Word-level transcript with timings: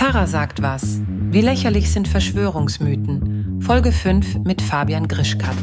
Tara 0.00 0.26
sagt 0.26 0.62
was. 0.62 0.98
Wie 1.30 1.42
lächerlich 1.42 1.92
sind 1.92 2.08
Verschwörungsmythen? 2.08 3.60
Folge 3.60 3.92
5 3.92 4.38
mit 4.46 4.62
Fabian 4.62 5.06
Grischkat. 5.06 5.54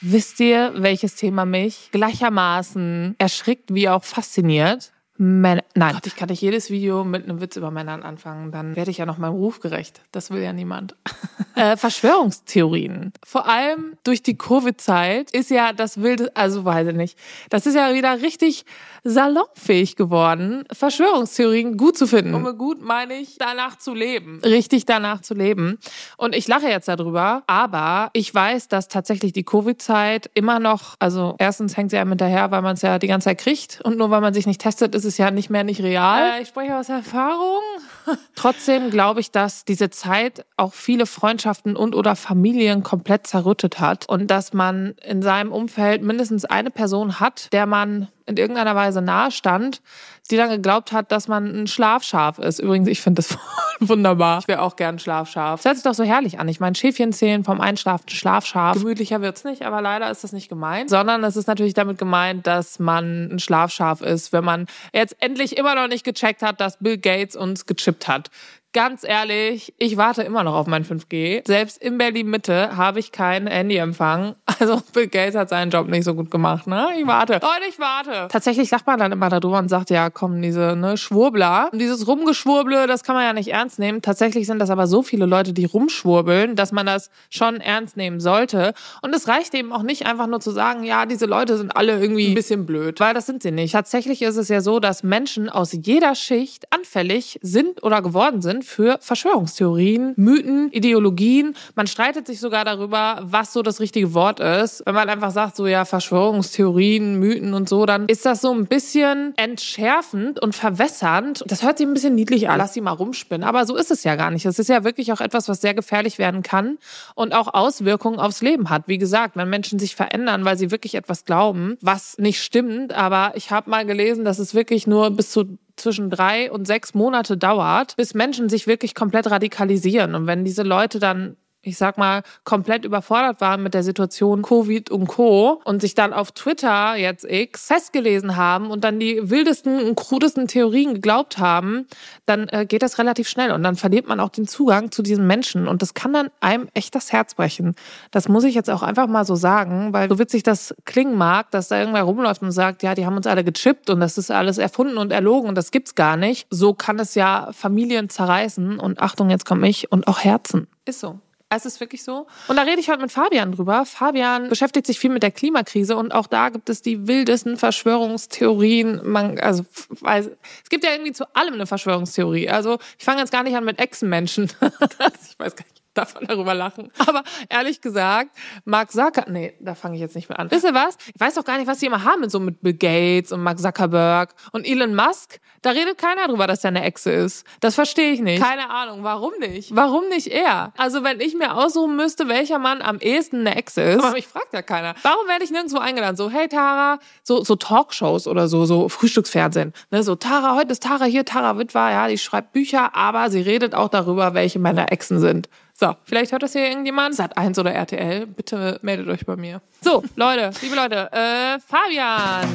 Wisst 0.00 0.40
ihr, 0.40 0.72
welches 0.76 1.16
Thema 1.16 1.44
mich 1.44 1.90
gleichermaßen 1.92 3.14
erschrickt 3.18 3.74
wie 3.74 3.90
auch 3.90 4.04
fasziniert? 4.04 4.93
Männer. 5.16 5.62
Nein, 5.74 5.94
Gott, 5.94 6.06
ich 6.06 6.16
kann 6.16 6.28
nicht 6.28 6.40
jedes 6.40 6.70
Video 6.70 7.04
mit 7.04 7.24
einem 7.24 7.40
Witz 7.40 7.56
über 7.56 7.70
Männern 7.70 8.02
anfangen. 8.02 8.50
Dann 8.50 8.74
werde 8.74 8.90
ich 8.90 8.98
ja 8.98 9.06
noch 9.06 9.18
meinem 9.18 9.34
Ruf 9.34 9.60
gerecht. 9.60 10.00
Das 10.10 10.30
will 10.30 10.42
ja 10.42 10.52
niemand. 10.52 10.96
äh, 11.54 11.76
Verschwörungstheorien. 11.76 13.12
Vor 13.24 13.46
allem 13.46 13.96
durch 14.02 14.22
die 14.22 14.36
Covid-Zeit 14.36 15.30
ist 15.30 15.50
ja 15.50 15.72
das 15.72 16.02
wilde, 16.02 16.34
also 16.34 16.64
weiß 16.64 16.88
ich 16.88 16.96
nicht. 16.96 17.18
Das 17.48 17.66
ist 17.66 17.74
ja 17.74 17.94
wieder 17.94 18.22
richtig 18.22 18.64
salonfähig 19.04 19.96
geworden, 19.96 20.64
Verschwörungstheorien 20.72 21.76
gut 21.76 21.98
zu 21.98 22.06
finden. 22.06 22.34
Und 22.34 22.42
mit 22.42 22.58
gut 22.58 22.80
meine 22.80 23.14
ich, 23.14 23.36
danach 23.38 23.76
zu 23.76 23.92
leben. 23.92 24.40
Richtig 24.42 24.86
danach 24.86 25.20
zu 25.20 25.34
leben. 25.34 25.78
Und 26.16 26.34
ich 26.34 26.48
lache 26.48 26.68
jetzt 26.68 26.88
darüber, 26.88 27.42
aber 27.46 28.08
ich 28.14 28.34
weiß, 28.34 28.68
dass 28.68 28.88
tatsächlich 28.88 29.34
die 29.34 29.44
Covid-Zeit 29.44 30.30
immer 30.32 30.58
noch, 30.58 30.96
also 30.98 31.36
erstens 31.38 31.76
hängt 31.76 31.90
sie 31.90 31.98
einem 31.98 32.12
hinterher, 32.12 32.50
weil 32.50 32.62
man 32.62 32.74
es 32.74 32.82
ja 32.82 32.98
die 32.98 33.06
ganze 33.06 33.26
Zeit 33.26 33.38
kriegt 33.38 33.82
und 33.84 33.98
nur 33.98 34.10
weil 34.10 34.22
man 34.22 34.32
sich 34.32 34.46
nicht 34.46 34.62
testet, 34.62 34.94
ist 34.94 35.03
es 35.04 35.18
ja 35.18 35.30
nicht 35.30 35.50
mehr 35.50 35.64
nicht 35.64 35.82
real. 35.82 36.38
Äh, 36.38 36.42
ich 36.42 36.48
spreche 36.48 36.76
aus 36.76 36.88
Erfahrung. 36.88 37.62
Trotzdem 38.34 38.90
glaube 38.90 39.20
ich, 39.20 39.30
dass 39.30 39.64
diese 39.64 39.90
Zeit 39.90 40.44
auch 40.56 40.74
viele 40.74 41.06
Freundschaften 41.06 41.76
und 41.76 41.94
oder 41.94 42.16
Familien 42.16 42.82
komplett 42.82 43.26
zerrüttet 43.26 43.80
hat 43.80 44.08
und 44.08 44.30
dass 44.30 44.52
man 44.52 44.94
in 45.02 45.22
seinem 45.22 45.52
Umfeld 45.52 46.02
mindestens 46.02 46.44
eine 46.44 46.70
Person 46.70 47.20
hat, 47.20 47.52
der 47.52 47.66
man 47.66 48.08
in 48.26 48.36
irgendeiner 48.36 48.74
Weise 48.74 49.02
nahe 49.02 49.30
stand, 49.30 49.82
die 50.30 50.36
dann 50.36 50.48
geglaubt 50.48 50.92
hat, 50.92 51.12
dass 51.12 51.28
man 51.28 51.44
ein 51.44 51.66
Schlafschaf 51.66 52.38
ist. 52.38 52.58
Übrigens, 52.58 52.88
ich 52.88 53.00
finde 53.00 53.22
das 53.22 53.36
wunderbar. 53.80 54.38
Ich 54.38 54.48
wäre 54.48 54.62
auch 54.62 54.76
gern 54.76 54.98
Schlafschaf. 54.98 55.60
Das 55.60 55.64
hört 55.66 55.76
sich 55.76 55.84
doch 55.84 55.94
so 55.94 56.04
herrlich 56.04 56.38
an. 56.38 56.48
Ich 56.48 56.60
meine, 56.60 56.74
Schäfchen 56.74 57.12
zählen 57.12 57.44
vom 57.44 57.60
einschlafenden 57.60 58.16
Schlafschaf. 58.16 58.78
Gemütlicher 58.78 59.20
wird's 59.20 59.44
nicht, 59.44 59.62
aber 59.62 59.82
leider 59.82 60.10
ist 60.10 60.24
das 60.24 60.32
nicht 60.32 60.48
gemeint. 60.48 60.88
Sondern 60.88 61.22
es 61.24 61.36
ist 61.36 61.46
natürlich 61.46 61.74
damit 61.74 61.98
gemeint, 61.98 62.46
dass 62.46 62.78
man 62.78 63.30
ein 63.32 63.38
Schlafschaf 63.38 64.00
ist, 64.00 64.32
wenn 64.32 64.44
man 64.44 64.66
jetzt 64.92 65.16
endlich 65.20 65.56
immer 65.58 65.74
noch 65.74 65.88
nicht 65.88 66.04
gecheckt 66.04 66.42
hat, 66.42 66.60
dass 66.60 66.78
Bill 66.78 66.98
Gates 66.98 67.36
uns 67.36 67.66
gechippt 67.66 68.08
hat 68.08 68.30
ganz 68.74 69.04
ehrlich, 69.04 69.72
ich 69.78 69.96
warte 69.96 70.22
immer 70.22 70.42
noch 70.42 70.54
auf 70.54 70.66
mein 70.66 70.84
5G. 70.84 71.46
Selbst 71.46 71.80
in 71.80 71.96
Berlin 71.96 72.28
Mitte 72.28 72.76
habe 72.76 72.98
ich 72.98 73.12
keinen 73.12 73.46
Handyempfang. 73.46 74.34
Also 74.60 74.80
Bill 74.92 75.08
Gates 75.08 75.34
hat 75.34 75.48
seinen 75.48 75.70
Job 75.70 75.88
nicht 75.88 76.04
so 76.04 76.14
gut 76.14 76.30
gemacht, 76.30 76.68
ne? 76.68 76.88
Ich 76.98 77.06
warte. 77.06 77.34
Leute, 77.34 77.68
ich 77.68 77.78
warte. 77.80 78.28
Tatsächlich 78.30 78.70
lacht 78.70 78.86
man 78.86 79.00
dann 79.00 79.10
immer 79.10 79.28
darüber 79.28 79.58
und 79.58 79.68
sagt, 79.68 79.90
ja, 79.90 80.10
komm, 80.10 80.40
diese 80.40 80.76
ne, 80.76 80.96
Schwurbler. 80.96 81.70
Und 81.72 81.80
dieses 81.80 82.06
Rumgeschwurble, 82.06 82.86
das 82.86 83.02
kann 83.02 83.16
man 83.16 83.24
ja 83.24 83.32
nicht 83.32 83.48
ernst 83.48 83.80
nehmen. 83.80 84.00
Tatsächlich 84.00 84.46
sind 84.46 84.60
das 84.60 84.70
aber 84.70 84.86
so 84.86 85.02
viele 85.02 85.26
Leute, 85.26 85.52
die 85.52 85.64
rumschwurbeln, 85.64 86.54
dass 86.54 86.70
man 86.70 86.86
das 86.86 87.10
schon 87.30 87.60
ernst 87.60 87.96
nehmen 87.96 88.20
sollte. 88.20 88.74
Und 89.02 89.14
es 89.14 89.26
reicht 89.26 89.54
eben 89.54 89.72
auch 89.72 89.82
nicht 89.82 90.06
einfach 90.06 90.28
nur 90.28 90.40
zu 90.40 90.52
sagen, 90.52 90.84
ja, 90.84 91.04
diese 91.04 91.26
Leute 91.26 91.58
sind 91.58 91.76
alle 91.76 92.00
irgendwie 92.00 92.28
ein 92.28 92.34
bisschen 92.34 92.64
blöd, 92.64 93.00
weil 93.00 93.12
das 93.12 93.26
sind 93.26 93.42
sie 93.42 93.50
nicht. 93.50 93.72
Tatsächlich 93.72 94.22
ist 94.22 94.36
es 94.36 94.48
ja 94.48 94.60
so, 94.60 94.78
dass 94.78 95.02
Menschen 95.02 95.48
aus 95.48 95.72
jeder 95.72 96.14
Schicht 96.14 96.72
anfällig 96.72 97.40
sind 97.42 97.82
oder 97.82 98.02
geworden 98.02 98.40
sind 98.40 98.63
für 98.64 98.98
Verschwörungstheorien, 99.00 100.14
Mythen, 100.16 100.70
Ideologien. 100.72 101.54
Man 101.74 101.86
streitet 101.86 102.26
sich 102.26 102.40
sogar 102.40 102.64
darüber, 102.64 103.20
was 103.22 103.52
so 103.52 103.62
das 103.62 103.80
richtige 103.80 104.14
Wort 104.14 104.40
ist. 104.40 104.82
Wenn 104.86 104.94
man 104.94 105.08
einfach 105.08 105.30
sagt, 105.30 105.56
so 105.56 105.66
ja, 105.66 105.84
Verschwörungstheorien, 105.84 107.18
Mythen 107.18 107.54
und 107.54 107.68
so, 107.68 107.86
dann 107.86 108.06
ist 108.06 108.26
das 108.26 108.40
so 108.40 108.52
ein 108.52 108.66
bisschen 108.66 109.34
entschärfend 109.36 110.40
und 110.40 110.54
verwässernd. 110.54 111.44
Das 111.46 111.62
hört 111.62 111.78
sich 111.78 111.86
ein 111.86 111.94
bisschen 111.94 112.14
niedlich 112.14 112.48
an. 112.48 112.58
Lass 112.58 112.72
die 112.72 112.80
mal 112.80 112.92
rumspinnen. 112.92 113.46
Aber 113.46 113.66
so 113.66 113.76
ist 113.76 113.90
es 113.90 114.04
ja 114.04 114.16
gar 114.16 114.30
nicht. 114.30 114.46
Es 114.46 114.58
ist 114.58 114.68
ja 114.68 114.84
wirklich 114.84 115.12
auch 115.12 115.20
etwas, 115.20 115.48
was 115.48 115.60
sehr 115.60 115.74
gefährlich 115.74 116.18
werden 116.18 116.42
kann 116.42 116.78
und 117.14 117.34
auch 117.34 117.52
Auswirkungen 117.52 118.18
aufs 118.18 118.42
Leben 118.42 118.70
hat. 118.70 118.84
Wie 118.86 118.98
gesagt, 118.98 119.36
wenn 119.36 119.48
Menschen 119.48 119.78
sich 119.78 119.96
verändern, 119.96 120.44
weil 120.44 120.58
sie 120.58 120.70
wirklich 120.70 120.94
etwas 120.94 121.24
glauben, 121.24 121.76
was 121.80 122.18
nicht 122.18 122.42
stimmt. 122.42 122.92
Aber 122.92 123.32
ich 123.34 123.50
habe 123.50 123.70
mal 123.70 123.84
gelesen, 123.86 124.24
dass 124.24 124.38
es 124.38 124.54
wirklich 124.54 124.86
nur 124.86 125.10
bis 125.10 125.30
zu 125.30 125.58
zwischen 125.76 126.10
drei 126.10 126.50
und 126.50 126.66
sechs 126.66 126.94
Monate 126.94 127.36
dauert, 127.36 127.96
bis 127.96 128.14
Menschen 128.14 128.48
sich 128.48 128.66
wirklich 128.66 128.94
komplett 128.94 129.30
radikalisieren. 129.30 130.14
Und 130.14 130.26
wenn 130.26 130.44
diese 130.44 130.62
Leute 130.62 130.98
dann 130.98 131.36
ich 131.64 131.76
sag 131.76 131.98
mal, 131.98 132.22
komplett 132.44 132.84
überfordert 132.84 133.40
waren 133.40 133.62
mit 133.62 133.74
der 133.74 133.82
Situation 133.82 134.42
Covid 134.42 134.90
und 134.90 135.06
Co. 135.06 135.60
und 135.64 135.80
sich 135.80 135.94
dann 135.94 136.12
auf 136.12 136.32
Twitter, 136.32 136.96
jetzt 136.96 137.24
X, 137.24 137.66
festgelesen 137.66 138.36
haben 138.36 138.70
und 138.70 138.84
dann 138.84 139.00
die 139.00 139.30
wildesten 139.30 139.82
und 139.82 139.96
krudesten 139.96 140.48
Theorien 140.48 140.94
geglaubt 140.94 141.38
haben, 141.38 141.86
dann 142.26 142.48
äh, 142.48 142.66
geht 142.66 142.82
das 142.82 142.98
relativ 142.98 143.28
schnell 143.28 143.52
und 143.52 143.62
dann 143.62 143.76
verliert 143.76 144.06
man 144.06 144.20
auch 144.20 144.28
den 144.28 144.46
Zugang 144.46 144.90
zu 144.90 145.02
diesen 145.02 145.26
Menschen 145.26 145.68
und 145.68 145.82
das 145.82 145.94
kann 145.94 146.12
dann 146.12 146.30
einem 146.40 146.68
echt 146.74 146.94
das 146.94 147.12
Herz 147.12 147.34
brechen. 147.34 147.74
Das 148.10 148.28
muss 148.28 148.44
ich 148.44 148.54
jetzt 148.54 148.70
auch 148.70 148.82
einfach 148.82 149.06
mal 149.06 149.24
so 149.24 149.34
sagen, 149.34 149.92
weil 149.92 150.08
so 150.08 150.18
witzig 150.18 150.42
das 150.42 150.74
klingen 150.84 151.16
mag, 151.16 151.50
dass 151.50 151.68
da 151.68 151.78
irgendwer 151.78 152.02
rumläuft 152.02 152.42
und 152.42 152.52
sagt, 152.52 152.82
ja, 152.82 152.94
die 152.94 153.06
haben 153.06 153.16
uns 153.16 153.26
alle 153.26 153.44
gechippt 153.44 153.90
und 153.90 154.00
das 154.00 154.18
ist 154.18 154.30
alles 154.30 154.58
erfunden 154.58 154.98
und 154.98 155.12
erlogen 155.12 155.48
und 155.48 155.54
das 155.54 155.70
gibt's 155.70 155.94
gar 155.94 156.16
nicht. 156.16 156.46
So 156.50 156.74
kann 156.74 156.98
es 156.98 157.14
ja 157.14 157.50
Familien 157.52 158.08
zerreißen 158.08 158.78
und 158.78 159.00
Achtung, 159.00 159.30
jetzt 159.30 159.46
kommt 159.46 159.60
mich 159.60 159.90
und 159.90 160.06
auch 160.08 160.20
Herzen. 160.20 160.66
Ist 160.84 161.00
so. 161.00 161.18
Es 161.56 161.66
ist 161.66 161.80
wirklich 161.80 162.02
so. 162.02 162.26
Und 162.48 162.56
da 162.56 162.62
rede 162.62 162.80
ich 162.80 162.88
heute 162.88 163.00
mit 163.00 163.12
Fabian 163.12 163.52
drüber. 163.52 163.84
Fabian 163.86 164.48
beschäftigt 164.48 164.86
sich 164.86 164.98
viel 164.98 165.10
mit 165.10 165.22
der 165.22 165.30
Klimakrise 165.30 165.96
und 165.96 166.12
auch 166.12 166.26
da 166.26 166.48
gibt 166.48 166.68
es 166.68 166.82
die 166.82 167.06
wildesten 167.06 167.56
Verschwörungstheorien. 167.56 169.00
Man, 169.04 169.38
also, 169.38 169.64
weiß, 169.88 170.30
es 170.62 170.70
gibt 170.70 170.84
ja 170.84 170.92
irgendwie 170.92 171.12
zu 171.12 171.24
allem 171.34 171.54
eine 171.54 171.66
Verschwörungstheorie. 171.66 172.48
Also, 172.48 172.78
ich 172.98 173.04
fange 173.04 173.20
jetzt 173.20 173.30
gar 173.30 173.42
nicht 173.42 173.56
an 173.56 173.64
mit 173.64 173.78
Echsenmenschen. 173.78 174.44
ich 174.60 175.38
weiß 175.38 175.56
gar 175.56 175.64
nicht 175.64 175.83
darf 175.98 176.14
man 176.14 176.26
darüber 176.26 176.54
lachen. 176.54 176.90
Aber 176.98 177.22
ehrlich 177.48 177.80
gesagt, 177.80 178.36
Mark 178.64 178.90
Zuckerberg, 178.90 179.28
nee, 179.28 179.54
da 179.60 179.74
fange 179.74 179.94
ich 179.94 180.00
jetzt 180.00 180.16
nicht 180.16 180.28
mehr 180.28 180.38
an. 180.38 180.50
Wisst 180.50 180.64
ihr 180.64 180.74
was? 180.74 180.96
Ich 181.14 181.20
weiß 181.20 181.34
doch 181.34 181.44
gar 181.44 181.58
nicht, 181.58 181.66
was 181.66 181.78
die 181.78 181.86
immer 181.86 182.04
haben 182.04 182.20
mit 182.20 182.30
so 182.30 182.40
mit 182.40 182.60
Bill 182.62 182.74
Gates 182.74 183.32
und 183.32 183.42
Mark 183.42 183.58
Zuckerberg 183.58 184.34
und 184.52 184.66
Elon 184.66 184.94
Musk. 184.94 185.40
Da 185.62 185.70
redet 185.70 185.96
keiner 185.96 186.28
drüber, 186.28 186.46
dass 186.46 186.62
er 186.64 186.68
eine 186.68 186.82
Echse 186.82 187.10
ist. 187.10 187.46
Das 187.60 187.74
verstehe 187.74 188.12
ich 188.12 188.20
nicht. 188.20 188.42
Keine 188.42 188.68
Ahnung, 188.68 189.02
warum 189.02 189.32
nicht? 189.38 189.74
Warum 189.74 190.08
nicht 190.08 190.26
er? 190.26 190.72
Also 190.76 191.04
wenn 191.04 191.20
ich 191.20 191.34
mir 191.34 191.54
aussuchen 191.56 191.96
müsste, 191.96 192.28
welcher 192.28 192.58
Mann 192.58 192.82
am 192.82 192.98
ehesten 192.98 193.40
eine 193.40 193.56
Echse 193.56 193.82
ist, 193.82 194.04
aber 194.04 194.12
mich 194.12 194.26
fragt 194.26 194.52
ja 194.52 194.62
keiner. 194.62 194.94
Warum 195.02 195.26
werde 195.28 195.44
ich 195.44 195.50
nirgendwo 195.50 195.78
eingeladen? 195.78 196.16
So, 196.16 196.28
hey 196.28 196.48
Tara, 196.48 196.98
so, 197.22 197.44
so 197.44 197.56
Talkshows 197.56 198.26
oder 198.26 198.48
so, 198.48 198.66
so 198.66 198.88
Frühstücksfernsehen. 198.88 199.72
Ne, 199.90 200.02
so 200.02 200.16
Tara, 200.16 200.54
heute 200.56 200.72
ist 200.72 200.82
Tara 200.82 201.04
hier, 201.04 201.24
Tara 201.24 201.58
Witwer, 201.58 201.90
ja, 201.90 202.08
die 202.08 202.18
schreibt 202.18 202.52
Bücher, 202.52 202.94
aber 202.94 203.30
sie 203.30 203.40
redet 203.40 203.74
auch 203.74 203.88
darüber, 203.88 204.34
welche 204.34 204.58
Männer 204.58 204.92
Echsen 204.92 205.18
sind. 205.18 205.48
So, 205.84 205.94
vielleicht 206.04 206.32
hört 206.32 206.42
das 206.42 206.54
hier 206.54 206.66
irgendjemand. 206.66 207.14
Sat 207.14 207.36
1 207.36 207.58
oder 207.58 207.70
RTL. 207.70 208.26
Bitte 208.26 208.78
meldet 208.80 209.06
euch 209.06 209.26
bei 209.26 209.36
mir. 209.36 209.60
So, 209.82 210.02
Leute, 210.16 210.50
liebe 210.62 210.74
Leute, 210.74 211.12
äh, 211.12 211.58
Fabian. 211.60 212.48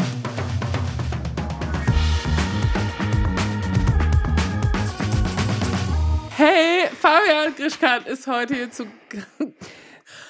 Hey, 6.38 6.88
Fabian 7.00 7.54
Grischkat 7.56 8.08
ist 8.08 8.26
heute 8.26 8.56
hier 8.56 8.72
zu. 8.72 8.86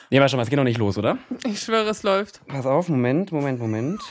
Nee, 0.10 0.20
warte 0.20 0.31
schon 0.31 0.38
mal, 0.38 0.44
es 0.44 0.50
geht 0.50 0.58
noch 0.58 0.66
nicht 0.66 0.78
los, 0.78 0.98
oder? 0.98 1.20
Ich 1.46 1.62
schwöre, 1.62 1.88
es 1.92 2.04
läuft. 2.04 2.46
Pass 2.48 2.66
auf, 2.66 2.90
Moment, 2.90 3.31
Moment, 3.31 3.62
Moment. 3.62 4.02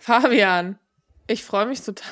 Fabian, 0.00 0.80
ich 1.28 1.44
freue 1.44 1.66
mich 1.66 1.80
total. 1.80 2.10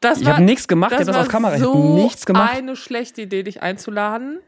Das 0.00 0.20
ich 0.20 0.28
habe 0.28 0.42
nichts 0.42 0.68
gemacht, 0.68 0.92
das, 0.92 1.06
das 1.06 1.16
auf 1.16 1.28
Kamera. 1.28 1.58
So 1.58 1.72
ich 1.72 1.78
habe 1.78 1.94
nichts 1.94 2.26
gemacht. 2.26 2.56
eine 2.56 2.76
schlechte 2.76 3.22
Idee, 3.22 3.42
dich 3.42 3.62
einzuladen. 3.62 4.40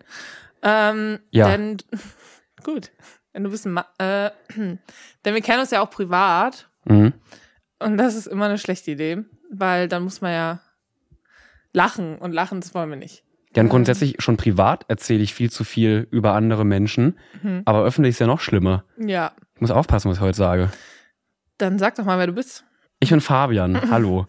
Ähm, 0.63 1.21
ja. 1.31 1.49
Denn, 1.49 1.79
gut, 2.65 2.91
wenn 3.33 3.45
du 3.45 3.51
bist 3.51 3.67
ein 3.67 3.79
äh, 3.99 4.31
denn 4.57 5.35
wir 5.35 5.41
kennen 5.41 5.61
uns 5.61 5.71
ja 5.71 5.81
auch 5.81 5.91
privat. 5.91 6.69
Mhm. 6.85 7.13
Und 7.79 7.97
das 7.97 8.15
ist 8.15 8.27
immer 8.27 8.47
eine 8.47 8.59
schlechte 8.59 8.91
Idee, 8.91 9.25
weil 9.51 9.89
dann 9.89 10.03
muss 10.03 10.21
man 10.21 10.33
ja 10.33 10.61
lachen 11.73 12.19
und 12.19 12.33
lachen, 12.33 12.61
das 12.61 12.75
wollen 12.75 12.91
wir 12.91 12.97
nicht. 12.97 13.25
Ja, 13.55 13.63
und 13.63 13.71
grundsätzlich 13.71 14.17
schon 14.19 14.37
privat 14.37 14.85
erzähle 14.89 15.23
ich 15.23 15.35
viel 15.35 15.51
zu 15.51 15.65
viel 15.65 16.07
über 16.11 16.35
andere 16.35 16.65
Menschen, 16.65 17.19
mhm. 17.43 17.63
aber 17.65 17.83
öffentlich 17.85 18.11
ist 18.11 18.19
ja 18.19 18.27
noch 18.27 18.41
schlimmer. 18.41 18.85
Ja. 18.99 19.33
Ich 19.55 19.61
muss 19.61 19.71
aufpassen, 19.71 20.11
was 20.11 20.19
ich 20.19 20.23
heute 20.23 20.37
sage. 20.37 20.71
Dann 21.57 21.79
sag 21.79 21.95
doch 21.97 22.05
mal, 22.05 22.19
wer 22.19 22.27
du 22.27 22.35
bist. 22.35 22.65
Ich 23.01 23.11
bin 23.11 23.21
Fabian. 23.21 23.81
Hallo. 23.91 24.27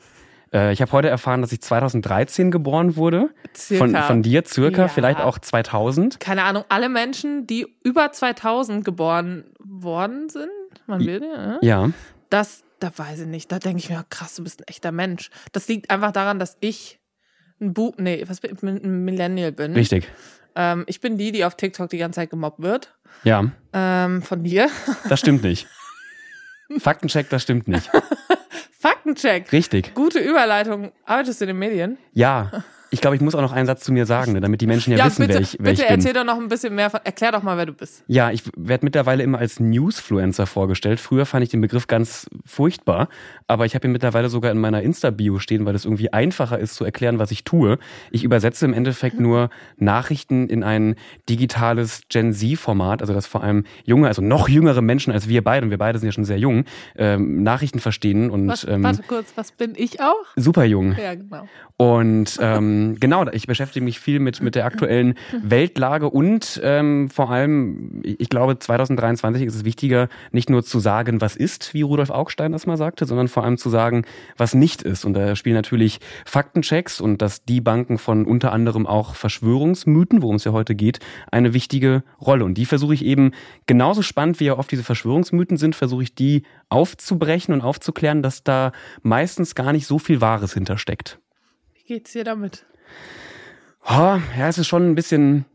Äh, 0.54 0.74
ich 0.74 0.82
habe 0.82 0.92
heute 0.92 1.10
erfahren, 1.10 1.42
dass 1.42 1.52
ich 1.52 1.62
2013 1.62 2.52
geboren 2.52 2.96
wurde. 2.96 3.30
Circa. 3.56 3.86
Von, 3.86 3.96
von 3.96 4.24
dir 4.24 4.44
circa, 4.46 4.84
ja. 4.84 4.88
vielleicht 4.88 5.20
auch 5.20 5.40
2000. 5.40 6.20
Keine 6.20 6.44
Ahnung, 6.44 6.64
alle 6.70 6.90
Menschen, 6.90 7.48
die 7.48 7.68
über 7.84 8.12
2000 8.12 8.84
geboren 8.84 9.46
worden 9.60 10.30
sind, 10.30 10.50
man 10.88 11.02
will 11.02 11.22
ja. 11.24 11.48
Ne? 11.48 11.60
Ja. 11.62 11.90
Das, 12.30 12.64
da 12.80 12.92
weiß 12.96 13.22
ich 13.22 13.28
nicht. 13.28 13.52
Da 13.52 13.60
denke 13.60 13.80
ich 13.80 13.90
mir, 13.90 14.06
krass, 14.10 14.36
du 14.36 14.44
bist 14.44 14.62
ein 14.62 14.68
echter 14.68 14.92
Mensch. 14.92 15.30
Das 15.52 15.68
liegt 15.68 15.90
einfach 15.90 16.12
daran, 16.12 16.40
dass 16.40 16.58
ich 16.60 17.00
ein 17.62 17.74
Bu 17.74 17.94
nee, 17.98 18.24
was 18.28 18.40
bin, 18.40 18.58
ein 18.62 19.06
Millennial 19.06 19.52
bin. 19.52 19.74
Richtig. 19.74 20.08
Ähm, 20.56 20.84
ich 20.88 21.02
bin 21.02 21.18
die, 21.18 21.32
die 21.32 21.46
auf 21.46 21.56
TikTok 21.56 21.90
die 21.90 21.98
ganze 21.98 22.18
Zeit 22.18 22.30
gemobbt 22.30 22.62
wird. 22.62 22.96
Ja. 23.24 23.52
Ähm, 23.74 24.22
von 24.22 24.44
dir. 24.44 24.70
Das 25.08 25.20
stimmt 25.20 25.44
nicht. 25.44 25.68
Faktencheck, 26.78 27.30
das 27.30 27.44
stimmt 27.44 27.68
nicht. 27.68 27.90
Faktencheck. 28.80 29.52
Richtig. 29.52 29.94
Gute 29.94 30.20
Überleitung. 30.20 30.94
Arbeitest 31.06 31.42
du 31.42 31.46
in 31.46 31.50
den 31.50 31.60
Medien? 31.60 31.98
Ja. 32.14 32.64
Ich 32.92 33.02
glaube, 33.02 33.16
ich 33.16 33.22
muss 33.22 33.36
auch 33.36 33.42
noch 33.42 33.52
einen 33.52 33.68
Satz 33.68 33.84
zu 33.84 33.92
mir 33.92 34.06
sagen, 34.06 34.34
ne, 34.34 34.42
damit 34.42 34.62
die 34.62 34.68
Menschen 34.68 34.92
ja, 34.92 34.98
ja 34.98 35.06
wissen, 35.06 35.28
bitte, 35.28 35.36
wer 35.36 35.42
ich, 35.42 35.58
wer 35.60 35.72
bitte 35.72 35.84
ich 35.84 35.88
bin. 35.88 35.98
Bitte 35.98 36.08
erzähl 36.08 36.14
doch 36.14 36.24
noch 36.24 36.42
ein 36.42 36.48
bisschen 36.48 36.74
mehr. 36.74 36.90
Von, 36.90 37.00
erklär 37.04 37.32
doch 37.32 37.44
mal, 37.44 37.56
wer 37.58 37.68
du 37.68 37.74
bist. 37.74 38.04
Ja, 38.08 38.32
ich 38.32 38.44
werde 38.58 38.86
mittlerweile 38.86 39.22
immer 39.24 39.38
als 39.38 39.60
Newsfluencer 39.60 40.48
vorgestellt. 40.48 41.00
Früher 41.00 41.26
fand 41.26 41.44
ich 41.44 41.50
den 41.50 41.62
Begriff 41.62 41.88
ganz 41.88 42.28
furchtbar, 42.46 43.10
aber 43.48 43.66
ich 43.66 43.76
habe 43.76 43.88
ihn 43.88 43.92
mittlerweile 43.92 44.30
sogar 44.30 44.52
in 44.52 44.60
meiner 44.60 44.82
Insta-Bio 44.82 45.40
stehen, 45.40 45.66
weil 45.66 45.76
es 45.76 45.86
irgendwie 45.86 46.12
einfacher 46.14 46.58
ist 46.58 46.76
zu 46.76 46.84
erklären, 46.84 47.20
was 47.20 47.32
ich 47.32 47.44
tue. 47.44 47.78
Ich 48.12 48.24
übersetze 48.24 48.66
im 48.66 48.74
Endeffekt 48.74 49.20
nur 49.20 49.50
Nachrichten 49.78 50.48
in 50.48 50.64
ein 50.64 50.96
digitales 51.30 52.02
Gen 52.10 52.34
Z-Format, 52.34 53.02
also 53.02 53.14
dass 53.14 53.28
vor 53.28 53.44
allem 53.44 53.66
junge, 53.86 54.08
also 54.08 54.22
noch 54.22 54.50
jüngere 54.50 54.82
Menschen 54.82 55.14
als 55.14 55.28
wir 55.30 55.44
beide, 55.44 55.66
und 55.66 55.70
wir 55.70 55.78
beide 55.78 56.00
sind 56.00 56.08
ja 56.08 56.12
schon 56.14 56.26
sehr 56.26 56.40
jung, 56.40 56.66
ähm, 56.98 57.44
Nachrichten 57.44 57.80
verstehen. 57.80 58.32
Und, 58.32 58.48
was, 58.48 58.64
ähm, 58.64 58.84
warte 58.84 59.04
kurz, 59.04 59.34
was 59.36 59.52
bin 59.52 59.74
ich 59.76 60.02
auch? 60.02 60.26
Super 60.36 60.64
jung. 60.66 60.96
Ja, 61.02 61.14
genau. 61.14 61.48
Und 61.78 62.38
ähm, 62.42 62.79
genau, 63.00 63.28
ich 63.32 63.48
beschäftige 63.48 63.84
mich 63.84 64.00
viel 64.00 64.20
mit, 64.20 64.42
mit 64.42 64.56
der 64.56 64.66
aktuellen 64.66 65.16
Weltlage 65.44 66.10
und 66.10 66.60
ähm, 66.64 67.10
vor 67.10 67.30
allem, 67.30 68.02
ich 68.04 68.30
glaube, 68.30 68.58
2023 68.58 69.46
ist 69.46 69.56
es 69.56 69.66
wichtiger, 69.66 70.10
nicht 70.32 70.50
nur 70.50 70.64
zu 70.64 70.80
sagen, 70.80 71.22
was 71.22 71.36
ist, 71.36 71.74
wie 71.74 71.82
Rudolf 71.82 72.10
Augstein 72.10 72.52
das 72.52 72.66
mal 72.66 72.78
sagte, 72.78 73.06
sondern 73.06 73.28
vor 73.28 73.44
allem 73.44 73.58
zu 73.58 73.70
sagen, 73.70 74.06
was 74.38 74.54
nicht 74.54 74.82
ist. 74.82 75.06
Und 75.06 75.14
da 75.14 75.36
spielen 75.36 75.56
natürlich 75.56 76.00
Faktenchecks 76.26 77.02
und 77.02 77.22
das 77.22 77.42
Banken 77.62 77.98
von 77.98 78.26
unter 78.26 78.52
anderem 78.52 78.86
auch 78.88 79.16
Verschwörungsmythen, 79.16 80.22
worum 80.22 80.36
es 80.36 80.44
ja 80.44 80.52
heute 80.52 80.76
geht, 80.76 81.00
eine 81.32 81.54
wichtige 81.54 82.04
Rolle. 82.22 82.46
Und 82.46 82.56
die 82.56 82.66
versuche 82.66 82.94
ich 82.94 83.04
eben 83.04 83.32
genauso 83.66 84.02
spannend, 84.02 84.40
wie 84.40 84.46
ja 84.46 84.58
oft 84.58 84.72
diese 84.72 84.84
Verschwörungsmythen 84.84 85.58
sind, 85.58 85.76
versuche 85.76 86.04
ich 86.04 86.16
die 86.16 86.44
aufzubrechen 86.70 87.54
und 87.54 87.62
aufzuklären, 87.62 88.22
dass 88.22 88.44
da 88.44 88.72
meistens 89.02 89.56
gar 89.56 89.74
nicht 89.74 89.88
so 89.88 90.00
viel 90.00 90.22
Wahres 90.22 90.54
hintersteckt 90.54 91.20
geht's 91.90 92.12
dir 92.12 92.24
damit? 92.24 92.68
Ja, 93.88 94.22
es 94.38 94.58
ist 94.58 94.68
schon 94.68 94.90
ein 94.90 94.96
bisschen 94.96 95.46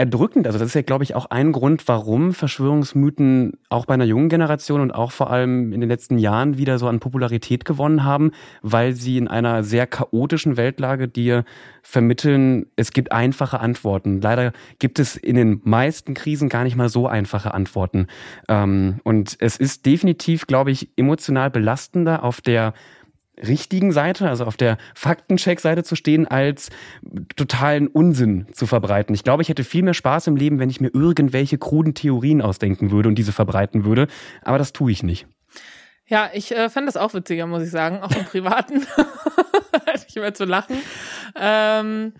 erdrückend. 0.00 0.46
Also 0.46 0.58
das 0.58 0.68
ist 0.68 0.74
ja, 0.74 0.80
glaube 0.80 1.04
ich, 1.04 1.14
auch 1.14 1.26
ein 1.26 1.52
Grund, 1.52 1.86
warum 1.86 2.32
Verschwörungsmythen 2.32 3.58
auch 3.68 3.84
bei 3.84 3.94
einer 3.94 4.06
jungen 4.06 4.30
Generation 4.30 4.80
und 4.80 4.92
auch 4.92 5.12
vor 5.12 5.30
allem 5.30 5.74
in 5.74 5.80
den 5.80 5.90
letzten 5.90 6.16
Jahren 6.16 6.56
wieder 6.56 6.78
so 6.78 6.88
an 6.88 7.00
Popularität 7.00 7.66
gewonnen 7.66 8.02
haben, 8.02 8.30
weil 8.62 8.94
sie 8.94 9.18
in 9.18 9.28
einer 9.28 9.62
sehr 9.62 9.86
chaotischen 9.86 10.56
Weltlage 10.56 11.06
dir 11.06 11.44
vermitteln, 11.82 12.64
es 12.76 12.92
gibt 12.92 13.12
einfache 13.12 13.60
Antworten. 13.60 14.22
Leider 14.22 14.52
gibt 14.78 14.98
es 14.98 15.16
in 15.16 15.36
den 15.36 15.60
meisten 15.64 16.14
Krisen 16.14 16.48
gar 16.48 16.64
nicht 16.64 16.76
mal 16.76 16.88
so 16.88 17.06
einfache 17.06 17.52
Antworten. 17.52 18.06
Ähm, 18.48 19.00
und 19.04 19.36
es 19.38 19.58
ist 19.58 19.84
definitiv, 19.84 20.46
glaube 20.46 20.70
ich, 20.70 20.88
emotional 20.96 21.50
belastender 21.50 22.24
auf 22.24 22.40
der 22.40 22.72
richtigen 23.46 23.92
Seite, 23.92 24.28
also 24.28 24.44
auf 24.44 24.56
der 24.56 24.78
Faktencheck-Seite 24.94 25.82
zu 25.84 25.96
stehen, 25.96 26.26
als 26.26 26.70
totalen 27.36 27.88
Unsinn 27.88 28.46
zu 28.52 28.66
verbreiten. 28.66 29.14
Ich 29.14 29.24
glaube, 29.24 29.42
ich 29.42 29.48
hätte 29.48 29.64
viel 29.64 29.82
mehr 29.82 29.94
Spaß 29.94 30.26
im 30.26 30.36
Leben, 30.36 30.58
wenn 30.58 30.70
ich 30.70 30.80
mir 30.80 30.90
irgendwelche 30.92 31.58
kruden 31.58 31.94
Theorien 31.94 32.42
ausdenken 32.42 32.90
würde 32.90 33.08
und 33.08 33.16
diese 33.16 33.32
verbreiten 33.32 33.84
würde. 33.84 34.06
Aber 34.42 34.58
das 34.58 34.72
tue 34.72 34.92
ich 34.92 35.02
nicht. 35.02 35.26
Ja, 36.06 36.30
ich 36.34 36.50
äh, 36.50 36.68
fände 36.68 36.86
das 36.86 36.96
auch 36.96 37.14
witziger, 37.14 37.46
muss 37.46 37.62
ich 37.62 37.70
sagen, 37.70 38.02
auch 38.02 38.10
im 38.10 38.24
Privaten. 38.24 38.84
ich 40.10 40.16
immer 40.16 40.34
zu 40.34 40.44
lachen. 40.44 40.76
Ähm, 41.36 42.14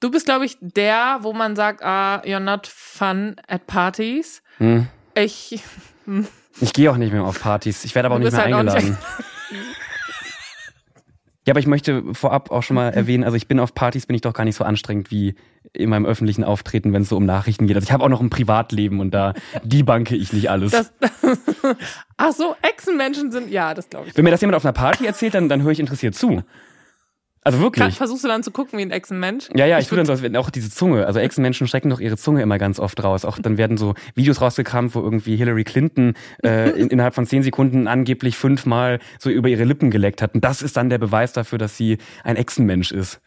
du 0.00 0.10
bist, 0.10 0.26
glaube 0.26 0.44
ich, 0.44 0.56
der, 0.60 1.18
wo 1.22 1.32
man 1.32 1.56
sagt, 1.56 1.82
ah, 1.82 2.20
you're 2.24 2.40
not 2.40 2.66
fun 2.66 3.36
at 3.46 3.66
parties. 3.66 4.42
Hm. 4.58 4.88
Ich. 5.14 5.60
Hm. 6.04 6.26
Ich 6.60 6.72
gehe 6.72 6.90
auch 6.90 6.96
nicht 6.96 7.12
mehr 7.12 7.22
auf 7.22 7.40
Partys. 7.40 7.84
Ich 7.84 7.94
werde 7.94 8.06
aber 8.06 8.16
auch 8.16 8.18
nicht 8.18 8.32
mehr 8.32 8.42
halt 8.42 8.52
eingeladen. 8.52 8.88
Nicht 8.88 8.98
Ja, 11.46 11.52
aber 11.52 11.60
ich 11.60 11.66
möchte 11.66 12.02
vorab 12.12 12.52
auch 12.52 12.62
schon 12.62 12.76
mal 12.76 12.90
erwähnen, 12.90 13.24
also 13.24 13.36
ich 13.36 13.48
bin 13.48 13.58
auf 13.58 13.74
Partys, 13.74 14.06
bin 14.06 14.14
ich 14.14 14.20
doch 14.20 14.32
gar 14.32 14.44
nicht 14.44 14.54
so 14.54 14.62
anstrengend 14.62 15.10
wie 15.10 15.34
in 15.72 15.90
meinem 15.90 16.06
öffentlichen 16.06 16.44
Auftreten, 16.44 16.92
wenn 16.92 17.02
es 17.02 17.08
so 17.08 17.16
um 17.16 17.24
Nachrichten 17.24 17.66
geht. 17.66 17.76
Also 17.76 17.86
ich 17.86 17.92
habe 17.92 18.04
auch 18.04 18.08
noch 18.08 18.20
ein 18.20 18.30
Privatleben 18.30 19.00
und 19.00 19.12
da 19.12 19.34
debanke 19.64 20.14
ich 20.14 20.32
nicht 20.32 20.50
alles. 20.50 20.70
Das, 20.70 20.92
ach 22.16 22.32
so, 22.32 22.54
Echsenmenschen 22.62 23.32
sind, 23.32 23.50
ja, 23.50 23.74
das 23.74 23.88
glaube 23.88 24.08
ich. 24.08 24.16
Wenn 24.16 24.24
mir 24.24 24.30
das 24.30 24.40
jemand 24.40 24.56
auf 24.56 24.64
einer 24.64 24.72
Party 24.72 25.04
erzählt, 25.04 25.34
dann, 25.34 25.48
dann 25.48 25.62
höre 25.62 25.72
ich 25.72 25.80
interessiert 25.80 26.14
zu. 26.14 26.42
Also 27.44 27.58
wirklich. 27.58 27.82
Kann, 27.82 27.92
versuchst 27.92 28.22
du 28.22 28.28
dann 28.28 28.44
zu 28.44 28.52
gucken 28.52 28.78
wie 28.78 28.82
ein 28.82 28.92
Echsenmensch? 28.92 29.48
Ja, 29.54 29.66
ja, 29.66 29.78
ich, 29.78 29.84
ich 29.84 29.88
tue 29.90 30.02
dann 30.02 30.06
so, 30.06 30.38
auch 30.38 30.50
diese 30.50 30.70
Zunge. 30.70 31.06
Also 31.06 31.18
Echsenmenschen 31.20 31.66
strecken 31.66 31.90
doch 31.90 32.00
ihre 32.00 32.16
Zunge 32.16 32.42
immer 32.42 32.58
ganz 32.58 32.78
oft 32.78 33.02
raus. 33.02 33.24
Auch 33.24 33.38
dann 33.38 33.58
werden 33.58 33.76
so 33.76 33.94
Videos 34.14 34.40
rausgekramt, 34.40 34.94
wo 34.94 35.00
irgendwie 35.00 35.36
Hillary 35.36 35.64
Clinton 35.64 36.14
äh, 36.44 36.70
in, 36.70 36.88
innerhalb 36.88 37.14
von 37.14 37.26
zehn 37.26 37.42
Sekunden 37.42 37.88
angeblich 37.88 38.36
fünfmal 38.36 39.00
so 39.18 39.28
über 39.30 39.48
ihre 39.48 39.64
Lippen 39.64 39.90
geleckt 39.90 40.22
hat. 40.22 40.34
Und 40.34 40.44
das 40.44 40.62
ist 40.62 40.76
dann 40.76 40.88
der 40.88 40.98
Beweis 40.98 41.32
dafür, 41.32 41.58
dass 41.58 41.76
sie 41.76 41.98
ein 42.22 42.36
Echsenmensch 42.36 42.92
ist. 42.92 43.20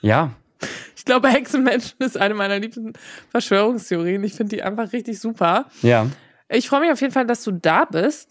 Ja. 0.00 0.32
Ich 0.96 1.04
glaube, 1.04 1.28
Hexenmenschen 1.28 1.98
ist 2.00 2.18
eine 2.18 2.34
meiner 2.34 2.58
liebsten 2.58 2.92
Verschwörungstheorien. 3.30 4.22
Ich 4.24 4.34
finde 4.34 4.56
die 4.56 4.62
einfach 4.62 4.92
richtig 4.92 5.18
super. 5.18 5.66
Ja. 5.82 6.06
Ich 6.48 6.68
freue 6.68 6.80
mich 6.80 6.90
auf 6.90 7.00
jeden 7.00 7.12
Fall, 7.12 7.26
dass 7.26 7.44
du 7.44 7.52
da 7.52 7.84
bist. 7.84 8.30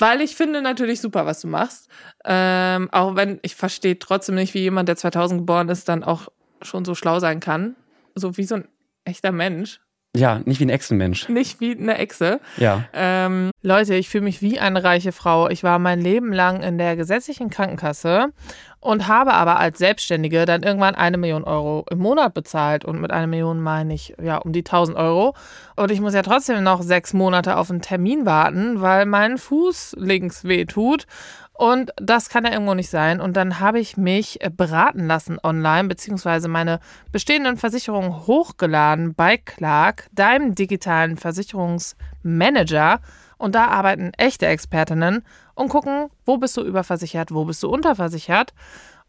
Weil 0.00 0.22
ich 0.22 0.34
finde 0.34 0.62
natürlich 0.62 1.00
super, 1.00 1.26
was 1.26 1.42
du 1.42 1.48
machst. 1.48 1.90
Ähm, 2.24 2.88
auch 2.90 3.16
wenn 3.16 3.38
ich 3.42 3.54
verstehe 3.54 3.98
trotzdem 3.98 4.34
nicht, 4.34 4.54
wie 4.54 4.60
jemand, 4.60 4.88
der 4.88 4.96
2000 4.96 5.42
geboren 5.42 5.68
ist, 5.68 5.88
dann 5.88 6.02
auch 6.02 6.28
schon 6.62 6.84
so 6.84 6.94
schlau 6.94 7.20
sein 7.20 7.40
kann. 7.40 7.76
So 8.14 8.36
wie 8.36 8.44
so 8.44 8.56
ein 8.56 8.68
echter 9.04 9.30
Mensch. 9.30 9.80
Ja, 10.16 10.40
nicht 10.44 10.58
wie 10.58 10.64
ein 10.64 10.70
Echsenmensch. 10.70 11.28
Nicht 11.28 11.60
wie 11.60 11.76
eine 11.76 11.96
Echse. 11.98 12.40
Ja. 12.56 12.84
Ähm, 12.92 13.52
Leute, 13.62 13.94
ich 13.94 14.08
fühle 14.08 14.24
mich 14.24 14.42
wie 14.42 14.58
eine 14.58 14.82
reiche 14.82 15.12
Frau. 15.12 15.48
Ich 15.48 15.62
war 15.62 15.78
mein 15.78 16.00
Leben 16.00 16.32
lang 16.32 16.62
in 16.62 16.78
der 16.78 16.96
gesetzlichen 16.96 17.48
Krankenkasse 17.48 18.32
und 18.80 19.06
habe 19.06 19.34
aber 19.34 19.60
als 19.60 19.78
Selbstständige 19.78 20.46
dann 20.46 20.64
irgendwann 20.64 20.96
eine 20.96 21.16
Million 21.16 21.44
Euro 21.44 21.86
im 21.90 21.98
Monat 21.98 22.34
bezahlt. 22.34 22.84
Und 22.84 23.00
mit 23.00 23.12
einer 23.12 23.28
Million 23.28 23.60
meine 23.60 23.94
ich 23.94 24.16
ja 24.20 24.38
um 24.38 24.52
die 24.52 24.64
1000 24.64 24.96
Euro. 24.96 25.36
Und 25.76 25.92
ich 25.92 26.00
muss 26.00 26.14
ja 26.14 26.22
trotzdem 26.22 26.64
noch 26.64 26.82
sechs 26.82 27.12
Monate 27.12 27.56
auf 27.56 27.70
einen 27.70 27.80
Termin 27.80 28.26
warten, 28.26 28.80
weil 28.80 29.06
mein 29.06 29.38
Fuß 29.38 29.94
links 29.96 30.42
weh 30.42 30.64
tut. 30.64 31.06
Und 31.60 31.92
das 31.96 32.30
kann 32.30 32.46
ja 32.46 32.52
irgendwo 32.52 32.72
nicht 32.72 32.88
sein. 32.88 33.20
Und 33.20 33.36
dann 33.36 33.60
habe 33.60 33.80
ich 33.80 33.98
mich 33.98 34.38
beraten 34.56 35.06
lassen 35.06 35.38
online, 35.42 35.88
beziehungsweise 35.88 36.48
meine 36.48 36.80
bestehenden 37.12 37.58
Versicherungen 37.58 38.26
hochgeladen 38.26 39.12
bei 39.12 39.36
Clark, 39.36 40.06
deinem 40.10 40.54
digitalen 40.54 41.18
Versicherungsmanager. 41.18 43.00
Und 43.36 43.54
da 43.54 43.66
arbeiten 43.66 44.12
echte 44.16 44.46
Expertinnen 44.46 45.22
und 45.54 45.68
gucken, 45.68 46.08
wo 46.24 46.38
bist 46.38 46.56
du 46.56 46.62
überversichert, 46.62 47.30
wo 47.30 47.44
bist 47.44 47.62
du 47.62 47.68
unterversichert. 47.68 48.54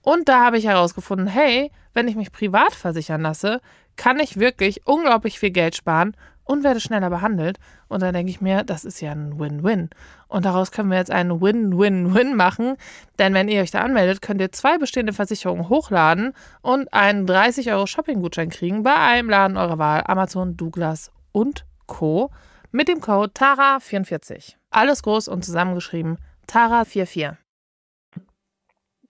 Und 0.02 0.28
da 0.28 0.44
habe 0.44 0.58
ich 0.58 0.66
herausgefunden, 0.66 1.28
hey, 1.28 1.72
wenn 1.94 2.10
ich 2.10 2.18
mich 2.18 2.34
privat 2.34 2.74
versichern 2.74 3.22
lasse, 3.22 3.62
kann 3.96 4.20
ich 4.20 4.40
wirklich 4.40 4.86
unglaublich 4.86 5.40
viel 5.40 5.52
Geld 5.52 5.78
sparen 5.78 6.18
und 6.44 6.64
werde 6.64 6.80
schneller 6.80 7.10
behandelt. 7.10 7.58
Und 7.88 8.02
dann 8.02 8.14
denke 8.14 8.30
ich 8.30 8.42
mir, 8.42 8.64
das 8.64 8.86
ist 8.86 9.02
ja 9.02 9.12
ein 9.12 9.40
Win-Win. 9.40 9.90
Und 10.28 10.46
daraus 10.46 10.72
können 10.72 10.90
wir 10.90 10.98
jetzt 10.98 11.12
einen 11.12 11.42
Win-Win-Win 11.42 12.36
machen. 12.36 12.78
Denn 13.20 13.34
wenn 13.34 13.48
ihr 13.48 13.62
euch 13.62 13.72
da 13.72 13.82
anmeldet, 13.82 14.22
könnt 14.22 14.42
ihr 14.42 14.52
zwei 14.52 14.78
bestehende 14.78 15.14
Versicherungen 15.14 15.70
hochladen 15.70 16.34
und 16.62 16.94
einen 16.94 17.26
30 17.26 17.72
Euro 17.72 17.86
Shopping-Gutschein 17.86 18.50
kriegen 18.50 18.84
bei 18.84 18.96
einem 18.96 19.30
Laden 19.30 19.58
eurer 19.58 19.78
Wahl, 19.78 20.04
Amazon, 20.06 20.58
Douglas 20.58 21.12
und 21.32 21.66
Co. 21.88 22.32
mit 22.72 22.88
dem 22.88 23.02
Code 23.02 23.32
TARA44. 23.34 24.56
Alles 24.70 25.04
groß 25.04 25.28
und 25.28 25.44
zusammengeschrieben 25.44 26.18
Tara44. 26.48 27.20
Ja. 27.20 27.38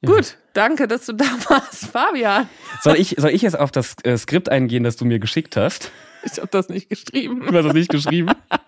Gut, 0.04 0.38
danke, 0.54 0.88
dass 0.88 1.06
du 1.06 1.14
da 1.14 1.26
warst, 1.48 1.86
Fabian. 1.86 2.50
Soll 2.82 2.96
ich, 2.96 3.16
soll 3.20 3.30
ich 3.30 3.44
jetzt 3.44 3.58
auf 3.58 3.70
das 3.72 3.96
äh, 4.04 4.18
Skript 4.18 4.50
eingehen, 4.50 4.84
das 4.84 4.96
du 4.96 5.06
mir 5.06 5.20
geschickt 5.20 5.56
hast? 5.56 5.92
Ich 6.24 6.38
habe 6.38 6.50
das 6.51 6.70
nicht 6.70 6.90
geschrieben. 6.90 7.42
Du 7.48 7.54
hast 7.58 7.66
das 7.66 7.74
nicht 7.74 7.90
geschrieben? 7.90 8.32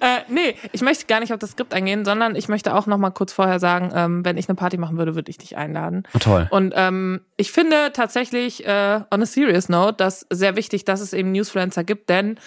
äh, 0.00 0.20
nee, 0.28 0.54
ich 0.72 0.82
möchte 0.82 1.06
gar 1.06 1.20
nicht 1.20 1.32
auf 1.32 1.38
das 1.38 1.52
Skript 1.52 1.72
eingehen, 1.74 2.04
sondern 2.04 2.36
ich 2.36 2.48
möchte 2.48 2.74
auch 2.74 2.86
noch 2.86 2.98
mal 2.98 3.10
kurz 3.10 3.32
vorher 3.32 3.60
sagen, 3.60 3.92
ähm, 3.94 4.24
wenn 4.24 4.36
ich 4.36 4.48
eine 4.48 4.56
Party 4.56 4.76
machen 4.76 4.98
würde, 4.98 5.14
würde 5.14 5.30
ich 5.30 5.38
dich 5.38 5.56
einladen. 5.56 6.02
Oh, 6.14 6.18
toll. 6.18 6.48
Und 6.50 6.72
ähm, 6.76 7.20
ich 7.36 7.52
finde 7.52 7.92
tatsächlich, 7.92 8.66
äh, 8.66 9.00
on 9.10 9.22
a 9.22 9.26
serious 9.26 9.68
note, 9.68 9.96
dass 9.96 10.26
sehr 10.30 10.56
wichtig, 10.56 10.84
dass 10.84 11.00
es 11.00 11.12
eben 11.12 11.32
Newsfluencer 11.32 11.84
gibt, 11.84 12.08
denn 12.08 12.38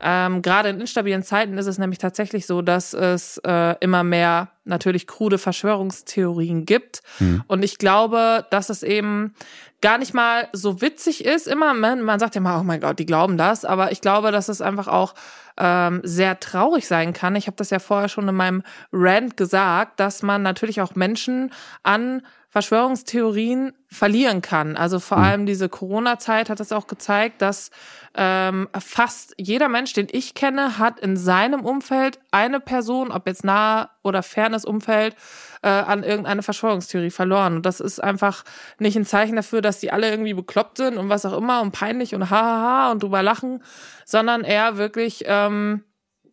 ähm, 0.00 0.42
Gerade 0.42 0.68
in 0.68 0.80
instabilen 0.80 1.22
Zeiten 1.22 1.58
ist 1.58 1.66
es 1.66 1.78
nämlich 1.78 1.98
tatsächlich 1.98 2.46
so, 2.46 2.62
dass 2.62 2.94
es 2.94 3.38
äh, 3.38 3.74
immer 3.80 4.04
mehr 4.04 4.50
natürlich 4.64 5.06
krude 5.06 5.38
Verschwörungstheorien 5.38 6.66
gibt. 6.66 7.02
Mhm. 7.18 7.42
Und 7.46 7.64
ich 7.64 7.78
glaube, 7.78 8.46
dass 8.50 8.68
es 8.68 8.82
eben 8.82 9.34
gar 9.80 9.98
nicht 9.98 10.12
mal 10.12 10.48
so 10.52 10.82
witzig 10.82 11.24
ist. 11.24 11.46
Immer, 11.46 11.72
man, 11.72 12.02
man 12.02 12.18
sagt 12.18 12.34
ja 12.34 12.40
mal, 12.40 12.60
oh 12.60 12.64
mein 12.64 12.80
Gott, 12.80 12.98
die 12.98 13.06
glauben 13.06 13.38
das. 13.38 13.64
Aber 13.64 13.92
ich 13.92 14.00
glaube, 14.00 14.30
dass 14.30 14.48
es 14.48 14.60
einfach 14.60 14.88
auch 14.88 15.14
ähm, 15.56 16.00
sehr 16.04 16.38
traurig 16.38 16.86
sein 16.86 16.98
sein 16.98 17.12
kann. 17.12 17.36
Ich 17.36 17.46
habe 17.46 17.56
das 17.56 17.70
ja 17.70 17.78
vorher 17.78 18.08
schon 18.08 18.28
in 18.28 18.34
meinem 18.34 18.62
Rant 18.92 19.36
gesagt, 19.36 20.00
dass 20.00 20.22
man 20.22 20.42
natürlich 20.42 20.80
auch 20.80 20.94
Menschen 20.94 21.52
an 21.82 22.22
Verschwörungstheorien 22.58 23.72
verlieren 23.86 24.42
kann. 24.42 24.76
Also 24.76 24.98
vor 24.98 25.18
mhm. 25.18 25.24
allem 25.24 25.46
diese 25.46 25.68
Corona-Zeit 25.68 26.50
hat 26.50 26.58
es 26.58 26.72
auch 26.72 26.88
gezeigt, 26.88 27.40
dass 27.40 27.70
ähm, 28.16 28.68
fast 28.76 29.32
jeder 29.38 29.68
Mensch, 29.68 29.92
den 29.92 30.08
ich 30.10 30.34
kenne, 30.34 30.76
hat 30.76 30.98
in 30.98 31.16
seinem 31.16 31.64
Umfeld 31.64 32.18
eine 32.32 32.58
Person, 32.58 33.12
ob 33.12 33.28
jetzt 33.28 33.44
nah 33.44 33.90
oder 34.02 34.24
fernes 34.24 34.64
Umfeld, 34.64 35.14
äh, 35.62 35.68
an 35.68 36.02
irgendeine 36.02 36.42
Verschwörungstheorie 36.42 37.10
verloren. 37.10 37.56
Und 37.56 37.66
das 37.66 37.78
ist 37.78 38.02
einfach 38.02 38.42
nicht 38.80 38.96
ein 38.96 39.06
Zeichen 39.06 39.36
dafür, 39.36 39.62
dass 39.62 39.78
die 39.78 39.92
alle 39.92 40.10
irgendwie 40.10 40.34
bekloppt 40.34 40.78
sind 40.78 40.98
und 40.98 41.08
was 41.08 41.24
auch 41.26 41.38
immer 41.38 41.62
und 41.62 41.70
peinlich 41.70 42.16
und 42.16 42.28
hahaha 42.28 42.90
und 42.90 43.04
drüber 43.04 43.22
lachen, 43.22 43.62
sondern 44.04 44.42
eher 44.42 44.78
wirklich 44.78 45.22
ähm, 45.26 45.84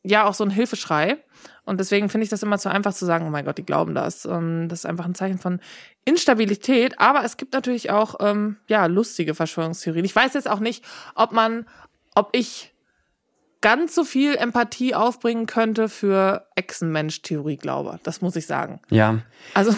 ja 0.02 0.26
auch 0.26 0.34
so 0.34 0.44
ein 0.44 0.50
Hilfeschrei. 0.50 1.18
Und 1.66 1.80
deswegen 1.80 2.10
finde 2.10 2.24
ich 2.24 2.30
das 2.30 2.44
immer 2.44 2.60
zu 2.60 2.70
einfach 2.70 2.94
zu 2.94 3.06
sagen, 3.06 3.26
oh 3.26 3.30
mein 3.30 3.46
Gott, 3.46 3.58
die 3.58 3.66
glauben 3.66 3.96
das. 3.96 4.26
Ähm, 4.26 4.70
das 4.70 4.80
ist 4.80 4.86
einfach 4.86 5.06
ein 5.06 5.16
Zeichen 5.16 5.40
von 5.40 5.60
Instabilität. 6.06 7.00
Aber 7.00 7.24
es 7.24 7.38
gibt 7.38 7.54
natürlich 7.54 7.90
auch 7.90 8.16
ähm, 8.20 8.58
ja 8.68 8.86
lustige 8.86 9.34
Verschwörungstheorien. 9.34 10.06
Ich 10.06 10.16
weiß 10.16 10.34
jetzt 10.36 10.50
auch 10.50 10.60
nicht, 10.60 10.86
ob 11.16 11.32
man, 11.32 11.66
ob 12.14 12.30
ich 12.34 12.74
ganz 13.62 13.96
so 13.96 14.04
viel 14.04 14.36
Empathie 14.36 14.94
aufbringen 14.94 15.48
könnte 15.48 15.90
für 15.90 16.48
Echsenmensch-Theorie 16.56 17.58
glaube. 17.58 18.00
Das 18.04 18.22
muss 18.22 18.36
ich 18.36 18.46
sagen. 18.46 18.80
Ja. 18.92 19.20
Also 19.56 19.76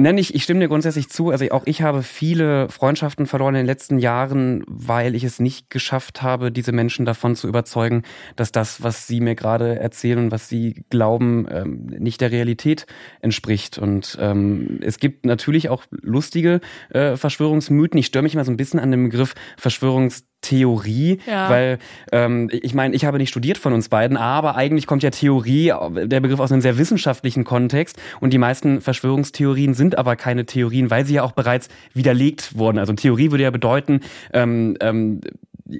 Nenn 0.00 0.16
ich, 0.16 0.34
ich 0.34 0.44
stimme 0.44 0.60
dir 0.60 0.68
grundsätzlich 0.68 1.10
zu. 1.10 1.28
Also 1.28 1.46
auch 1.50 1.64
ich 1.66 1.82
habe 1.82 2.02
viele 2.02 2.70
Freundschaften 2.70 3.26
verloren 3.26 3.54
in 3.54 3.60
den 3.60 3.66
letzten 3.66 3.98
Jahren, 3.98 4.64
weil 4.66 5.14
ich 5.14 5.24
es 5.24 5.40
nicht 5.40 5.68
geschafft 5.68 6.22
habe, 6.22 6.50
diese 6.50 6.72
Menschen 6.72 7.04
davon 7.04 7.36
zu 7.36 7.46
überzeugen, 7.46 8.04
dass 8.34 8.50
das, 8.50 8.82
was 8.82 9.06
sie 9.06 9.20
mir 9.20 9.34
gerade 9.34 9.78
erzählen 9.78 10.18
und 10.18 10.30
was 10.30 10.48
sie 10.48 10.84
glauben, 10.88 11.46
ähm, 11.50 11.84
nicht 11.98 12.22
der 12.22 12.30
Realität 12.30 12.86
entspricht. 13.20 13.76
Und 13.76 14.16
ähm, 14.18 14.78
es 14.80 15.00
gibt 15.00 15.26
natürlich 15.26 15.68
auch 15.68 15.84
lustige 15.90 16.62
äh, 16.88 17.16
Verschwörungsmythen. 17.18 17.98
Ich 17.98 18.06
störe 18.06 18.22
mich 18.22 18.32
immer 18.32 18.46
so 18.46 18.52
ein 18.52 18.56
bisschen 18.56 18.80
an 18.80 18.90
dem 18.90 19.10
Begriff 19.10 19.34
Verschwörungs 19.58 20.29
Theorie, 20.40 21.18
ja. 21.26 21.50
weil 21.50 21.78
ähm, 22.12 22.48
ich 22.50 22.74
meine, 22.74 22.94
ich 22.94 23.04
habe 23.04 23.18
nicht 23.18 23.28
studiert 23.28 23.58
von 23.58 23.72
uns 23.72 23.88
beiden, 23.88 24.16
aber 24.16 24.56
eigentlich 24.56 24.86
kommt 24.86 25.02
ja 25.02 25.10
Theorie, 25.10 25.72
der 25.92 26.20
Begriff 26.20 26.40
aus 26.40 26.50
einem 26.50 26.62
sehr 26.62 26.78
wissenschaftlichen 26.78 27.44
Kontext 27.44 27.98
und 28.20 28.32
die 28.32 28.38
meisten 28.38 28.80
Verschwörungstheorien 28.80 29.74
sind 29.74 29.98
aber 29.98 30.16
keine 30.16 30.46
Theorien, 30.46 30.90
weil 30.90 31.04
sie 31.04 31.14
ja 31.14 31.22
auch 31.22 31.32
bereits 31.32 31.68
widerlegt 31.92 32.56
wurden. 32.56 32.78
Also 32.78 32.92
Theorie 32.94 33.30
würde 33.30 33.44
ja 33.44 33.50
bedeuten, 33.50 34.00
ähm, 34.32 34.76
ähm, 34.80 35.20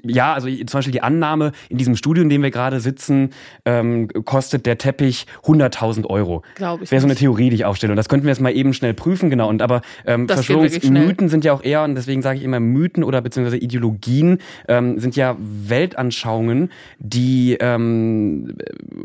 ja, 0.03 0.33
also 0.33 0.47
zum 0.47 0.65
Beispiel 0.65 0.91
die 0.91 1.01
Annahme, 1.01 1.51
in 1.69 1.77
diesem 1.77 1.95
Studio, 1.95 2.23
in 2.23 2.29
dem 2.29 2.43
wir 2.43 2.51
gerade 2.51 2.79
sitzen, 2.79 3.31
ähm, 3.65 4.07
kostet 4.25 4.65
der 4.65 4.77
Teppich 4.77 5.25
100.000 5.43 6.05
Euro. 6.07 6.43
Glaube 6.55 6.83
ich. 6.83 6.91
Wäre 6.91 7.01
so 7.01 7.07
eine 7.07 7.15
Theorie, 7.15 7.49
die 7.49 7.55
ich 7.55 7.65
aufstelle. 7.65 7.91
Und 7.91 7.97
das 7.97 8.09
könnten 8.09 8.25
wir 8.25 8.31
jetzt 8.31 8.41
mal 8.41 8.55
eben 8.55 8.73
schnell 8.73 8.93
prüfen, 8.93 9.29
genau. 9.29 9.49
Und 9.49 9.61
aber 9.61 9.81
ähm, 10.05 10.27
Verschwörungsmythen 10.27 11.29
sind 11.29 11.45
ja 11.45 11.53
auch 11.53 11.63
eher, 11.63 11.83
und 11.83 11.95
deswegen 11.95 12.21
sage 12.21 12.37
ich 12.39 12.43
immer 12.43 12.59
Mythen 12.59 13.03
oder 13.03 13.21
beziehungsweise 13.21 13.57
Ideologien, 13.57 14.39
ähm, 14.67 14.99
sind 14.99 15.15
ja 15.15 15.35
Weltanschauungen, 15.39 16.71
die 16.99 17.57
ähm, 17.59 18.55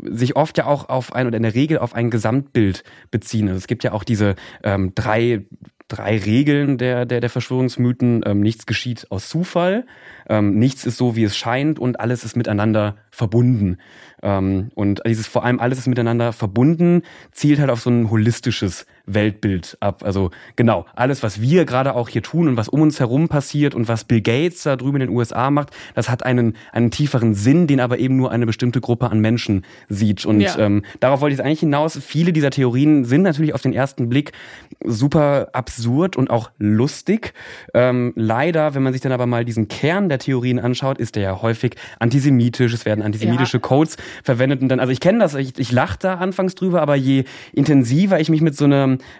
sich 0.03 0.35
oft 0.35 0.57
ja 0.57 0.65
auch 0.65 0.89
auf 0.89 1.13
ein 1.13 1.27
oder 1.27 1.37
in 1.37 1.43
der 1.43 1.55
Regel 1.55 1.77
auf 1.79 1.93
ein 1.93 2.09
Gesamtbild 2.09 2.83
beziehen. 3.11 3.47
Also 3.47 3.57
es 3.57 3.67
gibt 3.67 3.83
ja 3.83 3.91
auch 3.91 4.03
diese 4.03 4.35
ähm, 4.63 4.93
drei 4.95 5.45
drei 5.87 6.17
Regeln 6.17 6.77
der, 6.77 7.05
der, 7.05 7.21
der 7.21 7.29
Verschwörungsmythen. 7.29 8.23
Ähm, 8.25 8.41
nichts 8.41 8.65
geschieht 8.65 9.07
aus 9.09 9.29
Zufall, 9.29 9.85
ähm, 10.29 10.57
nichts 10.59 10.85
ist 10.85 10.97
so, 10.97 11.15
wie 11.15 11.23
es 11.23 11.37
scheint 11.37 11.79
und 11.79 11.99
alles 11.99 12.23
ist 12.23 12.35
miteinander 12.35 12.95
verbunden. 13.11 13.77
Ähm, 14.21 14.69
und 14.75 15.01
dieses 15.05 15.27
vor 15.27 15.43
allem 15.43 15.59
alles 15.59 15.79
ist 15.79 15.87
miteinander 15.87 16.33
verbunden, 16.33 17.03
zielt 17.31 17.59
halt 17.59 17.69
auf 17.69 17.81
so 17.81 17.89
ein 17.89 18.09
holistisches 18.09 18.85
Weltbild 19.07 19.77
ab. 19.79 20.03
Also 20.03 20.31
genau, 20.55 20.85
alles, 20.95 21.23
was 21.23 21.41
wir 21.41 21.65
gerade 21.65 21.95
auch 21.95 22.09
hier 22.09 22.21
tun 22.21 22.47
und 22.47 22.57
was 22.57 22.69
um 22.69 22.81
uns 22.81 22.99
herum 22.99 23.29
passiert 23.29 23.73
und 23.73 23.87
was 23.87 24.03
Bill 24.03 24.21
Gates 24.21 24.63
da 24.63 24.75
drüben 24.75 25.01
in 25.01 25.07
den 25.07 25.15
USA 25.17 25.49
macht, 25.49 25.71
das 25.95 26.09
hat 26.09 26.23
einen, 26.23 26.55
einen 26.71 26.91
tieferen 26.91 27.33
Sinn, 27.33 27.67
den 27.67 27.79
aber 27.79 27.97
eben 27.97 28.17
nur 28.17 28.31
eine 28.31 28.45
bestimmte 28.45 28.81
Gruppe 28.81 29.09
an 29.09 29.19
Menschen 29.19 29.65
sieht. 29.87 30.25
Und 30.25 30.41
ja. 30.41 30.57
ähm, 30.59 30.83
darauf 30.99 31.21
wollte 31.21 31.35
ich 31.35 31.43
eigentlich 31.43 31.61
hinaus. 31.61 31.97
Viele 31.97 32.33
dieser 32.33 32.49
Theorien 32.49 33.05
sind 33.05 33.23
natürlich 33.23 33.53
auf 33.53 33.61
den 33.61 33.73
ersten 33.73 34.09
Blick 34.09 34.33
super 34.83 35.49
absurd 35.53 36.17
und 36.17 36.29
auch 36.29 36.51
lustig. 36.59 37.33
Ähm, 37.73 38.11
leider, 38.15 38.75
wenn 38.75 38.83
man 38.83 38.93
sich 38.93 39.01
dann 39.01 39.13
aber 39.13 39.25
mal 39.25 39.45
diesen 39.45 39.69
Kern 39.69 40.09
der 40.09 40.19
Theorien 40.19 40.59
anschaut, 40.59 40.97
ist 40.97 41.15
der 41.15 41.23
ja 41.23 41.41
häufig 41.41 41.75
antisemitisch. 41.99 42.73
Es 42.73 42.85
werden 42.85 43.01
antisemitische 43.01 43.57
ja. 43.57 43.61
Codes 43.61 43.95
verwendet 44.23 44.61
und 44.61 44.67
dann, 44.67 44.81
also 44.81 44.91
ich 44.91 44.99
kenne 44.99 45.19
das, 45.19 45.33
ich, 45.35 45.57
ich 45.57 45.71
lache 45.71 45.97
da 45.99 46.15
anfangs 46.15 46.55
drüber, 46.55 46.81
aber 46.81 46.95
je 46.95 47.23
intensiver 47.53 48.19
ich 48.19 48.29
mich 48.29 48.41
mit 48.41 48.55
so 48.55 48.65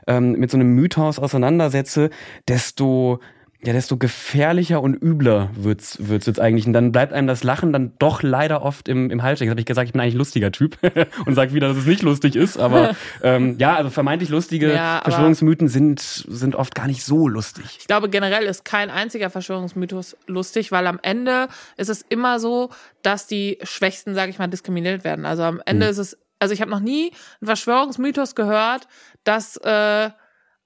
einem, 0.05 0.33
ähm, 0.33 0.39
mit 0.39 0.51
so 0.51 0.57
einem 0.57 0.73
Mythos 0.75 1.19
auseinandersetze, 1.19 2.09
desto 2.47 3.19
ja, 3.63 3.73
desto 3.73 3.97
gefährlicher 3.97 4.81
und 4.81 4.93
übler 5.01 5.49
wird's, 5.55 5.97
wird's 5.99 6.27
jetzt 6.27 6.39
eigentlich. 6.39 6.67
Und 6.67 6.73
dann 6.73 6.91
bleibt 6.91 7.11
einem 7.11 7.25
das 7.25 7.43
Lachen 7.43 7.73
dann 7.73 7.93
doch 7.97 8.21
leider 8.21 8.61
oft 8.61 8.87
im, 8.87 9.09
im 9.09 9.23
Hals. 9.23 9.39
Jetzt 9.39 9.49
habe 9.49 9.59
ich 9.59 9.65
gesagt, 9.65 9.87
ich 9.87 9.93
bin 9.93 10.01
eigentlich 10.01 10.13
ein 10.13 10.19
lustiger 10.19 10.51
Typ 10.51 10.77
und 11.25 11.33
sage 11.33 11.53
wieder, 11.53 11.69
dass 11.69 11.77
es 11.77 11.87
nicht 11.87 12.03
lustig 12.03 12.35
ist. 12.35 12.57
Aber 12.57 12.95
ähm, 13.23 13.55
ja, 13.57 13.75
also 13.75 13.89
vermeintlich 13.89 14.29
lustige 14.29 14.71
ja, 14.71 15.01
Verschwörungsmythen 15.03 15.69
sind, 15.69 15.99
sind 15.99 16.55
oft 16.55 16.75
gar 16.75 16.85
nicht 16.85 17.03
so 17.03 17.27
lustig. 17.27 17.65
Ich 17.79 17.87
glaube, 17.87 18.09
generell 18.09 18.43
ist 18.43 18.63
kein 18.63 18.91
einziger 18.91 19.31
Verschwörungsmythos 19.31 20.17
lustig, 20.27 20.71
weil 20.71 20.85
am 20.85 20.99
Ende 21.01 21.47
ist 21.77 21.89
es 21.89 22.03
immer 22.07 22.39
so, 22.39 22.69
dass 23.01 23.25
die 23.25 23.57
Schwächsten, 23.63 24.13
sage 24.13 24.29
ich 24.29 24.37
mal, 24.37 24.47
diskriminiert 24.47 25.03
werden. 25.03 25.25
Also 25.25 25.41
am 25.41 25.61
Ende 25.65 25.87
hm. 25.87 25.91
ist 25.91 25.97
es, 25.97 26.17
also 26.39 26.53
ich 26.53 26.61
habe 26.61 26.69
noch 26.69 26.79
nie 26.79 27.11
einen 27.41 27.47
Verschwörungsmythos 27.47 28.35
gehört, 28.35 28.87
dass 29.27 29.57
äh, 29.57 30.09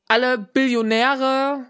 alle 0.08 0.38
Billionäre 0.38 1.65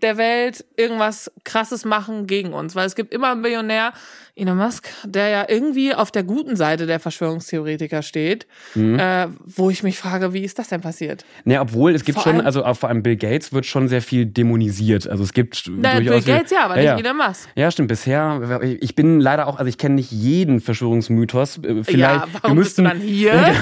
der 0.00 0.16
Welt 0.16 0.64
irgendwas 0.76 1.30
Krasses 1.44 1.84
machen 1.84 2.26
gegen 2.26 2.52
uns. 2.54 2.74
Weil 2.74 2.86
es 2.86 2.94
gibt 2.94 3.12
immer 3.12 3.32
einen 3.32 3.42
Billionär, 3.42 3.92
Elon 4.34 4.56
Musk, 4.56 4.88
der 5.04 5.28
ja 5.28 5.44
irgendwie 5.46 5.94
auf 5.94 6.10
der 6.10 6.22
guten 6.22 6.56
Seite 6.56 6.86
der 6.86 7.00
Verschwörungstheoretiker 7.00 8.00
steht, 8.00 8.46
mhm. 8.74 8.98
äh, 8.98 9.26
wo 9.44 9.68
ich 9.68 9.82
mich 9.82 9.98
frage, 9.98 10.32
wie 10.32 10.42
ist 10.42 10.58
das 10.58 10.68
denn 10.68 10.80
passiert? 10.80 11.26
Ne, 11.44 11.60
obwohl 11.60 11.94
es 11.94 12.04
gibt 12.04 12.18
vor 12.18 12.32
schon, 12.32 12.40
also 12.40 12.64
auch 12.64 12.76
vor 12.76 12.88
allem 12.88 13.02
Bill 13.02 13.16
Gates 13.16 13.52
wird 13.52 13.66
schon 13.66 13.88
sehr 13.88 14.00
viel 14.00 14.24
dämonisiert. 14.24 15.06
Also 15.06 15.22
es 15.22 15.34
gibt 15.34 15.70
Na, 15.70 15.96
durchaus 15.96 16.24
Bill 16.24 16.34
Gates 16.34 16.50
ja, 16.50 16.64
aber 16.64 16.80
ja, 16.80 16.94
nicht 16.94 17.04
Elon 17.04 17.18
Musk. 17.18 17.48
Ja, 17.54 17.70
stimmt. 17.70 17.88
Bisher, 17.88 18.62
ich 18.80 18.94
bin 18.94 19.20
leider 19.20 19.46
auch, 19.46 19.58
also 19.58 19.68
ich 19.68 19.76
kenne 19.76 19.96
nicht 19.96 20.10
jeden 20.10 20.60
Verschwörungsmythos. 20.60 21.58
Äh, 21.58 21.84
vielleicht, 21.84 21.98
ja, 21.98 22.26
warum 22.32 22.50
wir 22.50 22.54
müssten, 22.54 22.84
bist 22.84 22.94
du 22.94 22.98
dann 22.98 23.00
hier? 23.00 23.34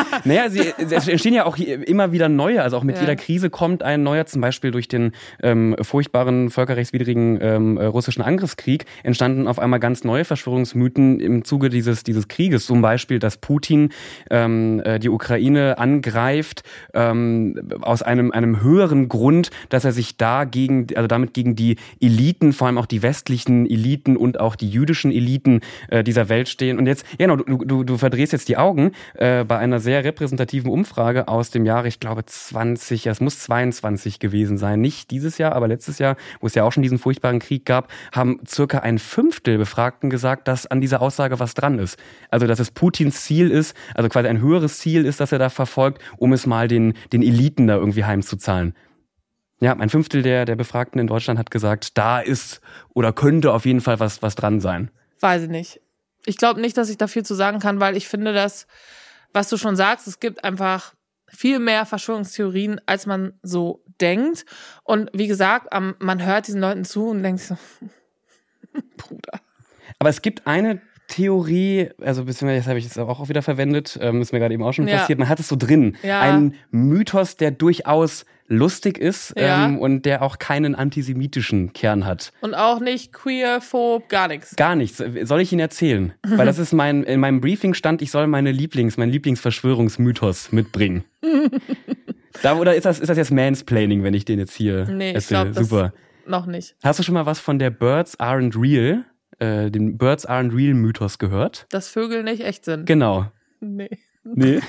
naja, 0.24 0.48
sie, 0.50 0.72
es 0.78 1.08
entstehen 1.08 1.34
ja 1.34 1.46
auch 1.46 1.56
immer 1.58 2.12
wieder 2.12 2.28
neue. 2.28 2.62
Also 2.62 2.76
auch 2.76 2.84
mit 2.84 2.96
ja. 2.96 3.02
jeder 3.02 3.16
Krise 3.16 3.50
kommt 3.50 3.82
ein 3.82 4.02
neuer, 4.02 4.26
zum 4.26 4.40
Beispiel 4.40 4.70
durch 4.70 4.88
den 4.88 5.12
ähm, 5.42 5.76
furchtbaren 5.80 6.50
völkerrechtswidrigen 6.50 7.38
ähm, 7.40 7.78
russischen 7.78 8.22
Angriffskrieg 8.22 8.84
entstanden 9.02 9.48
auf 9.48 9.58
einmal 9.58 9.80
ganz 9.80 10.04
neue 10.04 10.24
Verschwörungsmythen 10.24 11.20
im 11.20 11.44
Zuge 11.44 11.68
dieses, 11.68 12.04
dieses 12.04 12.28
Krieges. 12.28 12.66
Zum 12.66 12.82
Beispiel, 12.82 13.18
dass 13.18 13.36
Putin 13.36 13.90
ähm, 14.30 14.80
äh, 14.84 14.98
die 14.98 15.08
Ukraine 15.08 15.78
angreift 15.78 16.62
ähm, 16.94 17.60
aus 17.80 18.02
einem, 18.02 18.32
einem 18.32 18.62
höheren 18.62 19.08
Grund, 19.08 19.50
dass 19.68 19.84
er 19.84 19.92
sich 19.92 20.16
da 20.16 20.44
gegen, 20.44 20.86
also 20.94 21.06
damit 21.06 21.34
gegen 21.34 21.56
die 21.56 21.76
Eliten, 22.00 22.52
vor 22.52 22.66
allem 22.66 22.78
auch 22.78 22.86
die 22.86 23.02
westlichen 23.02 23.68
Eliten 23.68 24.16
und 24.16 24.40
auch 24.40 24.56
die 24.56 24.68
jüdischen 24.68 25.12
Eliten 25.12 25.60
äh, 25.88 26.04
dieser 26.04 26.28
Welt 26.28 26.48
stehen. 26.48 26.78
Und 26.78 26.86
jetzt, 26.86 27.04
genau, 27.18 27.36
du, 27.36 27.64
du, 27.64 27.84
du 27.84 27.96
verdrehst 27.96 28.32
jetzt 28.32 28.48
die 28.48 28.56
Augen 28.56 28.92
äh, 29.14 29.44
bei 29.44 29.58
einer 29.58 29.80
sehr 29.80 30.04
repräsentativen 30.10 30.70
Umfrage 30.70 31.26
aus 31.26 31.50
dem 31.50 31.64
Jahre, 31.64 31.88
ich 31.88 32.00
glaube 32.00 32.24
20, 32.24 33.06
ja, 33.06 33.12
es 33.12 33.20
muss 33.20 33.40
22 33.40 34.20
gewesen 34.20 34.56
sein, 34.56 34.80
nicht 34.80 35.10
dieses 35.10 35.38
Jahr, 35.38 35.52
aber 35.52 35.66
letztes 35.66 35.98
Jahr, 35.98 36.16
wo 36.40 36.46
es 36.46 36.54
ja 36.54 36.64
auch 36.64 36.72
schon 36.72 36.82
diesen 36.82 36.98
furchtbaren 36.98 37.40
Krieg 37.40 37.64
gab, 37.64 37.90
haben 38.12 38.40
circa 38.46 38.78
ein 38.78 38.98
Fünftel 38.98 39.58
befragt 39.58 39.70
Befragten 39.70 40.10
gesagt, 40.10 40.46
dass 40.46 40.66
an 40.66 40.80
dieser 40.80 41.00
Aussage 41.00 41.40
was 41.40 41.54
dran 41.54 41.78
ist. 41.78 41.98
Also, 42.28 42.46
dass 42.46 42.58
es 42.58 42.70
Putins 42.70 43.22
Ziel 43.22 43.50
ist, 43.50 43.74
also 43.94 44.08
quasi 44.08 44.28
ein 44.28 44.40
höheres 44.40 44.78
Ziel 44.78 45.06
ist, 45.06 45.20
das 45.20 45.32
er 45.32 45.38
da 45.38 45.48
verfolgt, 45.48 46.02
um 46.18 46.32
es 46.32 46.44
mal 46.44 46.68
den, 46.68 46.94
den 47.12 47.22
Eliten 47.22 47.66
da 47.66 47.76
irgendwie 47.76 48.04
heimzuzahlen. 48.04 48.74
Ja, 49.60 49.74
ein 49.74 49.88
Fünftel 49.88 50.22
der, 50.22 50.44
der 50.44 50.56
Befragten 50.56 51.00
in 51.00 51.06
Deutschland 51.06 51.38
hat 51.38 51.50
gesagt, 51.50 51.96
da 51.96 52.20
ist 52.20 52.60
oder 52.94 53.12
könnte 53.12 53.52
auf 53.52 53.64
jeden 53.64 53.80
Fall 53.80 54.00
was, 54.00 54.22
was 54.22 54.34
dran 54.34 54.60
sein. 54.60 54.90
Weiß 55.20 55.44
ich 55.44 55.50
nicht. 55.50 55.80
Ich 56.26 56.36
glaube 56.36 56.60
nicht, 56.60 56.76
dass 56.76 56.90
ich 56.90 56.98
da 56.98 57.06
viel 57.06 57.24
zu 57.24 57.34
sagen 57.34 57.58
kann, 57.58 57.80
weil 57.80 57.96
ich 57.96 58.06
finde, 58.06 58.32
dass, 58.32 58.66
was 59.32 59.48
du 59.48 59.56
schon 59.56 59.76
sagst, 59.76 60.06
es 60.06 60.20
gibt 60.20 60.44
einfach 60.44 60.94
viel 61.28 61.58
mehr 61.58 61.86
Verschwörungstheorien, 61.86 62.80
als 62.86 63.06
man 63.06 63.38
so 63.42 63.84
denkt. 64.00 64.44
Und 64.82 65.10
wie 65.12 65.28
gesagt, 65.28 65.68
man 65.98 66.24
hört 66.24 66.48
diesen 66.48 66.60
Leuten 66.60 66.84
zu 66.84 67.08
und 67.08 67.22
denkt 67.22 67.42
so, 67.42 67.56
Bruder. 68.96 69.40
Aber 69.98 70.08
es 70.08 70.22
gibt 70.22 70.46
eine 70.46 70.80
Theorie, 71.10 71.90
also 72.00 72.24
beziehungsweise 72.24 72.60
das 72.60 72.68
habe 72.68 72.78
ich 72.78 72.84
jetzt 72.84 72.98
auch 72.98 73.28
wieder 73.28 73.42
verwendet, 73.42 73.98
ähm, 74.00 74.22
ist 74.22 74.32
mir 74.32 74.38
gerade 74.38 74.54
eben 74.54 74.62
auch 74.62 74.72
schon 74.72 74.88
Ja. 74.88 74.98
passiert. 74.98 75.18
Man 75.18 75.28
hat 75.28 75.40
es 75.40 75.48
so 75.48 75.56
drin. 75.56 75.96
Ja. 76.02 76.20
Ein 76.20 76.54
Mythos, 76.70 77.36
der 77.36 77.50
durchaus 77.50 78.24
lustig 78.46 78.98
ist 78.98 79.34
Ja. 79.36 79.66
ähm, 79.66 79.78
und 79.78 80.06
der 80.06 80.22
auch 80.22 80.38
keinen 80.38 80.74
antisemitischen 80.74 81.72
Kern 81.72 82.06
hat. 82.06 82.32
Und 82.40 82.54
auch 82.54 82.80
nicht 82.80 83.12
queer, 83.12 83.60
phob, 83.60 84.08
gar 84.08 84.28
nichts. 84.28 84.56
Gar 84.56 84.74
nichts. 84.76 85.02
Soll 85.22 85.40
ich 85.40 85.52
Ihnen 85.52 85.60
erzählen? 85.60 86.12
Weil 86.26 86.46
das 86.46 86.58
ist 86.58 86.72
mein, 86.72 87.02
in 87.04 87.20
meinem 87.20 87.40
Briefing 87.40 87.74
stand, 87.74 88.02
ich 88.02 88.10
soll 88.10 88.26
meine 88.26 88.50
Lieblings, 88.52 88.96
mein 88.96 89.10
Lieblingsverschwörungsmythos 89.10 90.52
mitbringen. 90.52 91.04
da, 92.42 92.56
oder 92.56 92.74
ist 92.74 92.86
das, 92.86 92.98
ist 92.98 93.08
das 93.08 93.16
jetzt 93.18 93.30
Mansplaining, 93.30 94.02
wenn 94.02 94.14
ich 94.14 94.24
den 94.24 94.38
jetzt 94.38 94.54
hier 94.54 94.86
Nee, 94.86 95.10
ich 95.10 95.14
erzähle? 95.16 95.40
glaube, 95.42 95.54
das 95.60 95.68
Super. 95.68 95.92
noch 96.26 96.46
nicht. 96.46 96.74
Hast 96.82 96.98
du 96.98 97.02
schon 97.02 97.14
mal 97.14 97.26
was 97.26 97.38
von 97.40 97.58
der 97.58 97.70
Birds 97.70 98.18
aren't 98.18 98.60
real, 98.60 99.04
äh, 99.40 99.70
dem 99.70 99.98
Birds 99.98 100.28
aren't 100.28 100.54
real 100.54 100.74
Mythos 100.74 101.18
gehört? 101.18 101.66
Dass 101.70 101.88
Vögel 101.88 102.22
nicht 102.22 102.42
echt 102.42 102.64
sind. 102.64 102.86
Genau. 102.86 103.26
nee. 103.60 103.88
Nee. 104.22 104.60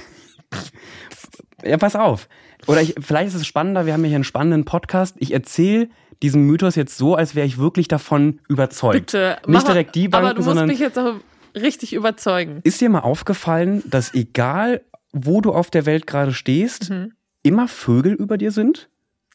ja, 1.63 1.77
pass 1.77 1.95
auf. 1.95 2.27
Oder 2.67 2.81
ich, 2.81 2.95
vielleicht 2.99 3.29
ist 3.29 3.35
es 3.35 3.47
spannender, 3.47 3.85
wir 3.85 3.93
haben 3.93 4.03
hier 4.03 4.15
einen 4.15 4.23
spannenden 4.23 4.65
Podcast. 4.65 5.15
Ich 5.19 5.33
erzähle 5.33 5.89
diesen 6.21 6.43
Mythos 6.43 6.75
jetzt 6.75 6.97
so, 6.97 7.15
als 7.15 7.35
wäre 7.35 7.47
ich 7.47 7.57
wirklich 7.57 7.87
davon 7.87 8.39
überzeugt. 8.47 8.93
Bitte. 9.07 9.37
Nicht 9.45 9.47
mach- 9.47 9.63
direkt 9.65 9.95
die 9.95 10.05
Aber 10.07 10.21
Banken, 10.21 10.29
du 10.35 10.35
musst 10.41 10.45
sondern 10.47 10.67
mich 10.67 10.79
jetzt 10.79 10.97
auch 10.99 11.15
richtig 11.55 11.93
überzeugen. 11.93 12.59
ist 12.63 12.79
dir 12.81 12.89
mal 12.89 12.99
aufgefallen, 12.99 13.83
dass 13.87 14.13
egal, 14.13 14.81
wo 15.11 15.41
du 15.41 15.51
auf 15.51 15.69
der 15.69 15.85
Welt 15.85 16.07
gerade 16.07 16.33
stehst, 16.33 16.89
Mhm. 16.91 17.13
immer 17.43 17.67
Vögel 17.67 18.13
über 18.13 18.37
dir 18.37 18.51
sind? 18.51 18.89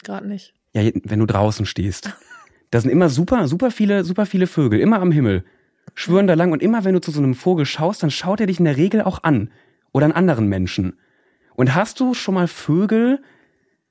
Gerade 0.05 0.27
nicht. 0.29 0.55
Ja, 0.73 0.83
wenn 1.05 1.19
du 1.19 1.27
draußen 1.27 1.67
stehst. 1.67 2.11
Da 2.71 2.81
sind 2.81 2.91
immer 2.91 3.09
super, 3.09 3.49
super 3.49 3.71
viele, 3.71 4.05
super 4.05 4.27
viele 4.27 4.47
Vögel, 4.47 4.81
immer 4.81 5.01
am 5.01 5.13
Himmel. 5.13 5.45
Schwören 5.95 6.27
da 6.27 6.35
lang 6.35 6.53
und 6.53 6.63
immer 6.63 6.85
wenn 6.85 6.95
du 6.95 7.01
zu 7.01 7.11
so 7.11 7.23
einem 7.23 7.35
Vogel 7.35 7.65
schaust, 7.65 8.03
dann 8.03 8.11
schaut 8.11 8.41
er 8.41 8.47
dich 8.47 8.59
in 8.59 8.65
der 8.65 8.77
Regel 8.77 9.03
auch 9.03 9.23
an. 9.23 9.51
Oder 9.93 10.07
an 10.07 10.13
anderen 10.13 10.49
Menschen. 10.49 10.99
Und 11.55 11.75
hast 11.75 12.01
du 12.01 12.13
schon 12.13 12.35
mal 12.35 12.49
Vögel 12.49 13.23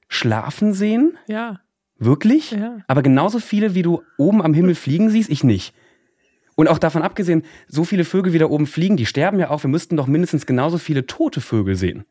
schlafen 0.08 0.74
sehen? 0.74 1.17
Ja. 1.27 1.62
Wirklich? 1.98 2.51
Ja. 2.51 2.77
Aber 2.88 3.01
genauso 3.01 3.39
viele, 3.39 3.74
wie 3.74 3.82
du 3.82 4.03
oben 4.17 4.41
am 4.41 4.53
Himmel 4.53 4.75
fliegen 4.75 5.10
siehst, 5.10 5.29
ich 5.29 5.44
nicht. 5.44 5.74
Und 6.55 6.67
auch 6.67 6.77
davon 6.77 7.01
abgesehen, 7.01 7.44
so 7.67 7.84
viele 7.84 8.05
Vögel, 8.05 8.34
wie 8.34 8.38
da 8.38 8.46
oben 8.46 8.67
fliegen, 8.67 8.98
die 8.98 9.05
sterben 9.05 9.39
ja 9.39 9.50
auch. 9.50 9.63
Wir 9.63 9.70
müssten 9.70 9.98
doch 9.98 10.08
mindestens 10.08 10.46
genauso 10.46 10.77
viele 10.77 11.05
tote 11.05 11.41
Vögel 11.41 11.75
sehen. 11.75 12.05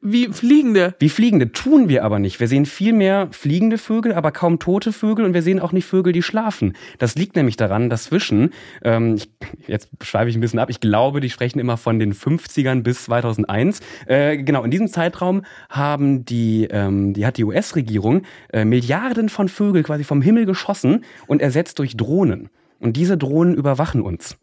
Wie 0.00 0.28
Fliegende. 0.28 0.94
Wie 1.00 1.08
fliegende 1.08 1.50
tun 1.50 1.88
wir 1.88 2.04
aber 2.04 2.18
nicht. 2.18 2.38
Wir 2.38 2.46
sehen 2.46 2.66
viel 2.66 2.92
mehr 2.92 3.28
fliegende 3.32 3.78
Vögel, 3.78 4.14
aber 4.14 4.30
kaum 4.30 4.58
tote 4.58 4.92
Vögel 4.92 5.24
und 5.24 5.34
wir 5.34 5.42
sehen 5.42 5.58
auch 5.58 5.72
nicht 5.72 5.86
Vögel, 5.86 6.12
die 6.12 6.22
schlafen. 6.22 6.74
Das 6.98 7.16
liegt 7.16 7.34
nämlich 7.34 7.56
daran, 7.56 7.90
dass 7.90 8.04
zwischen, 8.04 8.50
ähm, 8.82 9.16
ich, 9.16 9.28
jetzt 9.66 9.88
schweife 10.02 10.28
ich 10.28 10.36
ein 10.36 10.40
bisschen 10.40 10.60
ab, 10.60 10.70
ich 10.70 10.80
glaube, 10.80 11.20
die 11.20 11.30
sprechen 11.30 11.58
immer 11.58 11.76
von 11.76 11.98
den 11.98 12.14
50ern 12.14 12.82
bis 12.82 13.04
2001. 13.04 13.80
Äh, 14.06 14.36
genau, 14.38 14.62
in 14.62 14.70
diesem 14.70 14.88
Zeitraum 14.88 15.42
haben 15.68 16.24
die, 16.24 16.68
ähm, 16.70 17.12
die 17.12 17.26
hat 17.26 17.36
die 17.36 17.44
US-Regierung 17.44 18.22
äh, 18.52 18.64
Milliarden 18.64 19.28
von 19.28 19.48
Vögel 19.48 19.82
quasi 19.82 20.04
vom 20.04 20.22
Himmel 20.22 20.46
geschossen 20.46 21.04
und 21.26 21.42
ersetzt 21.42 21.78
durch 21.80 21.96
Drohnen. 21.96 22.50
Und 22.78 22.96
diese 22.96 23.18
Drohnen 23.18 23.54
überwachen 23.54 24.00
uns. 24.02 24.36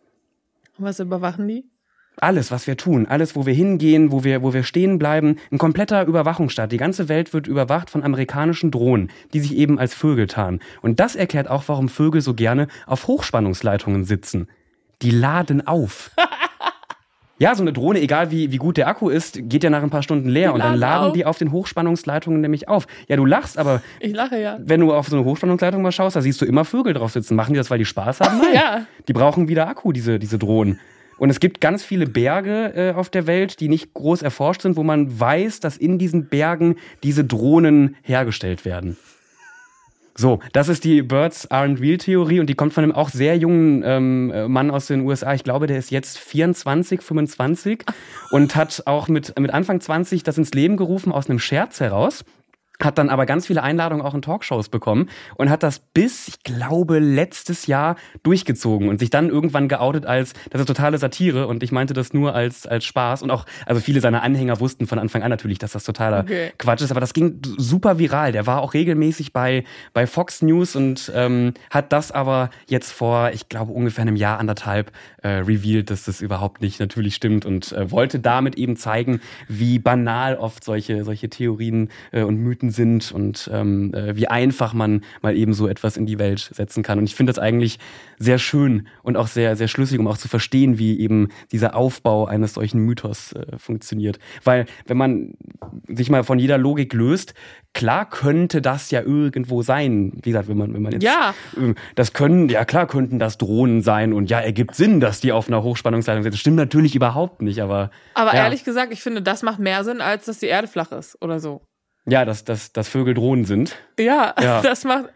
Was 0.78 1.00
überwachen 1.00 1.48
die? 1.48 1.64
Alles, 2.18 2.52
was 2.52 2.66
wir 2.66 2.78
tun, 2.78 3.06
alles, 3.08 3.36
wo 3.36 3.46
wir 3.46 3.54
hingehen, 3.54 4.12
wo 4.12 4.24
wir, 4.24 4.42
wo 4.42 4.54
wir 4.54 4.64
stehen 4.64 4.98
bleiben, 4.98 5.38
ein 5.52 5.58
kompletter 5.58 6.06
Überwachungsstaat. 6.06 6.72
Die 6.72 6.78
ganze 6.78 7.10
Welt 7.10 7.34
wird 7.34 7.48
überwacht 7.48 7.90
von 7.90 8.04
amerikanischen 8.04 8.72
Drohnen, 8.72 9.10
die 9.34 9.42
sich 9.42 9.56
eben 9.56 9.80
als 9.80 9.94
Vögel 9.94 10.28
tarnen. 10.28 10.62
Und 10.82 11.00
das 11.00 11.16
erklärt 11.16 11.50
auch, 11.50 11.64
warum 11.68 11.90
Vögel 11.90 12.22
so 12.22 12.34
gerne 12.34 12.68
auf 12.88 13.08
Hochspannungsleitungen 13.08 14.06
sitzen. 14.06 14.48
Die 15.02 15.12
laden 15.12 15.68
auf. 15.68 16.12
Ja, 17.38 17.54
so 17.54 17.64
eine 17.64 17.74
Drohne, 17.74 18.00
egal 18.00 18.32
wie, 18.32 18.54
wie 18.54 18.58
gut 18.58 18.78
der 18.78 18.88
Akku 18.88 19.10
ist, 19.10 19.38
geht 19.50 19.62
ja 19.62 19.70
nach 19.70 19.84
ein 19.84 19.90
paar 19.90 20.04
Stunden 20.04 20.30
leer 20.30 20.54
und 20.54 20.60
dann 20.60 20.76
laden 20.76 20.80
laden 20.80 21.08
auf. 21.08 21.14
die 21.14 21.26
auf 21.26 21.38
den 21.38 21.52
Hochspannungsleitungen 21.52 22.40
nämlich 22.40 22.70
auf. 22.70 22.88
Ja, 23.10 23.18
du 23.18 23.26
lachst, 23.26 23.58
aber 23.58 23.82
Ich 24.00 24.14
lache 24.14 24.40
ja. 24.40 24.58
wenn 24.62 24.80
du 24.80 24.94
auf 24.94 25.10
so 25.10 25.18
eine 25.18 25.26
Hochspannungsleitung 25.26 25.82
mal 25.82 25.92
schaust, 25.92 26.16
da 26.16 26.22
siehst 26.22 26.40
du 26.40 26.46
immer 26.46 26.64
Vögel 26.64 26.94
drauf 26.94 27.12
sitzen. 27.12 27.36
Machen 27.36 27.54
die 27.54 27.58
das, 27.58 27.70
weil 27.70 27.78
die 27.78 27.86
Spaß 27.86 28.22
haben? 28.22 28.38
Nein. 28.38 28.48
Ja. 28.54 28.86
Die 29.10 29.12
brauchen 29.12 29.50
wieder 29.50 29.68
Akku, 29.68 29.92
diese, 29.92 30.18
diese 30.18 30.40
Drohnen. 30.40 30.80
Und 31.18 31.30
es 31.30 31.40
gibt 31.40 31.62
ganz 31.62 31.84
viele 31.84 32.08
Berge 32.08 32.74
äh, 32.76 32.94
auf 32.94 33.10
der 33.10 33.28
Welt, 33.28 33.60
die 33.60 33.70
nicht 33.70 33.94
groß 33.94 34.22
erforscht 34.22 34.62
sind, 34.62 34.76
wo 34.76 34.84
man 34.84 35.20
weiß, 35.20 35.60
dass 35.60 35.78
in 35.78 35.98
diesen 35.98 36.28
Bergen 36.28 36.76
diese 37.04 37.24
Drohnen 37.24 37.96
hergestellt 38.04 38.66
werden. 38.66 38.98
So, 40.18 40.40
das 40.54 40.70
ist 40.70 40.86
die 40.86 41.02
Birds 41.02 41.52
aren't 41.52 41.82
real 41.82 41.98
Theorie 41.98 42.40
und 42.40 42.48
die 42.48 42.54
kommt 42.56 42.72
von 42.72 42.86
einem 42.86 42.94
auch 42.94 43.10
sehr 43.10 43.38
jungen 43.38 43.84
ähm, 43.86 44.32
äh, 44.34 44.48
Mann 44.48 44.72
aus 44.72 44.88
den 44.88 45.02
USA. 45.02 45.34
Ich 45.34 45.44
glaube, 45.44 45.68
der 45.68 45.78
ist 45.78 45.92
jetzt 45.92 46.18
24, 46.18 47.02
25 47.02 47.84
und 48.32 48.56
hat 48.56 48.84
auch 48.86 49.10
mit, 49.10 49.38
mit 49.38 49.52
Anfang 49.52 49.82
20 49.82 50.24
das 50.24 50.38
ins 50.38 50.52
Leben 50.52 50.78
gerufen 50.78 51.12
aus 51.12 51.30
einem 51.30 51.40
Scherz 51.40 51.82
heraus. 51.82 52.24
Hat 52.82 52.98
dann 52.98 53.10
aber 53.10 53.26
ganz 53.26 53.48
viele 53.48 53.64
Einladungen 53.64 54.06
auch 54.06 54.14
in 54.14 54.22
Talkshows 54.22 54.70
bekommen 54.70 55.10
und 55.36 55.50
hat 55.50 55.64
das 55.64 55.80
bis, 55.80 56.28
ich 56.28 56.44
glaube, 56.44 57.00
letztes 57.00 57.68
Jahr 57.68 57.96
durchgezogen 58.24 58.90
und 58.90 59.00
sich 59.00 59.10
dann 59.10 59.30
irgendwann 59.30 59.68
geoutet 59.68 60.06
als, 60.06 60.34
das 60.50 60.62
ist 60.62 60.68
totale 60.68 60.98
Satire 60.98 61.48
und 61.48 61.64
ich 61.64 61.72
meinte 61.72 61.94
das 61.94 62.14
nur 62.14 62.36
als, 62.36 62.68
als 62.68 62.84
Spaß 62.86 63.22
und 63.22 63.32
auch, 63.32 63.46
also 63.66 63.80
viele 63.80 64.02
seiner 64.02 64.24
Anhänger 64.24 64.60
wussten 64.60 64.88
von 64.88 65.00
Anfang 65.00 65.24
an 65.24 65.30
natürlich, 65.30 65.60
dass 65.60 65.72
das 65.72 65.84
totaler 65.84 66.26
Okay. 66.26 66.52
Quatsch 66.58 66.82
ist, 66.82 66.92
aber 66.92 67.00
das 67.00 67.14
ging 67.14 67.40
super 67.58 68.00
viral. 68.00 68.32
Der 68.32 68.48
war 68.48 68.62
auch 68.62 68.74
regelmäßig 68.74 69.32
bei, 69.32 69.64
bei 69.94 70.08
Fox 70.08 70.42
News 70.42 70.76
und 70.76 71.12
ähm, 71.16 71.54
hat 71.70 71.94
das 71.94 72.12
aber 72.12 72.50
jetzt 72.68 72.92
vor, 72.92 73.32
ich 73.32 73.48
glaube, 73.48 73.72
ungefähr 73.72 74.02
einem 74.02 74.16
Jahr, 74.16 74.40
anderthalb 74.40 74.92
äh, 75.22 75.28
revealed, 75.28 75.90
dass 75.90 76.06
das 76.06 76.22
überhaupt 76.22 76.62
nicht 76.62 76.80
natürlich 76.80 77.16
stimmt 77.16 77.46
und 77.46 77.72
äh, 77.72 77.92
wollte 77.92 78.20
damit 78.20 78.56
eben 78.58 78.76
zeigen, 78.76 79.22
wie 79.48 79.80
banal 79.80 80.36
oft 80.36 80.64
solche, 80.64 81.04
solche 81.04 81.30
Theorien 81.30 81.90
äh, 82.12 82.24
und 82.24 82.38
Mythen 82.38 82.65
sind 82.70 83.12
und 83.12 83.50
ähm, 83.54 83.94
äh, 83.94 84.16
wie 84.16 84.28
einfach 84.28 84.74
man 84.74 85.02
mal 85.22 85.36
eben 85.36 85.54
so 85.54 85.68
etwas 85.68 85.98
in 85.98 86.06
die 86.06 86.20
Welt 86.20 86.52
setzen 86.54 86.84
kann. 86.84 87.00
Und 87.00 87.06
ich 87.06 87.16
finde 87.16 87.32
das 87.34 87.40
eigentlich 87.40 87.80
sehr 88.18 88.38
schön 88.38 88.88
und 89.04 89.18
auch 89.18 89.28
sehr, 89.28 89.56
sehr 89.56 89.68
schlüssig, 89.68 90.00
um 90.00 90.08
auch 90.08 90.18
zu 90.18 90.28
verstehen, 90.28 90.78
wie 90.78 91.00
eben 91.00 91.30
dieser 91.52 91.76
Aufbau 91.76 92.26
eines 92.26 92.54
solchen 92.54 92.80
Mythos 92.80 93.34
äh, 93.34 93.58
funktioniert. 93.58 94.20
Weil 94.44 94.66
wenn 94.86 94.98
man 94.98 95.34
sich 95.88 96.10
mal 96.10 96.24
von 96.24 96.40
jeder 96.40 96.58
Logik 96.58 96.94
löst, 96.94 97.34
klar 97.74 98.10
könnte 98.10 98.62
das 98.62 98.92
ja 98.92 99.02
irgendwo 99.02 99.62
sein. 99.62 100.14
Wie 100.24 100.30
gesagt, 100.30 100.48
wenn 100.48 100.58
man, 100.58 100.74
wenn 100.74 100.82
man 100.82 100.94
jetzt 100.94 101.04
Ja. 101.04 101.34
äh, 101.58 101.74
das 101.96 102.14
können, 102.14 102.50
ja 102.50 102.66
klar 102.66 102.88
könnten 102.88 103.20
das 103.20 103.38
Drohnen 103.38 103.82
sein 103.82 104.14
und 104.14 104.30
ja, 104.30 104.40
ergibt 104.40 104.76
Sinn, 104.76 105.00
dass 105.00 105.20
die 105.20 105.32
auf 105.32 105.48
einer 105.48 105.64
Hochspannungsleitung 105.64 106.24
sind. 106.24 106.34
Das 106.34 106.40
stimmt 106.40 106.58
natürlich 106.58 106.96
überhaupt 106.96 107.42
nicht, 107.42 107.62
aber 107.62 107.92
Aber 108.14 108.34
ja, 108.34 108.44
ehrlich 108.44 108.64
gesagt, 108.64 108.94
ich 108.94 109.02
finde, 109.02 109.22
das 109.22 109.44
macht 109.44 109.60
mehr 109.60 109.84
Sinn, 109.84 110.02
als 110.02 110.26
dass 110.26 110.40
die 110.40 110.48
Erde 110.48 110.68
flach 110.68 110.92
ist 110.92 111.22
oder 111.22 111.40
so. 111.40 111.62
Ja, 112.06 112.26
dass, 112.26 112.44
dass, 112.44 112.72
dass 112.72 112.88
Vögel 112.88 113.14
Drohnen 113.14 113.46
sind. 113.46 113.76
Ja, 114.00 114.36
Ja. 114.40 114.62
das 114.64 114.84
macht. 114.84 115.10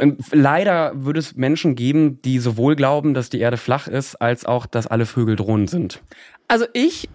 Und 0.00 0.22
leider 0.32 0.92
würde 0.94 1.18
es 1.18 1.34
Menschen 1.34 1.74
geben, 1.74 2.22
die 2.22 2.38
sowohl 2.38 2.76
glauben, 2.76 3.14
dass 3.14 3.28
die 3.28 3.40
Erde 3.40 3.56
flach 3.56 3.88
ist, 3.88 4.16
als 4.16 4.44
auch, 4.44 4.66
dass 4.66 4.86
alle 4.86 5.06
Vögel 5.06 5.36
Drohnen 5.36 5.66
sind. 5.66 6.00
Also 6.46 6.66
ich, 6.72 7.08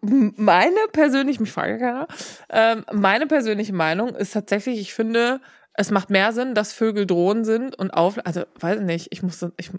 meine 0.00 0.76
persönlich, 0.92 1.40
mich 1.40 1.52
frage 1.52 1.78
keiner, 1.78 2.06
ähm, 2.50 2.84
meine 2.92 3.26
persönliche 3.26 3.74
Meinung 3.74 4.14
ist 4.14 4.32
tatsächlich, 4.32 4.80
ich 4.80 4.94
finde, 4.94 5.40
es 5.74 5.90
macht 5.90 6.08
mehr 6.08 6.32
Sinn, 6.32 6.54
dass 6.54 6.72
Vögel 6.72 7.06
Drohnen 7.06 7.44
sind 7.44 7.76
und 7.78 7.90
auf, 7.90 8.18
also 8.24 8.44
weiß 8.60 8.80
ich 8.80 8.86
nicht, 8.86 9.08
ich 9.10 9.22
muss, 9.22 9.44
ich 9.56 9.70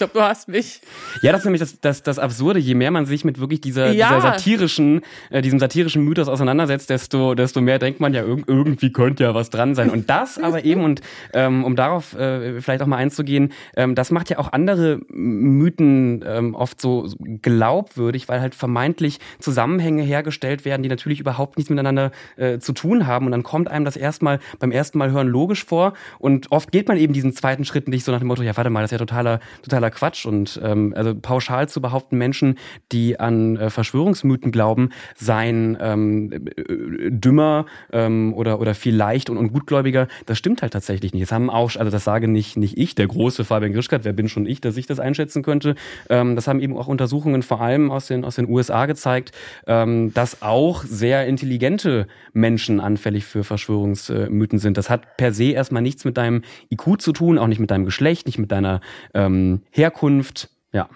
glaube, 0.00 0.12
du 0.14 0.20
hast 0.22 0.48
mich. 0.48 0.80
Ja, 1.22 1.32
das 1.32 1.42
ist 1.42 1.44
nämlich 1.44 1.60
das, 1.60 1.80
das, 1.80 2.02
das 2.02 2.18
Absurde. 2.18 2.58
Je 2.58 2.74
mehr 2.74 2.90
man 2.90 3.06
sich 3.06 3.24
mit 3.24 3.38
wirklich 3.38 3.60
dieser, 3.60 3.92
Ja. 3.92 4.08
dieser 4.08 4.20
satirischen, 4.32 5.02
äh, 5.30 5.42
diesem 5.42 5.58
satirischen 5.58 6.04
Mythos 6.04 6.28
auseinandersetzt, 6.28 6.90
desto, 6.90 7.34
desto 7.34 7.60
mehr 7.60 7.78
denkt 7.78 8.00
man 8.00 8.12
ja, 8.14 8.22
irg 8.24 8.44
irgendwie 8.46 8.92
könnte 8.92 9.24
ja 9.24 9.34
was 9.34 9.50
dran 9.50 9.74
sein. 9.74 9.90
Und 9.90 10.10
das 10.10 10.38
aber 10.38 10.64
eben, 10.64 10.82
und 10.82 11.00
ähm, 11.32 11.64
um 11.64 11.76
darauf 11.76 12.14
äh, 12.14 12.60
vielleicht 12.60 12.82
auch 12.82 12.86
mal 12.86 12.96
einzugehen, 12.96 13.52
ähm, 13.76 13.94
das 13.94 14.10
macht 14.10 14.30
ja 14.30 14.38
auch 14.38 14.52
andere 14.52 15.00
Mythen 15.08 16.24
ähm, 16.26 16.54
oft 16.54 16.80
so 16.80 17.08
glaubwürdig, 17.42 18.28
weil 18.28 18.40
halt 18.40 18.54
vermeintlich 18.54 19.18
Zusammenhänge 19.38 20.02
hergestellt 20.02 20.64
werden, 20.64 20.82
die 20.82 20.88
natürlich 20.88 21.20
überhaupt 21.20 21.56
nichts 21.56 21.70
miteinander 21.70 22.10
äh, 22.36 22.58
zu 22.58 22.72
tun 22.72 23.06
haben. 23.06 23.26
Und 23.26 23.32
dann 23.32 23.42
kommt 23.42 23.68
einem 23.68 23.84
das 23.84 23.96
erstmal 23.96 24.38
beim 24.58 24.72
ersten 24.72 24.98
Mal 24.98 25.10
hören 25.10 25.28
logisch 25.28 25.64
vor. 25.64 25.92
Und 26.18 26.50
oft 26.52 26.72
geht 26.72 26.88
man 26.88 26.96
eben 26.96 27.12
diesen 27.12 27.32
zweiten 27.32 27.64
Schritt 27.64 27.88
nicht 27.88 28.04
so 28.04 28.12
nach 28.12 28.18
dem 28.20 28.28
Motto, 28.28 28.42
ja, 28.42 28.56
warte 28.56 28.70
mal, 28.70 28.80
das 28.80 28.88
ist 28.88 28.92
ja 28.92 28.98
totaler, 28.98 29.40
totaler 29.62 29.89
Quatsch. 29.90 30.26
Und 30.26 30.60
ähm, 30.62 30.92
also 30.96 31.14
pauschal 31.14 31.68
zu 31.68 31.80
behaupten, 31.80 32.18
Menschen, 32.18 32.56
die 32.92 33.18
an 33.18 33.56
äh, 33.56 33.70
Verschwörungsmythen 33.70 34.52
glauben, 34.52 34.90
seien 35.16 35.76
ähm, 35.80 36.32
äh, 36.32 37.10
dümmer 37.10 37.66
ähm, 37.92 38.34
oder, 38.34 38.60
oder 38.60 38.74
viel 38.74 38.94
leicht 38.94 39.30
und, 39.30 39.36
und 39.36 39.52
gutgläubiger, 39.52 40.08
das 40.26 40.38
stimmt 40.38 40.62
halt 40.62 40.72
tatsächlich 40.72 41.12
nicht. 41.12 41.22
Das 41.22 41.32
haben 41.32 41.50
auch, 41.50 41.76
also 41.76 41.90
das 41.90 42.04
sage 42.04 42.28
nicht, 42.28 42.56
nicht 42.56 42.78
ich, 42.78 42.94
der 42.94 43.06
große 43.06 43.44
Fabian 43.44 43.72
Grischkat, 43.72 44.04
wer 44.04 44.12
bin 44.12 44.28
schon 44.28 44.46
ich, 44.46 44.60
dass 44.60 44.76
ich 44.76 44.86
das 44.86 45.00
einschätzen 45.00 45.42
könnte. 45.42 45.74
Ähm, 46.08 46.36
das 46.36 46.46
haben 46.48 46.60
eben 46.60 46.76
auch 46.76 46.86
Untersuchungen 46.86 47.42
vor 47.42 47.60
allem 47.60 47.90
aus 47.90 48.06
den, 48.06 48.24
aus 48.24 48.36
den 48.36 48.48
USA 48.48 48.86
gezeigt, 48.86 49.32
ähm, 49.66 50.12
dass 50.14 50.42
auch 50.42 50.84
sehr 50.84 51.26
intelligente 51.26 52.06
Menschen 52.32 52.80
anfällig 52.80 53.24
für 53.24 53.44
Verschwörungsmythen 53.44 54.58
sind. 54.58 54.76
Das 54.76 54.90
hat 54.90 55.16
per 55.16 55.32
se 55.32 55.52
erstmal 55.52 55.82
nichts 55.82 56.04
mit 56.04 56.16
deinem 56.16 56.42
IQ 56.70 57.00
zu 57.00 57.12
tun, 57.12 57.38
auch 57.38 57.46
nicht 57.46 57.60
mit 57.60 57.70
deinem 57.70 57.84
Geschlecht, 57.84 58.26
nicht 58.26 58.38
mit 58.38 58.52
deiner 58.52 58.80
ähm, 59.14 59.62
Herkunft, 59.70 60.50
ja. 60.72 60.88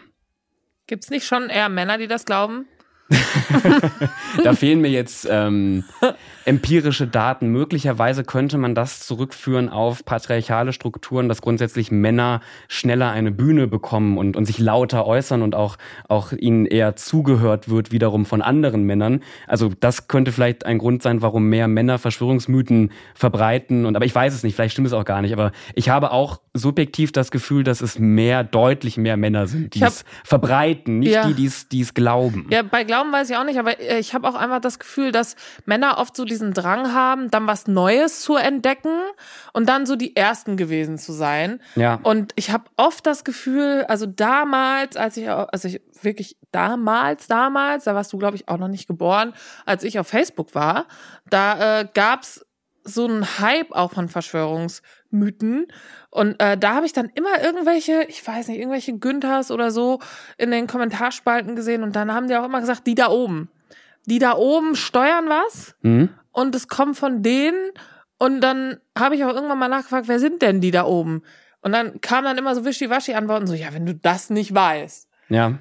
Gibt 0.87 1.05
es 1.05 1.11
nicht 1.11 1.27
schon 1.27 1.49
eher 1.49 1.69
Männer, 1.69 1.99
die 1.99 2.09
das 2.09 2.25
glauben? 2.25 2.67
Da 4.43 4.55
fehlen 4.55 4.81
mir 4.81 4.91
jetzt 4.91 5.27
ähm, 5.31 5.85
empirische 6.45 7.07
Daten. 7.07 7.49
Möglicherweise 7.49 8.25
könnte 8.25 8.59
man 8.59 8.75
das 8.75 9.07
zurückführen 9.07 9.69
auf 9.69 10.05
patriarchale 10.05 10.73
Strukturen, 10.73 11.29
dass 11.29 11.43
grundsätzlich 11.43 11.91
Männer 11.91 12.41
schneller 12.69 13.11
eine 13.11 13.31
Bühne 13.31 13.67
bekommen 13.67 14.19
und, 14.19 14.37
und 14.37 14.45
sich 14.47 14.59
lauter 14.59 15.07
äußern 15.07 15.43
und 15.43 15.55
auch, 15.55 15.77
auch 16.09 16.33
ihnen 16.33 16.67
eher 16.67 16.97
zugehört 16.97 17.69
wird, 17.69 17.93
wiederum 17.93 18.27
von 18.27 18.43
anderen 18.43 18.85
Männern. 18.85 19.21
Also 19.47 19.71
das 19.81 20.09
könnte 20.09 20.33
vielleicht 20.33 20.67
ein 20.67 20.79
Grund 20.79 21.03
sein, 21.03 21.23
warum 21.23 21.49
mehr 21.49 21.69
Männer 21.69 21.99
Verschwörungsmythen 21.99 22.91
verbreiten. 23.15 23.87
Und 23.87 23.97
aber 23.97 24.05
ich 24.05 24.15
weiß 24.15 24.35
es 24.35 24.43
nicht, 24.43 24.55
vielleicht 24.55 24.73
stimmt 24.73 24.89
es 24.89 24.93
auch 24.93 25.05
gar 25.05 25.23
nicht. 25.23 25.33
Aber 25.33 25.53
ich 25.75 25.89
habe 25.89 26.11
auch 26.11 26.41
subjektiv 26.53 27.13
das 27.13 27.31
Gefühl, 27.31 27.65
dass 27.65 27.81
es 27.81 27.99
mehr, 27.99 28.45
deutlich 28.45 28.97
mehr 28.97 29.17
Männer 29.17 29.47
sind, 29.47 29.75
die 29.75 29.81
hab, 29.81 29.89
es 29.89 30.05
verbreiten, 30.25 31.01
nicht 31.01 31.13
ja. 31.13 31.27
die, 31.27 31.51
die 31.71 31.81
es 31.81 31.95
glauben. 31.95 32.47
Ja, 32.51 32.63
bei 32.63 32.85
Glauben 32.85 33.04
weiß 33.13 33.31
ich 33.31 33.37
auch 33.37 33.45
nicht, 33.45 33.59
aber 33.59 33.81
äh, 33.81 33.99
ich 33.99 34.15
habe 34.15 34.29
auch 34.29 34.35
einfach 34.35 34.61
das 34.61 34.79
Gefühl, 34.79 35.13
dass 35.13 35.37
Männer 35.65 35.99
oft 35.99 36.17
so 36.17 36.25
diesen 36.25 36.53
Drang 36.53 36.93
haben, 36.93 37.31
dann 37.31 37.47
was 37.47 37.67
Neues 37.67 38.21
zu 38.21 38.37
entdecken 38.37 38.97
und 39.53 39.69
dann 39.69 39.87
so 39.87 39.97
die 39.97 40.17
Ersten 40.17 40.57
gewesen 40.57 40.99
zu 40.99 41.13
sein. 41.13 41.61
Ja. 41.77 42.01
Und 42.03 42.33
ich 42.37 42.51
habe 42.51 42.65
oft 42.77 43.07
das 43.07 43.25
Gefühl, 43.25 43.85
also 43.89 44.07
damals, 44.07 44.97
als 44.97 45.17
ich, 45.17 45.31
also 45.31 45.69
ich 45.69 45.81
wirklich 46.03 46.37
damals, 46.53 47.27
damals, 47.27 47.85
da 47.85 47.95
warst 47.95 48.13
du, 48.13 48.19
glaube 48.19 48.37
ich, 48.37 48.49
auch 48.49 48.59
noch 48.59 48.69
nicht 48.69 48.87
geboren, 48.87 49.35
als 49.65 49.83
ich 49.83 49.99
auf 49.99 50.07
Facebook 50.07 50.55
war, 50.55 50.87
da 51.29 51.81
äh, 51.81 51.89
gab's 51.93 52.45
so 52.85 53.07
einen 53.07 53.39
Hype 53.41 53.73
auch 53.73 53.93
von 53.93 54.09
Verschwörungsmythen. 54.09 55.67
Und 56.11 56.41
äh, 56.41 56.57
da 56.57 56.75
habe 56.75 56.87
ich 56.87 56.93
dann 56.93 57.11
immer 57.15 57.43
irgendwelche, 57.43 58.05
ich 58.09 58.27
weiß 58.27 58.49
nicht, 58.49 58.59
irgendwelche 58.59 58.99
Günthers 58.99 59.51
oder 59.51 59.71
so 59.71 60.01
in 60.37 60.51
den 60.51 60.67
Kommentarspalten 60.67 61.57
gesehen. 61.57 61.83
Und 61.83 61.97
dann 61.97 62.13
haben 62.13 62.29
die 62.29 62.37
auch 62.37 62.45
immer 62.45 62.61
gesagt, 62.61 62.87
die 62.87 62.95
da 62.95 63.09
oben. 63.09 63.49
Die 64.07 64.19
da 64.19 64.37
oben 64.37 64.77
steuern 64.77 65.29
was 65.29 65.75
mhm. 65.81 66.11
und 66.31 66.55
es 66.55 66.69
kommt 66.69 66.97
von 66.97 67.23
denen. 67.23 67.73
Und 68.19 68.43
dann 68.43 68.79
habe 68.97 69.17
ich 69.17 69.25
auch 69.25 69.35
irgendwann 69.35 69.59
mal 69.59 69.69
nachgefragt, 69.69 70.09
wer 70.09 70.21
sind 70.21 70.43
denn 70.43 70.61
die 70.61 70.71
da 70.71 70.85
oben? 70.85 71.23
Und 71.63 71.73
dann 71.73 72.03
kam 72.03 72.25
dann 72.25 72.37
immer 72.37 72.55
so 72.55 72.67
wischiwaschi-Antworten, 72.67 73.47
so, 73.47 73.55
ja, 73.55 73.73
wenn 73.73 73.87
du 73.87 73.95
das 73.95 74.29
nicht 74.29 74.55
weißt. 74.55 75.09
Ja. 75.31 75.59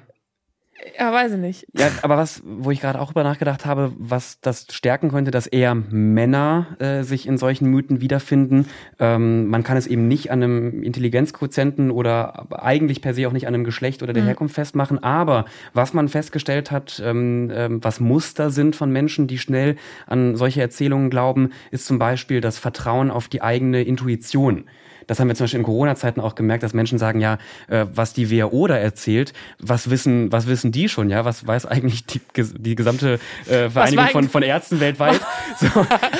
Ja, 0.98 1.12
weiß 1.12 1.32
ich 1.32 1.38
nicht. 1.38 1.66
Ja, 1.72 1.90
aber 2.02 2.16
was, 2.16 2.42
wo 2.44 2.70
ich 2.70 2.80
gerade 2.80 3.00
auch 3.00 3.10
über 3.10 3.24
nachgedacht 3.24 3.64
habe, 3.64 3.92
was 3.98 4.40
das 4.40 4.66
stärken 4.70 5.10
könnte, 5.10 5.30
dass 5.30 5.46
eher 5.46 5.74
Männer 5.74 6.76
äh, 6.78 7.02
sich 7.02 7.26
in 7.26 7.38
solchen 7.38 7.70
Mythen 7.70 8.00
wiederfinden. 8.00 8.66
Ähm, 8.98 9.48
man 9.48 9.62
kann 9.62 9.76
es 9.76 9.86
eben 9.86 10.08
nicht 10.08 10.30
an 10.30 10.42
einem 10.42 10.82
Intelligenzquotienten 10.82 11.90
oder 11.90 12.46
eigentlich 12.50 13.00
per 13.00 13.14
se 13.14 13.26
auch 13.26 13.32
nicht 13.32 13.46
an 13.46 13.54
einem 13.54 13.64
Geschlecht 13.64 14.02
oder 14.02 14.12
der 14.12 14.22
mhm. 14.22 14.28
Herkunft 14.28 14.54
festmachen. 14.54 15.02
Aber 15.02 15.46
was 15.72 15.94
man 15.94 16.08
festgestellt 16.08 16.70
hat, 16.70 17.02
ähm, 17.04 17.50
ähm, 17.52 17.82
was 17.82 17.98
Muster 18.00 18.50
sind 18.50 18.76
von 18.76 18.90
Menschen, 18.92 19.26
die 19.26 19.38
schnell 19.38 19.76
an 20.06 20.36
solche 20.36 20.60
Erzählungen 20.60 21.08
glauben, 21.08 21.50
ist 21.70 21.86
zum 21.86 21.98
Beispiel 21.98 22.40
das 22.40 22.58
Vertrauen 22.58 23.10
auf 23.10 23.28
die 23.28 23.42
eigene 23.42 23.82
Intuition. 23.82 24.64
Das 25.06 25.20
haben 25.20 25.28
wir 25.28 25.34
zum 25.34 25.44
Beispiel 25.44 25.60
in 25.60 25.64
Corona-Zeiten 25.64 26.20
auch 26.20 26.34
gemerkt, 26.34 26.62
dass 26.62 26.74
Menschen 26.74 26.98
sagen, 26.98 27.20
ja, 27.20 27.38
äh, 27.68 27.86
was 27.92 28.12
die 28.12 28.30
WHO 28.30 28.66
da 28.66 28.76
erzählt, 28.76 29.32
was 29.58 29.90
wissen, 29.90 30.32
was 30.32 30.46
wissen 30.46 30.72
die 30.72 30.88
schon, 30.88 31.10
ja? 31.10 31.24
Was 31.24 31.46
weiß 31.46 31.66
eigentlich 31.66 32.06
die, 32.06 32.20
die 32.36 32.74
gesamte 32.74 33.18
äh, 33.48 33.70
Vereinigung 33.70 34.08
von, 34.08 34.28
von 34.28 34.42
Ärzten 34.54 34.80
weltweit? 34.80 35.20
So, 35.58 35.66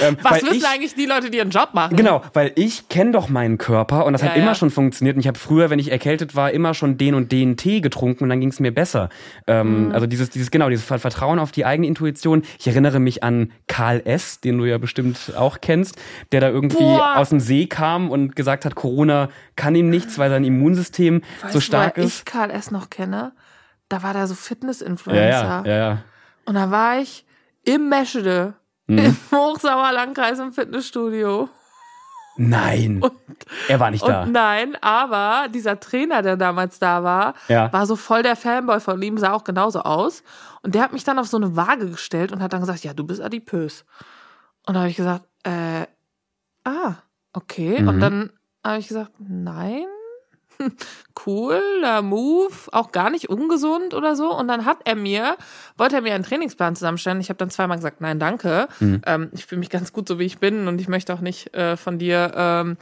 ähm, 0.03 0.17
was 0.23 0.43
wissen 0.43 0.57
ich, 0.57 0.67
eigentlich 0.67 0.95
die 0.95 1.07
Leute, 1.07 1.31
die 1.31 1.39
ihren 1.39 1.51
Job 1.51 1.71
machen? 1.73 1.97
Genau, 1.97 2.23
weil 2.33 2.53
ich 2.57 2.89
kenne 2.89 3.13
doch 3.13 3.29
meinen 3.29 3.59
Körper 3.59 4.07
und 4.07 4.13
das 4.13 4.23
ja, 4.23 4.29
hat 4.29 4.37
immer 4.37 4.49
ja. 4.49 4.55
schon 4.55 4.71
funktioniert. 4.71 5.17
Und 5.17 5.21
ich 5.21 5.29
habe 5.29 5.39
früher, 5.39 5.71
wenn 5.71 5.79
ich 5.79 5.91
erkältet 5.91 6.35
war, 6.35 6.51
immer 6.51 6.75
schon 6.75 6.99
den 6.99 7.15
und 7.15 7.33
den 7.33 7.57
Tee 7.57 7.81
getrunken 7.81 8.25
und 8.25 8.31
dann 8.31 8.41
ging 8.41 8.51
es 8.51 8.61
mir 8.61 8.73
besser. 8.73 9.09
Ähm, 9.47 9.87
mhm. 9.87 9.93
Also 9.93 10.07
dieses, 10.07 10.31
dieses, 10.31 10.51
genau, 10.51 10.69
dieses 10.69 10.85
Vertrauen 10.85 11.39
auf 11.39 11.53
die 11.53 11.65
eigene 11.65 11.87
Intuition. 11.87 12.43
Ich 12.59 12.67
erinnere 12.67 13.01
mich 13.01 13.23
an 13.23 13.53
Karl 13.67 14.03
S., 14.05 14.41
den 14.41 14.59
du 14.59 14.65
ja 14.65 14.79
bestimmt 14.79 15.33
auch 15.37 15.61
kennst, 15.61 15.97
der 16.33 16.41
da 16.41 16.49
irgendwie 16.49 16.79
Boah. 16.79 17.17
aus 17.17 17.31
dem 17.31 17.41
See 17.41 17.67
kam 17.67 18.11
und 18.11 18.37
gesagt 18.37 18.65
hat, 18.65 18.74
Corona 18.75 19.29
kann 19.57 19.75
ihm 19.75 19.91
nichts, 19.91 20.19
weil 20.19 20.31
sein 20.31 20.45
Immunsystem 20.45 21.23
weißt 21.43 21.53
so 21.53 21.61
stark 21.61 21.95
du, 21.97 22.03
ist. 22.03 22.19
ich 22.19 22.25
Karl 22.25 22.51
S. 22.51 22.71
noch 22.71 22.91
kenne, 22.91 23.33
da 23.89 24.03
war 24.03 24.13
der 24.13 24.27
so 24.27 24.35
Fitness-Influencer. 24.35 25.23
Ja, 25.23 25.63
ja, 25.65 25.67
ja, 25.67 25.77
ja. 25.77 25.99
Und 26.45 26.55
da 26.55 26.71
war 26.71 26.99
ich 26.99 27.25
im 27.65 27.89
Meschede, 27.89 28.55
mhm. 28.87 28.99
im 28.99 29.17
Hochsauerlandkreis 29.33 30.39
im 30.39 30.53
Fitnessstudio. 30.53 31.49
Nein. 32.37 33.01
Und, 33.01 33.13
er 33.69 33.79
war 33.79 33.91
nicht 33.91 34.07
da. 34.07 34.27
nein, 34.27 34.77
aber 34.81 35.49
dieser 35.49 35.79
Trainer, 35.79 36.23
der 36.23 36.37
damals 36.37 36.79
da 36.79 37.05
war, 37.05 37.35
ja. 37.49 37.73
war 37.73 37.87
so 37.87 37.97
voll 37.97 38.23
der 38.23 38.37
Fanboy 38.37 38.81
von 38.81 39.01
ihm, 39.01 39.19
sah 39.19 39.33
auch 39.33 39.45
genauso 39.45 39.81
aus. 39.81 40.23
Und 40.63 40.75
der 40.75 40.83
hat 40.83 40.93
mich 40.93 41.05
dann 41.05 41.19
auf 41.19 41.29
so 41.29 41.37
eine 41.37 41.55
Waage 41.57 41.89
gestellt 41.89 42.33
und 42.33 42.43
hat 42.43 42.53
dann 42.53 42.61
gesagt, 42.61 42.83
ja, 42.83 42.93
du 42.93 43.05
bist 43.05 43.21
adipös. 43.21 43.85
Und 44.67 44.75
da 44.75 44.81
habe 44.81 44.91
ich 44.91 44.97
gesagt, 44.97 45.27
äh, 45.45 45.87
ah, 46.65 46.95
okay. 47.33 47.81
Mhm. 47.81 47.89
Und 47.89 48.01
dann 48.01 48.31
habe 48.65 48.81
ich 48.81 48.89
gesagt, 48.89 49.13
nein, 49.19 49.87
cooler 51.15 52.03
Move, 52.03 52.55
auch 52.73 52.93
gar 52.93 53.11
nicht 53.11 53.29
ungesund 53.29 53.95
oder 53.95 54.17
so. 54.17 54.35
Und 54.35 54.49
dann 54.49 54.65
hat 54.65 54.79
er 54.85 54.97
mir, 54.97 55.37
wollte 55.77 55.97
er 55.97 56.03
mir 56.03 56.15
einen 56.15 56.25
Trainingsplan 56.25 56.77
zusammenstellen. 56.77 57.21
Ich 57.21 57.29
habe 57.29 57.39
dann 57.39 57.51
zweimal 57.51 57.77
gesagt, 57.77 58.01
nein, 58.01 58.19
danke. 58.19 58.69
Mhm. 58.81 59.03
Ähm, 59.07 59.31
ich 59.33 59.47
fühle 59.47 59.61
mich 59.61 59.71
ganz 59.71 59.93
gut 59.93 60.09
so, 60.09 60.19
wie 60.19 60.25
ich 60.25 60.39
bin 60.39 60.69
und 60.69 60.81
ich 60.81 60.89
möchte 60.89 61.15
auch 61.15 61.21
nicht 61.21 61.55
äh, 61.55 61.77
von 61.77 61.99
dir 61.99 62.33
ähm, 62.35 62.77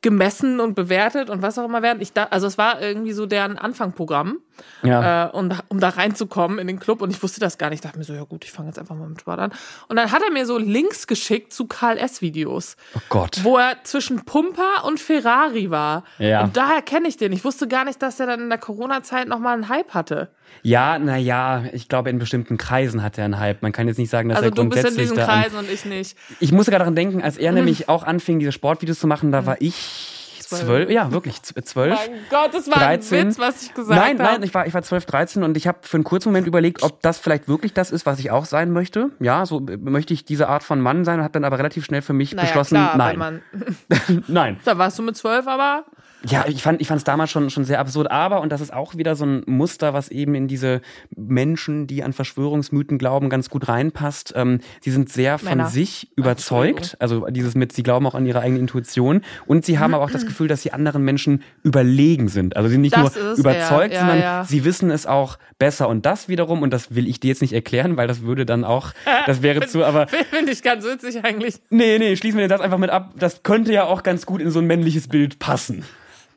gemessen 0.00 0.60
und 0.60 0.74
bewertet 0.74 1.28
und 1.28 1.42
was 1.42 1.58
auch 1.58 1.64
immer 1.64 1.82
werden. 1.82 2.00
Ich 2.00 2.12
da, 2.12 2.24
also 2.24 2.46
es 2.46 2.56
war 2.56 2.80
irgendwie 2.80 3.12
so 3.12 3.26
deren 3.26 3.58
Anfangprogramm, 3.58 4.38
ja. 4.84 5.26
äh, 5.26 5.30
um, 5.30 5.50
um 5.68 5.80
da 5.80 5.88
reinzukommen 5.88 6.60
in 6.60 6.68
den 6.68 6.78
Club 6.78 7.02
und 7.02 7.10
ich 7.10 7.20
wusste 7.20 7.40
das 7.40 7.58
gar 7.58 7.70
nicht. 7.70 7.78
Ich 7.78 7.82
dachte 7.82 7.98
mir 7.98 8.04
so, 8.04 8.12
ja 8.12 8.22
gut, 8.22 8.44
ich 8.44 8.52
fange 8.52 8.68
jetzt 8.68 8.78
einfach 8.78 8.94
mal 8.94 9.08
mit 9.08 9.20
Sport 9.20 9.40
an. 9.40 9.52
Und 9.88 9.96
dann 9.96 10.12
hat 10.12 10.22
er 10.22 10.30
mir 10.30 10.46
so 10.46 10.56
Links 10.56 11.08
geschickt 11.08 11.52
zu 11.52 11.66
Karl 11.66 11.98
S. 11.98 12.22
Videos. 12.22 12.76
Oh 12.94 13.00
Gott. 13.08 13.40
Wo 13.42 13.58
er 13.58 13.82
zwischen 13.82 14.24
Pumper 14.24 14.84
und 14.84 15.00
Ferrari 15.00 15.70
war. 15.70 16.04
Ja. 16.18 16.44
Und 16.44 16.56
daher 16.56 16.82
kenne 16.82 17.08
ich 17.08 17.16
den. 17.16 17.32
Ich 17.32 17.44
wusste 17.44 17.66
gar 17.66 17.84
nicht, 17.84 18.00
dass 18.00 18.20
er 18.20 18.26
dann 18.26 18.40
in 18.40 18.48
der 18.48 18.58
Corona-Zeit 18.58 19.26
nochmal 19.26 19.54
einen 19.54 19.68
Hype 19.68 19.94
hatte. 19.94 20.30
Ja, 20.62 20.98
naja, 20.98 21.64
ich 21.72 21.88
glaube, 21.88 22.10
in 22.10 22.18
bestimmten 22.18 22.56
Kreisen 22.56 23.02
hat 23.02 23.18
er 23.18 23.24
einen 23.24 23.38
Hype. 23.38 23.62
Man 23.62 23.72
kann 23.72 23.88
jetzt 23.88 23.98
nicht 23.98 24.10
sagen, 24.10 24.28
dass 24.28 24.38
also 24.38 24.50
er 24.50 24.54
grundsätzlich. 24.54 24.86
Also 24.86 24.96
du 24.96 25.04
bist 25.04 25.10
in 25.10 25.16
diesen 25.16 25.34
Kreisen 25.34 25.58
und 25.58 25.70
ich 25.70 25.84
nicht. 25.84 26.16
Ich 26.40 26.52
musste 26.52 26.70
gerade 26.70 26.82
daran 26.82 26.96
denken, 26.96 27.22
als 27.22 27.36
er 27.36 27.52
mhm. 27.52 27.58
nämlich 27.58 27.88
auch 27.88 28.02
anfing, 28.02 28.38
diese 28.38 28.52
Sportvideos 28.52 28.98
zu 28.98 29.06
machen, 29.06 29.32
da 29.32 29.42
mhm. 29.42 29.46
war 29.46 29.56
ich 29.60 30.16
zwölf, 30.48 30.90
ja, 30.90 31.12
wirklich, 31.12 31.42
zwölf. 31.42 31.94
Mein 31.94 32.20
Gott, 32.30 32.54
das 32.54 32.68
war 32.68 32.78
13. 32.78 33.18
ein 33.18 33.26
Witz, 33.28 33.38
was 33.38 33.62
ich 33.62 33.74
gesagt 33.74 34.00
habe. 34.00 34.14
Nein, 34.14 34.16
nein, 34.16 34.42
ich 34.42 34.54
war, 34.54 34.66
ich 34.66 34.74
war 34.74 34.82
zwölf, 34.82 35.04
dreizehn 35.04 35.42
und 35.42 35.56
ich 35.56 35.66
habe 35.66 35.78
für 35.82 35.96
einen 35.96 36.04
kurzen 36.04 36.30
Moment 36.30 36.46
überlegt, 36.46 36.82
ob 36.82 37.02
das 37.02 37.18
vielleicht 37.18 37.48
wirklich 37.48 37.74
das 37.74 37.90
ist, 37.90 38.06
was 38.06 38.18
ich 38.18 38.30
auch 38.30 38.44
sein 38.44 38.70
möchte. 38.72 39.10
Ja, 39.20 39.44
so 39.46 39.60
möchte 39.60 40.14
ich 40.14 40.24
diese 40.24 40.48
Art 40.48 40.62
von 40.62 40.80
Mann 40.80 41.04
sein 41.04 41.18
und 41.18 41.24
habe 41.24 41.32
dann 41.32 41.44
aber 41.44 41.58
relativ 41.58 41.84
schnell 41.84 42.02
für 42.02 42.12
mich 42.12 42.34
naja, 42.34 42.46
beschlossen, 42.46 42.76
klar, 42.76 42.96
nein. 42.96 43.42
nein. 44.28 44.60
Da 44.64 44.78
warst 44.78 44.98
du 44.98 45.02
mit 45.02 45.16
zwölf 45.16 45.46
aber 45.46 45.84
ja, 46.26 46.46
ich 46.48 46.62
fand 46.62 46.80
ich 46.80 46.88
fand 46.88 46.98
es 46.98 47.04
damals 47.04 47.30
schon 47.30 47.50
schon 47.50 47.64
sehr 47.64 47.78
absurd, 47.78 48.10
aber 48.10 48.40
und 48.40 48.50
das 48.50 48.60
ist 48.60 48.72
auch 48.72 48.96
wieder 48.96 49.14
so 49.14 49.24
ein 49.24 49.42
Muster, 49.46 49.94
was 49.94 50.08
eben 50.08 50.34
in 50.34 50.48
diese 50.48 50.80
Menschen, 51.14 51.86
die 51.86 52.02
an 52.02 52.12
Verschwörungsmythen 52.12 52.98
glauben, 52.98 53.30
ganz 53.30 53.50
gut 53.50 53.68
reinpasst. 53.68 54.32
Ähm, 54.36 54.60
sie 54.80 54.90
sind 54.90 55.10
sehr 55.10 55.38
von 55.38 55.48
Männer. 55.48 55.68
sich 55.68 56.10
überzeugt, 56.16 56.96
also 56.98 57.26
dieses 57.30 57.54
mit, 57.54 57.72
sie 57.72 57.82
glauben 57.82 58.06
auch 58.06 58.14
an 58.14 58.26
ihre 58.26 58.40
eigene 58.40 58.58
Intuition 58.58 59.22
und 59.46 59.64
sie 59.64 59.78
haben 59.78 59.94
aber 59.94 60.04
auch 60.04 60.10
das 60.10 60.26
Gefühl, 60.26 60.48
dass 60.48 60.62
sie 60.62 60.72
anderen 60.72 61.04
Menschen 61.04 61.42
überlegen 61.62 62.28
sind. 62.28 62.56
Also 62.56 62.68
sie 62.68 62.74
sind 62.74 62.82
nicht 62.82 62.96
das 62.96 63.14
nur 63.14 63.38
überzeugt, 63.38 63.94
ja, 63.94 64.00
sondern 64.00 64.18
ja. 64.20 64.44
sie 64.44 64.64
wissen 64.64 64.90
es 64.90 65.06
auch 65.06 65.38
besser. 65.58 65.88
Und 65.88 66.04
das 66.04 66.28
wiederum, 66.28 66.62
und 66.62 66.72
das 66.72 66.94
will 66.94 67.06
ich 67.08 67.20
dir 67.20 67.28
jetzt 67.28 67.42
nicht 67.42 67.52
erklären, 67.52 67.96
weil 67.96 68.08
das 68.08 68.22
würde 68.22 68.44
dann 68.44 68.64
auch, 68.64 68.92
das 69.26 69.42
wäre 69.42 69.66
zu, 69.66 69.84
aber 69.84 70.08
finde 70.08 70.52
ich 70.52 70.62
ganz 70.62 70.84
witzig 70.84 71.24
eigentlich. 71.24 71.60
Nee, 71.70 71.98
nee, 71.98 72.16
schließen 72.16 72.38
wir 72.38 72.46
den 72.46 72.50
Satz 72.50 72.60
einfach 72.60 72.78
mit 72.78 72.90
ab. 72.90 73.14
Das 73.18 73.42
könnte 73.42 73.72
ja 73.72 73.84
auch 73.84 74.02
ganz 74.02 74.26
gut 74.26 74.40
in 74.40 74.50
so 74.50 74.58
ein 74.58 74.66
männliches 74.66 75.08
Bild 75.08 75.38
passen. 75.38 75.84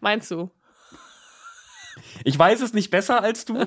Meinst 0.01 0.31
du? 0.31 0.49
Ich 2.23 2.38
weiß 2.38 2.62
es 2.62 2.73
nicht 2.73 2.89
besser 2.89 3.23
als 3.23 3.45
du, 3.45 3.55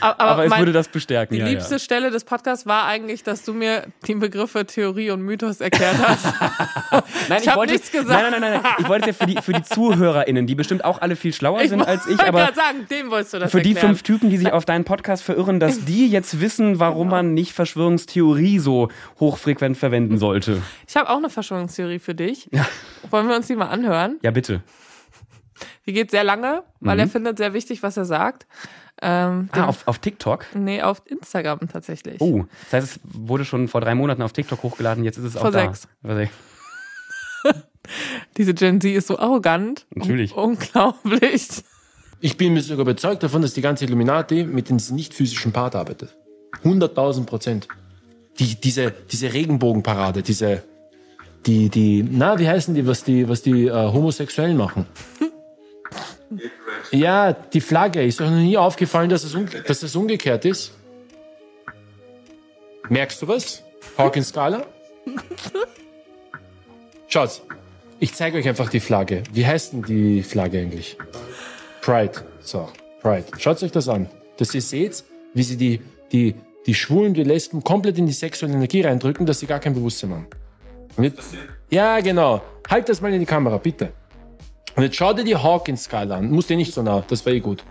aber, 0.00 0.20
aber, 0.20 0.44
es 0.44 0.58
würde 0.58 0.72
das 0.72 0.88
bestärken. 0.88 1.34
Die 1.34 1.40
ja, 1.40 1.46
liebste 1.46 1.74
ja. 1.74 1.78
Stelle 1.78 2.10
des 2.10 2.24
Podcasts 2.24 2.66
war 2.66 2.86
eigentlich, 2.86 3.22
dass 3.22 3.44
du 3.44 3.52
mir 3.52 3.86
die 4.06 4.14
Begriffe 4.14 4.66
Theorie 4.66 5.10
und 5.10 5.22
Mythos 5.22 5.60
erklärt 5.60 5.96
hast. 5.98 6.24
nein, 7.28 7.40
ich, 7.40 7.46
ich 7.46 7.56
wollte 7.56 7.72
nichts 7.72 7.90
gesagt. 7.90 8.08
Nein, 8.08 8.32
nein, 8.32 8.40
nein, 8.40 8.60
nein. 8.62 8.72
Ich 8.78 8.88
wollte 8.88 9.10
es 9.10 9.18
ja 9.18 9.26
für 9.26 9.32
die, 9.32 9.40
für 9.40 9.52
die 9.52 9.62
ZuhörerInnen, 9.62 10.46
die 10.46 10.54
bestimmt 10.54 10.84
auch 10.84 11.00
alle 11.00 11.16
viel 11.16 11.32
schlauer 11.32 11.62
ich 11.62 11.70
sind 11.70 11.82
als 11.82 12.06
ich, 12.06 12.20
aber 12.20 12.52
sagen, 12.54 12.86
dem 12.90 13.10
wolltest 13.10 13.34
du 13.34 13.38
das 13.38 13.50
für 13.50 13.58
erklären. 13.58 13.74
die 13.74 13.80
fünf 13.80 14.02
Typen, 14.02 14.30
die 14.30 14.36
sich 14.36 14.52
auf 14.52 14.64
deinen 14.64 14.84
Podcast 14.84 15.22
verirren, 15.22 15.60
dass 15.60 15.84
die 15.84 16.08
jetzt 16.08 16.40
wissen, 16.40 16.78
warum 16.78 17.08
genau. 17.08 17.16
man 17.16 17.34
nicht 17.34 17.52
Verschwörungstheorie 17.52 18.58
so 18.58 18.88
hochfrequent 19.18 19.76
verwenden 19.76 20.18
sollte. 20.18 20.62
Ich 20.86 20.96
habe 20.96 21.08
auch 21.08 21.18
eine 21.18 21.30
Verschwörungstheorie 21.30 21.98
für 21.98 22.14
dich. 22.14 22.48
Ja. 22.52 22.66
Wollen 23.10 23.28
wir 23.28 23.36
uns 23.36 23.46
die 23.46 23.56
mal 23.56 23.68
anhören? 23.68 24.18
Ja, 24.22 24.30
bitte. 24.30 24.62
Die 25.86 25.92
geht 25.92 26.10
sehr 26.10 26.24
lange, 26.24 26.62
weil 26.80 26.96
mhm. 26.96 27.00
er 27.00 27.08
findet 27.08 27.38
sehr 27.38 27.52
wichtig, 27.52 27.82
was 27.82 27.96
er 27.96 28.04
sagt. 28.04 28.46
Ähm, 29.02 29.48
ah, 29.52 29.64
auf, 29.64 29.88
auf 29.88 29.98
TikTok? 29.98 30.46
Nee, 30.54 30.82
auf 30.82 31.02
Instagram 31.06 31.60
tatsächlich. 31.68 32.20
Oh, 32.20 32.44
das 32.70 32.72
heißt, 32.72 32.96
es 32.96 33.00
wurde 33.04 33.44
schon 33.44 33.68
vor 33.68 33.80
drei 33.80 33.94
Monaten 33.94 34.20
auf 34.22 34.32
TikTok 34.32 34.62
hochgeladen, 34.62 35.04
jetzt 35.04 35.16
ist 35.16 35.24
es 35.24 35.36
auch 35.36 35.42
vor 35.42 35.50
da. 35.50 35.60
Sechs. 35.60 35.88
Vor 36.04 36.14
sechs. 36.14 36.32
Diese 38.36 38.52
Gen 38.52 38.80
Z 38.80 38.94
ist 38.94 39.06
so 39.06 39.18
arrogant. 39.18 39.86
Natürlich. 39.94 40.36
Un 40.36 40.50
unglaublich. 40.50 41.48
Ich 42.20 42.36
bin 42.36 42.52
mir 42.52 42.60
sogar 42.60 42.82
überzeugt 42.82 43.22
davon, 43.22 43.40
dass 43.40 43.54
die 43.54 43.62
ganze 43.62 43.86
Illuminati 43.86 44.44
mit 44.44 44.68
dem 44.68 44.76
nicht 44.90 45.14
physischen 45.14 45.52
Part 45.52 45.74
arbeitet. 45.74 46.14
100.000 46.62 47.24
Prozent. 47.24 47.68
Die, 48.38 48.60
diese, 48.60 48.92
diese 49.10 49.32
Regenbogenparade, 49.32 50.22
diese, 50.22 50.62
die, 51.46 51.70
die, 51.70 52.02
na, 52.02 52.38
wie 52.38 52.48
heißen 52.48 52.74
die, 52.74 52.86
was 52.86 53.04
die, 53.04 53.28
was 53.28 53.42
die 53.42 53.66
äh, 53.66 53.72
Homosexuellen 53.72 54.56
machen? 54.56 54.86
Ja, 56.90 57.32
die 57.32 57.60
Flagge. 57.60 58.04
Ist 58.04 58.20
euch 58.20 58.30
noch 58.30 58.36
nie 58.36 58.56
aufgefallen, 58.56 59.10
dass 59.10 59.24
es, 59.24 59.36
dass 59.66 59.82
es 59.82 59.96
umgekehrt 59.96 60.44
ist? 60.44 60.72
Merkst 62.88 63.22
du 63.22 63.28
was? 63.28 63.62
Hawkins-Skala? 63.96 64.66
Schaut, 67.08 67.42
ich 67.98 68.14
zeige 68.14 68.38
euch 68.38 68.48
einfach 68.48 68.70
die 68.70 68.80
Flagge. 68.80 69.22
Wie 69.32 69.46
heißt 69.46 69.72
denn 69.72 69.82
die 69.82 70.22
Flagge 70.22 70.60
eigentlich? 70.60 70.96
Pride. 71.82 72.12
So, 72.40 72.68
Pride. 73.02 73.24
Schaut 73.38 73.62
euch 73.62 73.72
das 73.72 73.88
an. 73.88 74.08
Dass 74.36 74.54
ihr 74.54 74.62
seht, 74.62 75.04
wie 75.34 75.42
sie 75.42 75.56
die, 75.56 75.80
die, 76.12 76.34
die 76.66 76.74
Schwulen, 76.74 77.14
die 77.14 77.24
Lesben 77.24 77.62
komplett 77.62 77.98
in 77.98 78.06
die 78.06 78.12
sexuelle 78.12 78.54
Energie 78.54 78.82
reindrücken, 78.82 79.26
dass 79.26 79.40
sie 79.40 79.46
gar 79.46 79.60
kein 79.60 79.74
Bewusstsein 79.74 80.10
haben. 80.12 80.26
Jetzt, 80.98 81.34
ja, 81.70 82.00
genau. 82.00 82.42
Halt 82.68 82.88
das 82.88 83.00
mal 83.00 83.12
in 83.12 83.20
die 83.20 83.26
Kamera, 83.26 83.58
bitte. 83.58 83.92
Und 84.76 84.82
jetzt 84.82 84.96
schau 84.96 85.12
dir 85.12 85.24
die 85.24 85.36
Hawkins-Skala 85.36 86.16
an. 86.16 86.30
Muss 86.30 86.46
dir 86.46 86.56
nicht 86.56 86.72
so 86.72 86.82
nah, 86.82 87.02
das 87.08 87.24
war 87.26 87.32
eh 87.32 87.40
gut. 87.40 87.64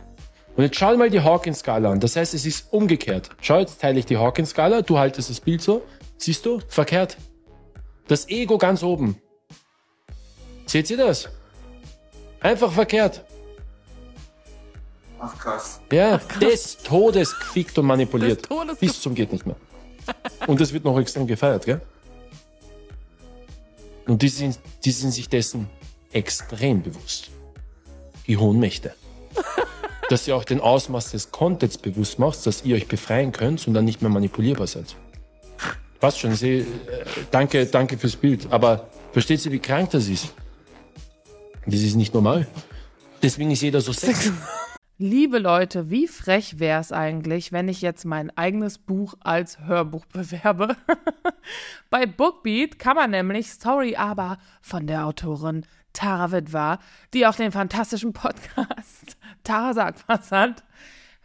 Und 0.55 0.63
jetzt 0.63 0.77
schau 0.77 0.91
dir 0.91 0.97
mal 0.97 1.09
die 1.09 1.21
Hawkins-Skala 1.21 1.91
an. 1.91 1.99
Das 1.99 2.15
heißt, 2.15 2.33
es 2.33 2.45
ist 2.45 2.71
umgekehrt. 2.73 3.29
Schau, 3.41 3.59
jetzt 3.59 3.79
teile 3.81 3.99
ich 3.99 4.05
die 4.05 4.17
Hawkins-Skala, 4.17 4.81
du 4.81 4.97
haltest 4.97 5.29
das 5.29 5.39
Bild 5.39 5.61
so. 5.61 5.83
Siehst 6.17 6.45
du? 6.45 6.59
Verkehrt. 6.67 7.17
Das 8.07 8.27
Ego 8.27 8.57
ganz 8.57 8.83
oben. 8.83 9.15
Seht 10.65 10.89
ihr 10.89 10.97
das? 10.97 11.29
Einfach 12.41 12.71
verkehrt. 12.71 13.23
Ach 15.19 15.37
krass. 15.37 15.79
Ja, 15.91 16.15
Ach, 16.21 16.27
krass. 16.27 16.39
des 16.39 16.77
Todes 16.77 17.37
gefickt 17.39 17.77
und 17.77 17.85
manipuliert. 17.85 18.47
Bis 18.79 19.01
zum 19.01 19.15
geht 19.15 19.31
nicht 19.31 19.45
mehr. 19.45 19.55
Und 20.47 20.59
das 20.59 20.73
wird 20.73 20.85
noch 20.85 20.97
extrem 20.99 21.27
gefeiert, 21.27 21.65
gell? 21.65 21.81
Und 24.07 24.21
die 24.21 24.29
sind, 24.29 24.59
die 24.83 24.91
sind 24.91 25.11
sich 25.11 25.29
dessen 25.29 25.69
extrem 26.11 26.81
bewusst. 26.81 27.29
Die 28.27 28.37
hohen 28.37 28.59
Mächte. 28.59 28.93
dass 30.09 30.27
ihr 30.27 30.35
auch 30.35 30.43
den 30.43 30.59
Ausmaß 30.59 31.11
des 31.11 31.31
Contents 31.31 31.77
bewusst 31.77 32.17
macht, 32.17 32.45
dass 32.45 32.65
ihr 32.65 32.75
euch 32.75 32.87
befreien 32.87 33.31
könnt 33.31 33.67
und 33.67 33.75
dann 33.75 33.85
nicht 33.85 34.01
mehr 34.01 34.09
manipulierbar 34.09 34.67
seid. 34.67 34.95
Passt 35.99 36.19
schon, 36.19 36.33
Sie, 36.35 36.59
äh, 36.59 36.65
danke, 37.29 37.65
danke 37.65 37.97
fürs 37.97 38.15
Bild. 38.15 38.47
Aber 38.49 38.89
versteht 39.11 39.41
Sie, 39.41 39.51
wie 39.51 39.59
krank 39.59 39.91
das 39.91 40.07
ist? 40.07 40.33
Das 41.65 41.81
ist 41.81 41.95
nicht 41.95 42.13
normal. 42.13 42.47
Deswegen 43.21 43.51
ist 43.51 43.61
jeder 43.61 43.81
so 43.81 43.93
sexy. 43.93 44.31
Liebe 45.01 45.39
Leute, 45.39 45.89
wie 45.89 46.09
frech 46.09 46.59
wäre 46.59 46.81
es 46.81 46.91
eigentlich, 46.91 47.53
wenn 47.53 47.69
ich 47.69 47.81
jetzt 47.81 48.03
mein 48.03 48.37
eigenes 48.37 48.77
Buch 48.77 49.13
als 49.21 49.57
Hörbuch 49.61 50.05
bewerbe? 50.11 50.75
Bei 51.89 52.05
Bookbeat 52.05 52.79
kann 52.79 52.97
man 52.97 53.11
nämlich 53.11 53.49
Story 53.49 53.95
aber 53.95 54.39
von 54.61 54.87
der 54.87 55.05
Autorin 55.05 55.65
Tara 55.93 56.33
Witwer, 56.33 56.79
die 57.13 57.25
auch 57.25 57.35
den 57.35 57.53
fantastischen 57.53 58.11
Podcast 58.11 59.15
Tara 59.45 59.73
sagt 59.73 60.03
was 60.07 60.33
hat, 60.33 60.65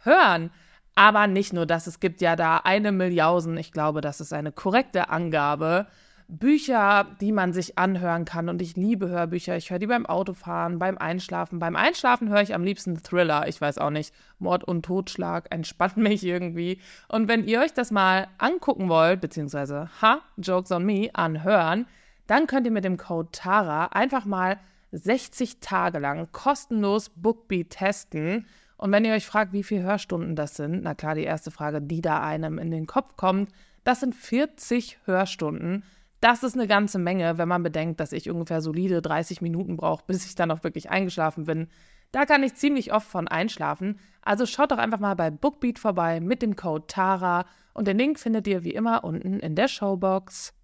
hören. 0.03 0.51
Aber 0.95 1.27
nicht 1.27 1.51
nur 1.51 1.65
das, 1.65 1.85
es 1.85 1.99
gibt 1.99 2.21
ja 2.21 2.37
da 2.37 2.61
eine 2.63 2.93
Milliarden, 2.93 3.57
ich 3.57 3.73
glaube, 3.73 3.99
das 3.99 4.21
ist 4.21 4.31
eine 4.31 4.53
korrekte 4.53 5.09
Angabe, 5.09 5.87
Bücher, 6.27 7.05
die 7.21 7.31
man 7.31 7.53
sich 7.53 7.77
anhören 7.77 8.25
kann. 8.25 8.49
Und 8.49 8.61
ich 8.61 8.75
liebe 8.75 9.09
Hörbücher. 9.09 9.55
Ich 9.57 9.69
höre 9.69 9.79
die 9.79 9.87
beim 9.87 10.05
Autofahren, 10.05 10.79
beim 10.79 10.97
Einschlafen. 10.97 11.59
Beim 11.59 11.75
Einschlafen 11.75 12.29
höre 12.29 12.41
ich 12.41 12.55
am 12.55 12.63
liebsten 12.63 13.01
Thriller. 13.01 13.47
Ich 13.47 13.61
weiß 13.61 13.77
auch 13.77 13.89
nicht. 13.89 14.13
Mord 14.39 14.63
und 14.63 14.83
Totschlag 14.83 15.47
entspannt 15.51 15.97
mich 15.97 16.23
irgendwie. 16.23 16.79
Und 17.07 17.27
wenn 17.27 17.45
ihr 17.45 17.61
euch 17.61 17.73
das 17.73 17.91
mal 17.91 18.27
angucken 18.37 18.89
wollt, 18.89 19.21
beziehungsweise, 19.21 19.89
ha, 20.01 20.21
Jokes 20.37 20.71
on 20.71 20.85
Me, 20.85 21.09
anhören, 21.13 21.85
dann 22.27 22.47
könnt 22.47 22.65
ihr 22.65 22.71
mit 22.71 22.85
dem 22.85 22.97
Code 22.97 23.29
TARA 23.31 23.87
einfach 23.87 24.25
mal 24.25 24.59
60 24.91 25.59
Tage 25.59 25.99
lang 25.99 26.29
kostenlos 26.31 27.09
Bookbeat 27.09 27.69
testen. 27.69 28.47
Und 28.77 28.91
wenn 28.91 29.05
ihr 29.05 29.13
euch 29.13 29.25
fragt, 29.25 29.53
wie 29.53 29.63
viele 29.63 29.83
Hörstunden 29.83 30.35
das 30.35 30.55
sind, 30.55 30.83
na 30.83 30.95
klar, 30.95 31.15
die 31.15 31.23
erste 31.23 31.51
Frage, 31.51 31.81
die 31.81 32.01
da 32.01 32.21
einem 32.21 32.57
in 32.57 32.71
den 32.71 32.87
Kopf 32.87 33.15
kommt, 33.15 33.49
das 33.83 33.99
sind 33.99 34.15
40 34.15 34.99
Hörstunden. 35.05 35.83
Das 36.21 36.43
ist 36.43 36.55
eine 36.55 36.67
ganze 36.67 36.97
Menge, 36.97 37.37
wenn 37.37 37.47
man 37.47 37.61
bedenkt, 37.61 37.99
dass 37.99 38.11
ich 38.11 38.29
ungefähr 38.29 38.61
solide 38.61 39.01
30 39.01 39.41
Minuten 39.41 39.77
brauche, 39.77 40.05
bis 40.07 40.25
ich 40.25 40.35
dann 40.35 40.51
auch 40.51 40.63
wirklich 40.63 40.89
eingeschlafen 40.89 41.45
bin. 41.45 41.67
Da 42.11 42.25
kann 42.25 42.43
ich 42.43 42.55
ziemlich 42.55 42.93
oft 42.93 43.07
von 43.07 43.27
einschlafen. 43.27 43.99
Also 44.21 44.45
schaut 44.45 44.71
doch 44.71 44.77
einfach 44.77 44.99
mal 44.99 45.15
bei 45.15 45.29
Bookbeat 45.29 45.79
vorbei 45.79 46.19
mit 46.21 46.41
dem 46.41 46.55
Code 46.55 46.87
TARA 46.87 47.45
und 47.73 47.87
den 47.87 47.97
Link 47.97 48.19
findet 48.19 48.47
ihr 48.47 48.63
wie 48.63 48.73
immer 48.73 49.03
unten 49.03 49.39
in 49.39 49.55
der 49.55 49.67
Showbox. 49.67 50.54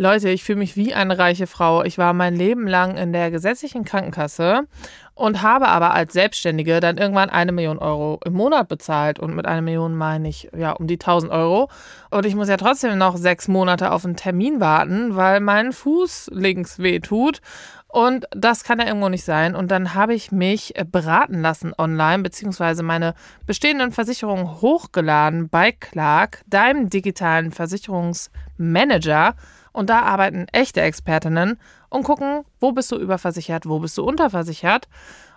Leute, 0.00 0.28
ich 0.28 0.44
fühle 0.44 0.60
mich 0.60 0.76
wie 0.76 0.94
eine 0.94 1.18
reiche 1.18 1.48
Frau. 1.48 1.82
Ich 1.82 1.98
war 1.98 2.12
mein 2.12 2.36
Leben 2.36 2.68
lang 2.68 2.96
in 2.96 3.12
der 3.12 3.32
gesetzlichen 3.32 3.82
Krankenkasse 3.82 4.68
und 5.16 5.42
habe 5.42 5.66
aber 5.66 5.92
als 5.92 6.12
Selbstständige 6.12 6.78
dann 6.78 6.98
irgendwann 6.98 7.30
eine 7.30 7.50
Million 7.50 7.78
Euro 7.78 8.20
im 8.24 8.34
Monat 8.34 8.68
bezahlt. 8.68 9.18
Und 9.18 9.34
mit 9.34 9.46
einer 9.46 9.60
Million 9.60 9.96
meine 9.96 10.28
ich 10.28 10.50
ja 10.56 10.70
um 10.70 10.86
die 10.86 11.00
1000 11.00 11.32
Euro. 11.32 11.68
Und 12.12 12.26
ich 12.26 12.36
muss 12.36 12.48
ja 12.48 12.56
trotzdem 12.56 12.96
noch 12.96 13.16
sechs 13.16 13.48
Monate 13.48 13.90
auf 13.90 14.04
einen 14.04 14.14
Termin 14.14 14.60
warten, 14.60 15.16
weil 15.16 15.40
mein 15.40 15.72
Fuß 15.72 16.30
links 16.32 16.78
weh 16.78 17.00
tut. 17.00 17.40
Und 17.88 18.26
das 18.30 18.62
kann 18.62 18.78
ja 18.78 18.86
irgendwo 18.86 19.08
nicht 19.08 19.24
sein. 19.24 19.56
Und 19.56 19.72
dann 19.72 19.94
habe 19.94 20.14
ich 20.14 20.30
mich 20.30 20.74
beraten 20.92 21.42
lassen 21.42 21.72
online, 21.76 22.22
beziehungsweise 22.22 22.84
meine 22.84 23.14
bestehenden 23.46 23.90
Versicherungen 23.90 24.60
hochgeladen 24.60 25.48
bei 25.48 25.72
Clark, 25.72 26.42
deinem 26.46 26.88
digitalen 26.88 27.50
Versicherungsmanager. 27.50 29.34
Und 29.78 29.90
da 29.90 30.00
arbeiten 30.00 30.46
echte 30.50 30.80
Expertinnen 30.80 31.56
und 31.88 32.02
gucken, 32.02 32.44
wo 32.58 32.72
bist 32.72 32.90
du 32.90 32.96
überversichert, 32.96 33.64
wo 33.64 33.78
bist 33.78 33.96
du 33.96 34.02
unterversichert. 34.02 34.88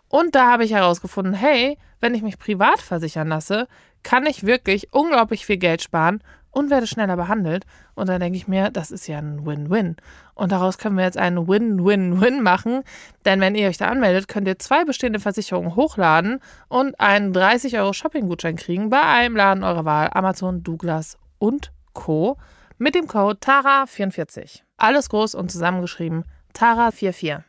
Und 0.08 0.34
da 0.34 0.51
habe 0.51 0.65
ich 0.65 0.73
herausgefunden, 0.73 1.36
hey, 1.36 1.77
wenn 1.99 2.15
ich 2.15 2.23
mich 2.23 2.39
privat 2.39 2.80
versichern 2.80 3.27
lasse, 3.27 3.67
kann 4.01 4.25
ich 4.25 4.43
wirklich 4.43 4.91
unglaublich 4.93 5.45
viel 5.45 5.58
Geld 5.58 5.84
sparen 5.84 6.23
und 6.49 6.71
werde 6.71 6.88
schneller 6.88 7.17
behandelt. 7.17 7.67
Und 7.93 8.10
dann 8.10 8.19
denke 8.19 8.36
ich 8.36 8.47
mir, 8.47 8.71
das 8.71 8.89
ist 8.89 9.06
ja 9.06 9.19
ein 9.19 9.45
Win-Win. 9.45 9.97
Und 10.34 10.51
daraus 10.51 10.80
können 10.80 10.97
wir 10.97 11.04
jetzt 11.04 11.19
einen 11.19 11.47
Win-Win-Win 11.47 12.41
machen. 12.41 12.82
Denn 13.25 13.41
wenn 13.41 13.54
ihr 13.54 13.67
euch 13.67 13.77
da 13.77 13.89
anmeldet, 13.89 14.27
könnt 14.27 14.47
ihr 14.47 14.58
zwei 14.58 14.86
bestehende 14.86 15.19
Versicherungen 15.19 15.75
hochladen 15.75 16.39
und 16.67 16.99
einen 16.99 17.32
30 17.32 17.77
Euro 17.77 17.93
Shopping-Gutschein 17.93 18.56
kriegen 18.56 18.89
bei 18.89 19.04
einem 19.04 19.36
Laden 19.36 19.63
eurer 19.63 19.86
Wahl, 19.86 20.10
Amazon, 20.12 20.63
Douglas 20.63 21.19
und 21.38 21.71
Co 21.93 22.39
mit 22.81 22.95
dem 22.95 23.05
Code 23.07 23.37
TARA44. 23.39 24.61
Alles 24.75 25.09
groß 25.09 25.35
und 25.35 25.51
zusammengeschrieben 25.51 26.25
TARA44. 26.55 27.43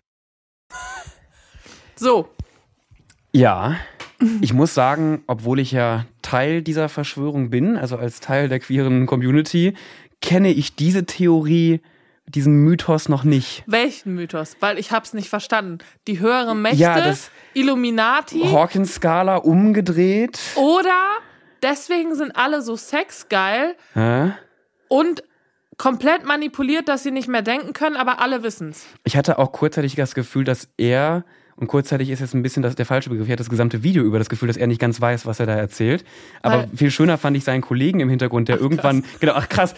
So. 1.96 2.28
Ja, 3.32 3.76
ich 4.42 4.52
muss 4.52 4.74
sagen, 4.74 5.24
obwohl 5.26 5.58
ich 5.58 5.72
ja 5.72 6.04
Teil 6.20 6.60
dieser 6.60 6.90
Verschwörung 6.90 7.48
bin, 7.48 7.78
also 7.78 7.96
als 7.96 8.20
Teil 8.20 8.50
der 8.50 8.60
queeren 8.60 9.06
Community, 9.06 9.74
kenne 10.20 10.50
ich 10.50 10.76
diese 10.76 11.06
Theorie 11.06 11.80
diesen 12.26 12.62
Mythos 12.62 13.08
noch 13.08 13.24
nicht. 13.24 13.64
Welchen 13.66 14.14
Mythos? 14.14 14.56
Weil 14.60 14.78
ich 14.78 14.92
hab's 14.92 15.14
nicht 15.14 15.30
verstanden. 15.30 15.78
Die 16.08 16.20
höheren 16.20 16.60
Mächte, 16.60 16.78
ja, 16.78 17.00
das 17.00 17.30
Illuminati. 17.54 18.42
Hawkins-Skala 18.44 19.36
umgedreht. 19.36 20.38
Oder 20.56 21.16
deswegen 21.62 22.14
sind 22.14 22.36
alle 22.36 22.60
so 22.60 22.76
sexgeil. 22.76 23.76
Hä? 23.94 24.32
Und 24.92 25.24
komplett 25.78 26.26
manipuliert, 26.26 26.86
dass 26.86 27.02
sie 27.02 27.12
nicht 27.12 27.26
mehr 27.26 27.40
denken 27.40 27.72
können, 27.72 27.96
aber 27.96 28.20
alle 28.20 28.42
wissen's. 28.42 28.84
Ich 29.04 29.16
hatte 29.16 29.38
auch 29.38 29.50
kurzzeitig 29.50 29.94
das 29.94 30.14
Gefühl, 30.14 30.44
dass 30.44 30.68
er 30.76 31.24
und 31.56 31.68
kurzzeitig 31.68 32.10
ist 32.10 32.20
jetzt 32.20 32.34
ein 32.34 32.42
bisschen 32.42 32.62
das, 32.62 32.74
der 32.74 32.86
falsche 32.86 33.10
Begriff. 33.10 33.28
Er 33.28 33.32
hat 33.32 33.40
das 33.40 33.50
gesamte 33.50 33.82
Video 33.82 34.02
über 34.02 34.18
das 34.18 34.28
Gefühl, 34.28 34.48
dass 34.48 34.56
er 34.56 34.66
nicht 34.66 34.80
ganz 34.80 35.00
weiß, 35.00 35.26
was 35.26 35.38
er 35.38 35.46
da 35.46 35.54
erzählt. 35.54 36.04
Aber 36.42 36.60
Weil, 36.60 36.68
viel 36.74 36.90
schöner 36.90 37.18
fand 37.18 37.36
ich 37.36 37.44
seinen 37.44 37.60
Kollegen 37.60 38.00
im 38.00 38.08
Hintergrund, 38.08 38.48
der 38.48 38.56
ach, 38.56 38.60
irgendwann, 38.60 39.02
krass. 39.02 39.20
genau, 39.20 39.32
ach 39.34 39.48
krass, 39.48 39.74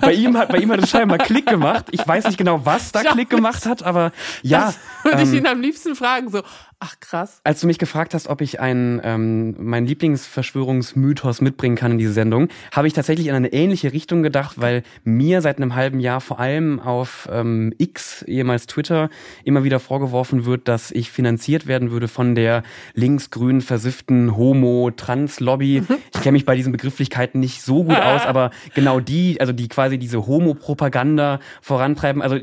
bei 0.00 0.12
ihm 0.12 0.36
hat, 0.36 0.48
bei 0.48 0.58
ihm 0.58 0.70
hat 0.70 0.82
es 0.82 0.88
scheinbar 0.88 1.18
Klick 1.18 1.46
gemacht. 1.46 1.86
Ich 1.90 2.06
weiß 2.06 2.26
nicht 2.26 2.38
genau, 2.38 2.64
was 2.64 2.92
da 2.92 3.02
Klick 3.12 3.28
gemacht 3.28 3.66
hat, 3.66 3.82
aber 3.82 4.12
ja. 4.42 4.66
Das 4.66 4.78
würde 5.04 5.22
ähm, 5.22 5.28
ich 5.28 5.38
ihn 5.38 5.46
am 5.46 5.60
liebsten 5.60 5.94
fragen, 5.94 6.30
so, 6.30 6.42
Ach 6.78 7.00
krass. 7.00 7.40
Als 7.42 7.62
du 7.62 7.66
mich 7.66 7.78
gefragt 7.78 8.12
hast, 8.12 8.28
ob 8.28 8.42
ich 8.42 8.60
einen, 8.60 9.00
ähm, 9.02 9.54
meinen 9.58 9.86
Lieblingsverschwörungsmythos 9.86 11.40
mitbringen 11.40 11.74
kann 11.74 11.92
in 11.92 11.98
diese 11.98 12.12
Sendung, 12.12 12.48
habe 12.70 12.86
ich 12.86 12.92
tatsächlich 12.92 13.28
in 13.28 13.34
eine 13.34 13.50
ähnliche 13.54 13.94
Richtung 13.94 14.22
gedacht, 14.22 14.60
weil 14.60 14.82
mir 15.02 15.40
seit 15.40 15.56
einem 15.56 15.74
halben 15.74 16.00
Jahr 16.00 16.20
vor 16.20 16.38
allem 16.38 16.78
auf 16.78 17.30
ähm, 17.32 17.72
X, 17.78 18.24
ehemals 18.24 18.66
Twitter, 18.66 19.08
immer 19.42 19.64
wieder 19.64 19.80
vorgeworfen 19.80 20.44
wird, 20.44 20.68
dass 20.68 20.90
ich 20.90 21.10
finanziert 21.10 21.66
werden 21.66 21.90
würde 21.92 22.08
von 22.08 22.34
der 22.34 22.62
linksgrün 22.92 23.62
versifften 23.62 24.36
Homo-Trans-Lobby. 24.36 25.82
Mhm. 25.88 25.96
Ich 26.14 26.20
kenne 26.20 26.32
mich 26.32 26.44
bei 26.44 26.56
diesen 26.56 26.72
Begrifflichkeiten 26.72 27.40
nicht 27.40 27.62
so 27.62 27.84
gut 27.84 27.96
aus, 27.96 28.26
aber 28.26 28.50
genau 28.74 29.00
die, 29.00 29.40
also 29.40 29.54
die 29.54 29.68
quasi 29.68 29.96
diese 29.96 30.26
Homo-Propaganda 30.26 31.40
vorantreiben. 31.62 32.20
Also 32.20 32.36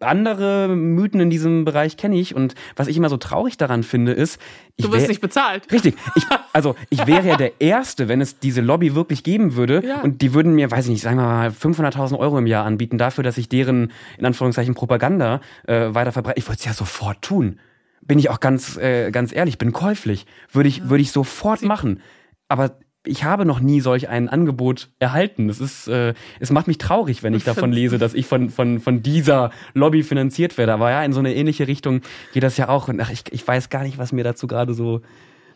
andere 0.00 0.68
Mythen 0.68 1.20
in 1.20 1.28
diesem 1.28 1.66
Bereich 1.66 1.98
kenne 1.98 2.18
ich 2.18 2.34
und 2.34 2.54
was 2.74 2.88
ich 2.88 2.96
immer 2.96 3.10
so 3.10 3.18
traurig 3.18 3.57
daran 3.60 3.82
finde, 3.82 4.12
ist, 4.12 4.40
ich 4.76 4.84
Du 4.86 4.92
wirst 4.92 5.02
wär- 5.02 5.08
nicht 5.08 5.20
bezahlt. 5.20 5.70
Richtig. 5.72 5.96
Ich, 6.14 6.24
also 6.52 6.74
ich 6.90 7.06
wäre 7.06 7.26
ja 7.26 7.36
der 7.36 7.60
Erste, 7.60 8.08
wenn 8.08 8.20
es 8.20 8.38
diese 8.38 8.60
Lobby 8.60 8.94
wirklich 8.94 9.22
geben 9.24 9.54
würde 9.56 9.82
Ja. 9.86 10.00
und 10.02 10.22
die 10.22 10.34
würden 10.34 10.54
mir, 10.54 10.70
weiß 10.70 10.84
ich 10.86 10.90
nicht, 10.92 11.02
sagen 11.02 11.16
wir 11.18 11.24
mal 11.24 11.48
500.000 11.50 12.18
Euro 12.18 12.38
im 12.38 12.46
Jahr 12.46 12.64
anbieten 12.64 12.98
dafür, 12.98 13.24
dass 13.24 13.38
ich 13.38 13.48
deren, 13.48 13.92
in 14.18 14.26
Anführungszeichen, 14.26 14.74
Propaganda 14.74 15.40
äh, 15.66 15.94
weiter 15.94 16.12
verbreite. 16.12 16.38
Ich 16.38 16.46
würde 16.46 16.58
es 16.58 16.64
ja 16.64 16.72
sofort 16.72 17.20
tun. 17.22 17.58
Bin 18.02 18.18
ich 18.18 18.30
auch 18.30 18.40
ganz, 18.40 18.76
äh, 18.78 19.10
ganz 19.10 19.34
ehrlich, 19.34 19.58
bin 19.58 19.72
käuflich. 19.72 20.24
Würde 20.52 20.68
ich, 20.68 20.88
würde 20.88 21.02
ich 21.02 21.12
sofort 21.12 21.62
machen. 21.62 22.00
Aber 22.48 22.78
ich 23.08 23.24
habe 23.24 23.44
noch 23.44 23.60
nie 23.60 23.80
solch 23.80 24.08
ein 24.08 24.28
Angebot 24.28 24.88
erhalten. 24.98 25.48
Es 25.48 25.60
ist, 25.60 25.88
äh, 25.88 26.14
es 26.40 26.50
macht 26.50 26.66
mich 26.68 26.78
traurig, 26.78 27.22
wenn 27.22 27.34
ich 27.34 27.44
davon 27.52 27.72
lese, 27.72 27.98
dass 27.98 28.14
ich 28.14 28.26
von, 28.26 28.50
von, 28.50 28.80
von 28.80 29.02
dieser 29.02 29.50
Lobby 29.74 30.02
finanziert 30.02 30.56
werde. 30.58 30.72
Aber 30.74 30.90
ja, 30.90 31.02
in 31.02 31.12
so 31.12 31.18
eine 31.20 31.34
ähnliche 31.34 31.66
Richtung 31.66 32.02
geht 32.32 32.42
das 32.42 32.56
ja 32.56 32.68
auch. 32.68 32.88
Und 32.88 33.00
ach, 33.00 33.10
ich, 33.10 33.24
ich 33.30 33.46
weiß 33.46 33.70
gar 33.70 33.82
nicht, 33.82 33.98
was 33.98 34.12
mir 34.12 34.24
dazu 34.24 34.46
gerade 34.46 34.74
so, 34.74 35.00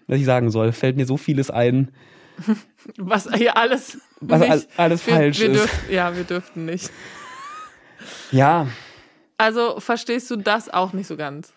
was 0.07 0.19
ich 0.19 0.25
sagen 0.25 0.51
soll. 0.51 0.73
Fällt 0.73 0.97
mir 0.97 1.07
so 1.07 1.17
vieles 1.17 1.51
ein. 1.51 1.91
Was 2.97 3.29
hier 3.35 3.57
alles. 3.59 3.99
Was 4.21 4.41
nicht- 4.41 4.51
all- 4.51 4.67
alles 4.79 5.07
wir, 5.07 5.15
falsch 5.15 5.39
wir 5.41 5.51
ist. 5.51 5.61
Dürf, 5.61 5.91
ja, 5.91 6.17
wir 6.17 6.25
dürften 6.25 6.65
nicht. 6.65 6.91
Ja, 8.31 8.67
Also 9.39 9.79
verstehst 9.81 10.31
du 10.31 10.37
das 10.37 10.69
auch 10.69 10.93
nicht 10.93 11.07
so 11.07 11.17
ganz? 11.17 11.53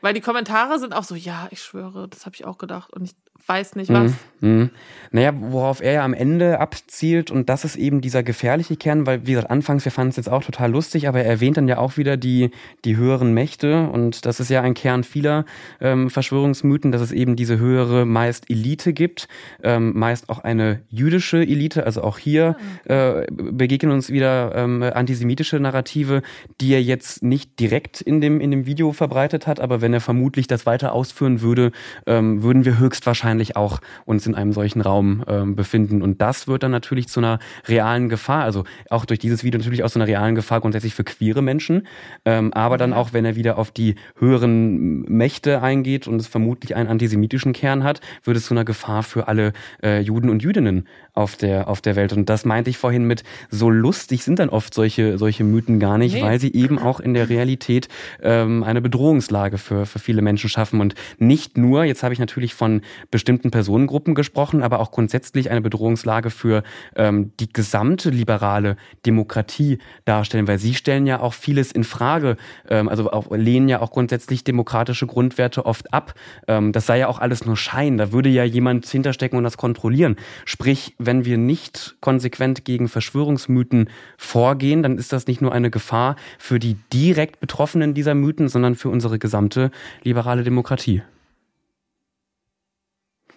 Weil 0.00 0.14
die 0.14 0.20
Kommentare 0.20 0.78
sind 0.78 0.92
auch 0.94 1.02
so, 1.02 1.14
ja, 1.16 1.48
ich 1.50 1.60
schwöre, 1.62 2.06
das 2.08 2.24
habe 2.26 2.36
ich 2.36 2.44
auch 2.44 2.58
gedacht 2.58 2.92
und 2.92 3.04
ich 3.04 3.12
weiß 3.46 3.76
nicht 3.76 3.92
was. 3.92 4.12
Mhm. 4.40 4.70
Naja, 5.10 5.32
worauf 5.34 5.80
er 5.80 5.92
ja 5.92 6.04
am 6.04 6.12
Ende 6.12 6.60
abzielt, 6.60 7.30
und 7.30 7.48
das 7.48 7.64
ist 7.64 7.76
eben 7.76 8.02
dieser 8.02 8.22
gefährliche 8.22 8.76
Kern, 8.76 9.06
weil, 9.06 9.26
wie 9.26 9.32
gesagt, 9.32 9.50
anfangs, 9.50 9.84
wir 9.86 9.90
fanden 9.90 10.10
es 10.10 10.16
jetzt 10.16 10.28
auch 10.28 10.44
total 10.44 10.70
lustig, 10.70 11.08
aber 11.08 11.20
er 11.20 11.30
erwähnt 11.30 11.56
dann 11.56 11.66
ja 11.66 11.78
auch 11.78 11.96
wieder 11.96 12.18
die, 12.18 12.50
die 12.84 12.96
höheren 12.96 13.32
Mächte, 13.32 13.88
und 13.88 14.26
das 14.26 14.38
ist 14.38 14.50
ja 14.50 14.60
ein 14.60 14.74
Kern 14.74 15.02
vieler 15.02 15.46
ähm, 15.80 16.10
Verschwörungsmythen, 16.10 16.92
dass 16.92 17.00
es 17.00 17.10
eben 17.10 17.36
diese 17.36 17.58
höhere, 17.58 18.04
meist 18.04 18.50
Elite 18.50 18.92
gibt, 18.92 19.28
ähm, 19.62 19.98
meist 19.98 20.28
auch 20.28 20.40
eine 20.40 20.80
jüdische 20.90 21.38
Elite, 21.38 21.86
also 21.86 22.02
auch 22.02 22.18
hier 22.18 22.56
äh, 22.84 23.26
begegnen 23.30 23.92
uns 23.92 24.10
wieder 24.10 24.54
ähm, 24.54 24.82
antisemitische 24.82 25.58
Narrative, 25.58 26.22
die 26.60 26.74
er 26.74 26.82
jetzt 26.82 27.22
nicht 27.22 27.58
direkt 27.58 28.02
in 28.02 28.20
dem, 28.20 28.40
in 28.40 28.50
dem 28.50 28.66
Video 28.66 28.92
verbreitet 28.92 29.46
hat, 29.46 29.58
aber 29.58 29.80
wenn 29.80 29.94
er 29.94 30.02
vermutlich 30.02 30.46
das 30.46 30.66
weiter 30.66 30.92
ausführen 30.92 31.40
würde, 31.40 31.72
ähm, 32.06 32.42
würden 32.42 32.66
wir 32.66 32.78
höchstwahrscheinlich 32.78 33.27
auch 33.56 33.80
uns 34.04 34.26
in 34.26 34.34
einem 34.34 34.52
solchen 34.52 34.80
Raum 34.80 35.24
ähm, 35.26 35.56
befinden. 35.56 36.02
Und 36.02 36.20
das 36.20 36.48
wird 36.48 36.62
dann 36.62 36.70
natürlich 36.70 37.08
zu 37.08 37.20
einer 37.20 37.38
realen 37.66 38.08
Gefahr, 38.08 38.44
also 38.44 38.64
auch 38.90 39.04
durch 39.04 39.18
dieses 39.18 39.44
Video 39.44 39.58
natürlich 39.58 39.84
auch 39.84 39.90
zu 39.90 39.98
einer 39.98 40.08
realen 40.08 40.34
Gefahr 40.34 40.60
grundsätzlich 40.60 40.94
für 40.94 41.04
queere 41.04 41.42
Menschen, 41.42 41.86
ähm, 42.24 42.52
aber 42.52 42.78
dann 42.78 42.92
auch, 42.92 43.12
wenn 43.12 43.24
er 43.24 43.36
wieder 43.36 43.58
auf 43.58 43.70
die 43.70 43.96
höheren 44.18 45.02
Mächte 45.02 45.62
eingeht 45.62 46.06
und 46.08 46.20
es 46.20 46.26
vermutlich 46.26 46.74
einen 46.76 46.88
antisemitischen 46.88 47.52
Kern 47.52 47.84
hat, 47.84 48.00
wird 48.24 48.36
es 48.36 48.46
zu 48.46 48.54
einer 48.54 48.64
Gefahr 48.64 49.02
für 49.02 49.28
alle 49.28 49.52
äh, 49.82 50.00
Juden 50.00 50.30
und 50.30 50.42
Jüdinnen 50.42 50.86
auf 51.18 51.36
der, 51.36 51.68
auf 51.68 51.80
der 51.80 51.96
Welt. 51.96 52.12
Und 52.12 52.28
das 52.30 52.44
meinte 52.44 52.70
ich 52.70 52.78
vorhin 52.78 53.04
mit, 53.04 53.24
so 53.50 53.68
lustig 53.68 54.22
sind 54.22 54.38
dann 54.38 54.48
oft 54.48 54.72
solche, 54.72 55.18
solche 55.18 55.44
Mythen 55.44 55.80
gar 55.80 55.98
nicht, 55.98 56.14
Nee. 56.14 56.22
weil 56.22 56.38
sie 56.40 56.52
eben 56.54 56.78
auch 56.78 57.00
in 57.00 57.12
der 57.12 57.28
Realität 57.28 57.88
ähm, 58.22 58.62
eine 58.62 58.80
Bedrohungslage 58.80 59.58
für, 59.58 59.84
für 59.84 59.98
viele 59.98 60.22
Menschen 60.22 60.48
schaffen. 60.48 60.80
Und 60.80 60.94
nicht 61.18 61.58
nur, 61.58 61.84
jetzt 61.84 62.02
habe 62.04 62.14
ich 62.14 62.20
natürlich 62.20 62.54
von 62.54 62.82
bestimmten 63.10 63.50
Personengruppen 63.50 64.14
gesprochen, 64.14 64.62
aber 64.62 64.78
auch 64.78 64.92
grundsätzlich 64.92 65.50
eine 65.50 65.60
Bedrohungslage 65.60 66.30
für 66.30 66.62
ähm, 66.94 67.32
die 67.40 67.52
gesamte 67.52 68.10
liberale 68.10 68.76
Demokratie 69.04 69.78
darstellen, 70.04 70.46
weil 70.46 70.58
sie 70.58 70.74
stellen 70.74 71.06
ja 71.06 71.20
auch 71.20 71.34
vieles 71.34 71.72
in 71.72 71.82
Frage, 71.82 72.36
ähm, 72.68 72.88
also 72.88 73.10
auch 73.10 73.30
lehnen 73.32 73.68
ja 73.68 73.80
auch 73.80 73.90
grundsätzlich 73.90 74.44
demokratische 74.44 75.06
Grundwerte 75.06 75.66
oft 75.66 75.92
ab. 75.92 76.14
Ähm, 76.46 76.70
das 76.72 76.86
sei 76.86 76.98
ja 77.00 77.08
auch 77.08 77.18
alles 77.18 77.44
nur 77.44 77.56
Schein, 77.56 77.98
da 77.98 78.12
würde 78.12 78.28
ja 78.28 78.44
jemand 78.44 78.86
hinterstecken 78.86 79.36
und 79.36 79.44
das 79.44 79.56
kontrollieren. 79.56 80.14
Sprich, 80.44 80.94
wenn 81.08 81.24
wir 81.24 81.38
nicht 81.38 81.96
konsequent 82.02 82.66
gegen 82.66 82.86
Verschwörungsmythen 82.86 83.88
vorgehen, 84.18 84.82
dann 84.82 84.98
ist 84.98 85.10
das 85.10 85.26
nicht 85.26 85.40
nur 85.40 85.52
eine 85.52 85.70
Gefahr 85.70 86.16
für 86.38 86.58
die 86.58 86.76
direkt 86.92 87.40
Betroffenen 87.40 87.94
dieser 87.94 88.14
Mythen, 88.14 88.50
sondern 88.50 88.74
für 88.74 88.90
unsere 88.90 89.18
gesamte 89.18 89.70
liberale 90.02 90.42
Demokratie. 90.42 91.00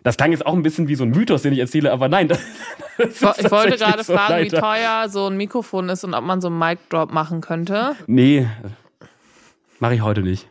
Das 0.03 0.17
klang 0.17 0.33
jetzt 0.33 0.45
auch 0.45 0.53
ein 0.53 0.63
bisschen 0.63 0.89
wie 0.89 0.95
so 0.95 1.05
ein 1.05 1.11
Mythos, 1.11 1.43
den 1.43 1.53
ich 1.53 1.59
erzähle, 1.59 1.93
aber 1.93 2.09
nein. 2.09 2.27
Ich 2.97 3.21
wollte 3.49 3.77
gerade 3.77 4.03
so, 4.03 4.13
fragen, 4.13 4.43
wie 4.43 4.49
leider. 4.49 4.59
teuer 4.59 5.09
so 5.09 5.27
ein 5.27 5.37
Mikrofon 5.37 5.87
ist 5.89 6.03
und 6.03 6.13
ob 6.13 6.23
man 6.23 6.39
so 6.39 6.49
einen 6.49 6.59
Mic-Drop 6.59 7.11
machen 7.11 7.39
könnte. 7.39 7.95
Nee, 8.05 8.47
mache 9.79 9.95
ich 9.95 10.01
heute 10.01 10.21
nicht. 10.21 10.47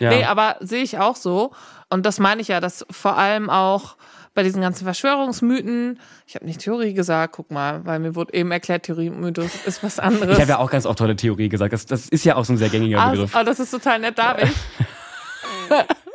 Ja. 0.00 0.10
Nee, 0.10 0.24
aber 0.24 0.56
sehe 0.60 0.82
ich 0.82 0.98
auch 0.98 1.14
so. 1.14 1.52
Und 1.90 2.04
das 2.06 2.18
meine 2.18 2.40
ich 2.40 2.48
ja, 2.48 2.60
dass 2.60 2.86
vor 2.90 3.16
allem 3.16 3.48
auch 3.50 3.96
bei 4.36 4.44
diesen 4.44 4.60
ganzen 4.62 4.84
Verschwörungsmythen, 4.84 5.98
ich 6.28 6.36
habe 6.36 6.46
nicht 6.46 6.60
Theorie 6.60 6.94
gesagt, 6.94 7.32
guck 7.34 7.50
mal, 7.50 7.84
weil 7.84 7.98
mir 7.98 8.14
wurde 8.14 8.32
eben 8.34 8.52
erklärt, 8.52 8.84
Theorie 8.84 9.10
und 9.10 9.20
Mythos 9.20 9.50
ist 9.64 9.82
was 9.82 9.98
anderes. 9.98 10.34
ich 10.36 10.40
habe 10.40 10.50
ja 10.50 10.58
auch 10.58 10.70
ganz 10.70 10.86
oft 10.86 10.98
tolle 10.98 11.16
Theorie 11.16 11.48
gesagt. 11.48 11.72
Das, 11.72 11.86
das 11.86 12.08
ist 12.08 12.24
ja 12.24 12.36
auch 12.36 12.44
so 12.44 12.52
ein 12.52 12.56
sehr 12.58 12.68
gängiger 12.68 13.00
Ah, 13.00 13.10
Begriff. 13.10 13.34
oh, 13.34 13.42
das 13.42 13.58
ist 13.58 13.72
total 13.72 13.98
nett, 13.98 14.16
darf 14.16 14.40
ich? 14.42 14.50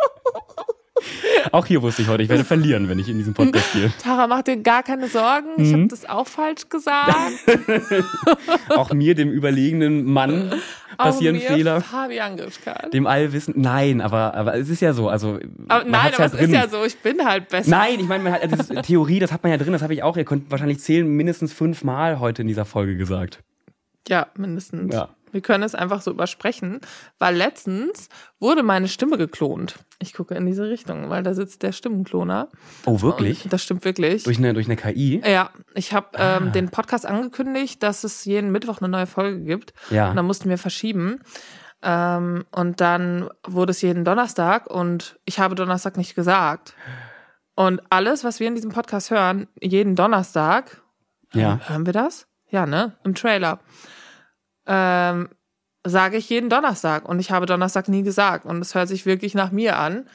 Auch 1.51 1.65
hier 1.65 1.81
wusste 1.81 2.01
ich 2.03 2.07
heute, 2.07 2.23
ich 2.23 2.29
werde 2.29 2.43
verlieren, 2.45 2.87
wenn 2.89 2.99
ich 2.99 3.09
in 3.09 3.17
diesem 3.17 3.33
Podcast 3.33 3.73
gehe. 3.73 3.91
Tara, 4.01 4.27
mach 4.27 4.41
dir 4.43 4.57
gar 4.57 4.83
keine 4.83 5.07
Sorgen. 5.07 5.49
Ich 5.57 5.69
Mhm. 5.69 5.73
habe 5.73 5.87
das 5.87 6.07
auch 6.07 6.27
falsch 6.27 6.69
gesagt. 6.69 7.15
Auch 8.69 8.91
mir, 8.93 9.15
dem 9.15 9.31
überlegenen 9.31 10.05
Mann, 10.05 10.53
passieren 10.97 11.35
auch 11.37 11.41
mir, 11.41 11.47
Fehler. 11.47 11.81
Fabian. 11.81 12.39
Dem 12.93 13.07
Allwissen. 13.07 13.53
Nein, 13.57 14.01
aber, 14.01 14.33
aber 14.35 14.55
es 14.55 14.69
ist 14.69 14.81
ja 14.81 14.93
so. 14.93 15.09
Also, 15.09 15.39
Aber, 15.67 15.83
nein, 15.85 16.11
aber 16.13 16.19
ja 16.19 16.25
es 16.25 16.31
drin. 16.33 16.45
ist 16.45 16.51
ja 16.53 16.67
so, 16.67 16.83
ich 16.85 16.97
bin 16.99 17.25
halt 17.25 17.49
besser. 17.49 17.69
Nein, 17.69 17.99
ich 17.99 18.07
meine, 18.07 18.31
hat 18.31 18.41
das 18.51 18.67
Theorie, 18.85 19.19
das 19.19 19.31
hat 19.31 19.43
man 19.43 19.51
ja 19.51 19.57
drin, 19.57 19.73
das 19.73 19.81
habe 19.81 19.93
ich 19.93 20.03
auch. 20.03 20.17
Ihr 20.17 20.25
könnt 20.25 20.51
wahrscheinlich 20.51 20.79
zählen, 20.79 21.07
mindestens 21.07 21.53
fünfmal 21.53 22.19
heute 22.19 22.41
in 22.43 22.47
dieser 22.47 22.65
Folge 22.65 22.95
gesagt. 22.97 23.39
Ja, 24.07 24.27
mindestens. 24.37 24.93
Ja. 24.93 25.09
Wir 25.31 25.41
können 25.41 25.63
es 25.63 25.75
einfach 25.75 26.01
so 26.01 26.11
übersprechen, 26.11 26.81
weil 27.19 27.35
letztens 27.35 28.09
wurde 28.39 28.63
meine 28.63 28.87
Stimme 28.87 29.17
geklont. 29.17 29.75
Ich 29.99 30.13
gucke 30.13 30.35
in 30.35 30.45
diese 30.45 30.67
Richtung, 30.69 31.09
weil 31.09 31.23
da 31.23 31.33
sitzt 31.33 31.63
der 31.63 31.71
Stimmenkloner. 31.71 32.49
Oh, 32.85 33.01
wirklich? 33.01 33.43
Und 33.45 33.53
das 33.53 33.63
stimmt 33.63 33.85
wirklich. 33.85 34.23
Durch 34.23 34.37
eine, 34.37 34.53
durch 34.53 34.65
eine 34.67 34.75
KI? 34.75 35.21
ja, 35.25 35.49
ich 35.75 35.93
habe 35.93 36.17
Ah. 36.19 36.37
ähm, 36.37 36.51
den 36.51 36.69
Podcast 36.69 37.05
angekündigt, 37.05 37.81
dass 37.83 38.03
es 38.03 38.25
jeden 38.25 38.51
Mittwoch 38.51 38.79
eine 38.79 38.89
neue 38.89 39.07
Folge 39.07 39.41
gibt. 39.43 39.73
Ja. 39.89 40.09
Und 40.09 40.15
dann 40.15 40.25
mussten 40.25 40.49
wir 40.49 40.57
verschieben. 40.57 41.19
Ähm, 41.83 42.45
und 42.51 42.79
dann 42.81 43.29
wurde 43.45 43.71
es 43.71 43.81
jeden 43.81 44.05
Donnerstag 44.05 44.67
und 44.67 45.19
ich 45.25 45.39
habe 45.39 45.55
Donnerstag 45.55 45.97
nicht 45.97 46.13
gesagt. 46.15 46.75
Und 47.55 47.81
alles, 47.89 48.23
was 48.23 48.39
wir 48.39 48.47
in 48.47 48.55
diesem 48.55 48.71
Podcast 48.71 49.11
hören, 49.11 49.47
jeden 49.59 49.95
Donnerstag, 49.95 50.81
Ja. 51.33 51.59
Hören 51.67 51.85
wir 51.85 51.93
das? 51.93 52.27
Ja, 52.49 52.65
ne? 52.65 52.93
Im 53.03 53.15
Trailer. 53.15 53.59
Ähm, 54.65 55.29
sage 55.85 56.17
ich 56.17 56.29
jeden 56.29 56.49
Donnerstag. 56.49 57.07
Und 57.07 57.19
ich 57.19 57.31
habe 57.31 57.45
Donnerstag 57.45 57.87
nie 57.87 58.03
gesagt. 58.03 58.45
Und 58.45 58.61
es 58.61 58.75
hört 58.75 58.87
sich 58.87 59.05
wirklich 59.05 59.33
nach 59.33 59.51
mir 59.51 59.77
an. 59.77 60.07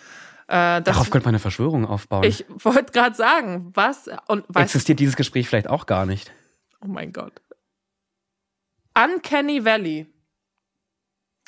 Äh, 0.48 0.80
Darauf 0.82 1.10
könnte 1.10 1.26
man 1.26 1.34
eine 1.34 1.40
Verschwörung 1.40 1.86
aufbauen. 1.86 2.22
ich 2.22 2.44
wollte 2.48 2.92
gerade 2.92 3.16
sagen, 3.16 3.72
was 3.74 4.08
und 4.28 4.44
weißt 4.48 4.64
Existiert 4.64 5.00
dieses 5.00 5.16
Gespräch 5.16 5.48
vielleicht 5.48 5.68
auch 5.68 5.86
gar 5.86 6.06
nicht. 6.06 6.30
Oh 6.80 6.86
mein 6.86 7.12
Gott. 7.12 7.42
Uncanny 8.94 9.64
Valley. 9.64 10.06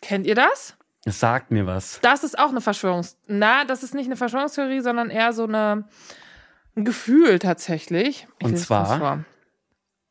Kennt 0.03 0.27
ihr 0.27 0.35
das? 0.35 0.77
Es 1.05 1.21
sagt 1.21 1.53
mir 1.53 1.65
was. 1.65 2.01
Das 2.01 2.25
ist 2.25 2.39
auch 2.39 2.49
eine 2.49 2.61
Verschwörungs... 2.61 3.17
Na, 3.29 3.65
das 3.65 3.83
ist 3.83 3.95
nicht 3.95 4.07
eine 4.07 4.17
Verschwörungstheorie, 4.17 4.81
sondern 4.81 5.11
eher 5.11 5.33
so 5.33 5.45
eine... 5.45 5.89
ein 6.77 6.85
Gefühl 6.85 7.39
tatsächlich. 7.39 8.27
Ich 8.41 8.47
Und 8.47 8.57
zwar? 8.59 9.25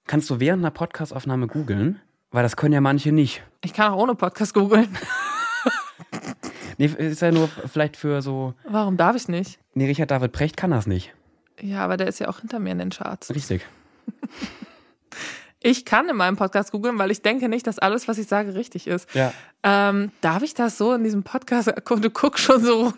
Kannst 0.08 0.30
du 0.30 0.40
während 0.40 0.64
einer 0.64 0.72
Podcastaufnahme 0.72 1.48
googeln? 1.48 2.02
Weil 2.38 2.44
das 2.44 2.56
können 2.56 2.72
ja 2.74 2.82
manche 2.82 3.12
nicht. 3.12 3.42
Ich 3.64 3.74
kann 3.74 3.92
auch 3.92 3.98
ohne 3.98 4.14
Podcast 4.14 4.54
googeln. 4.54 4.96
Nee, 6.78 6.86
ist 6.86 7.24
ja 7.24 7.32
nur 7.32 7.50
vielleicht 7.72 7.98
für 7.98 8.22
so. 8.22 8.54
Warum 8.70 8.96
darf 8.98 9.16
ich 9.16 9.28
nicht? 9.28 9.58
Nee, 9.74 9.88
Richard 9.88 10.12
David 10.12 10.32
Precht 10.32 10.56
kann 10.56 10.70
das 10.70 10.86
nicht. 10.86 11.12
Ja, 11.60 11.84
aber 11.84 11.98
der 11.98 12.06
ist 12.08 12.20
ja 12.20 12.28
auch 12.28 12.40
hinter 12.42 12.60
mir 12.60 12.72
in 12.74 12.78
den 12.78 12.92
Charts. 12.92 13.34
Richtig. 13.34 13.66
Ich 15.64 15.86
kann 15.86 16.08
in 16.08 16.16
meinem 16.16 16.36
Podcast 16.38 16.72
googeln, 16.72 17.00
weil 17.00 17.10
ich 17.10 17.24
denke 17.24 17.50
nicht, 17.50 17.66
dass 17.66 17.80
alles, 17.80 18.08
was 18.08 18.20
ich 18.20 18.28
sage, 18.28 18.54
richtig 18.54 18.86
ist. 18.86 19.12
Ja. 19.16 19.34
Ähm, 19.64 20.12
darf 20.22 20.44
ich 20.44 20.54
das 20.54 20.78
so 20.78 20.94
in 20.94 21.04
diesem 21.04 21.24
Podcast? 21.24 21.74
Du 21.84 22.10
guckst 22.12 22.44
schon 22.44 22.64
so 22.64 22.84
rund. 22.84 22.96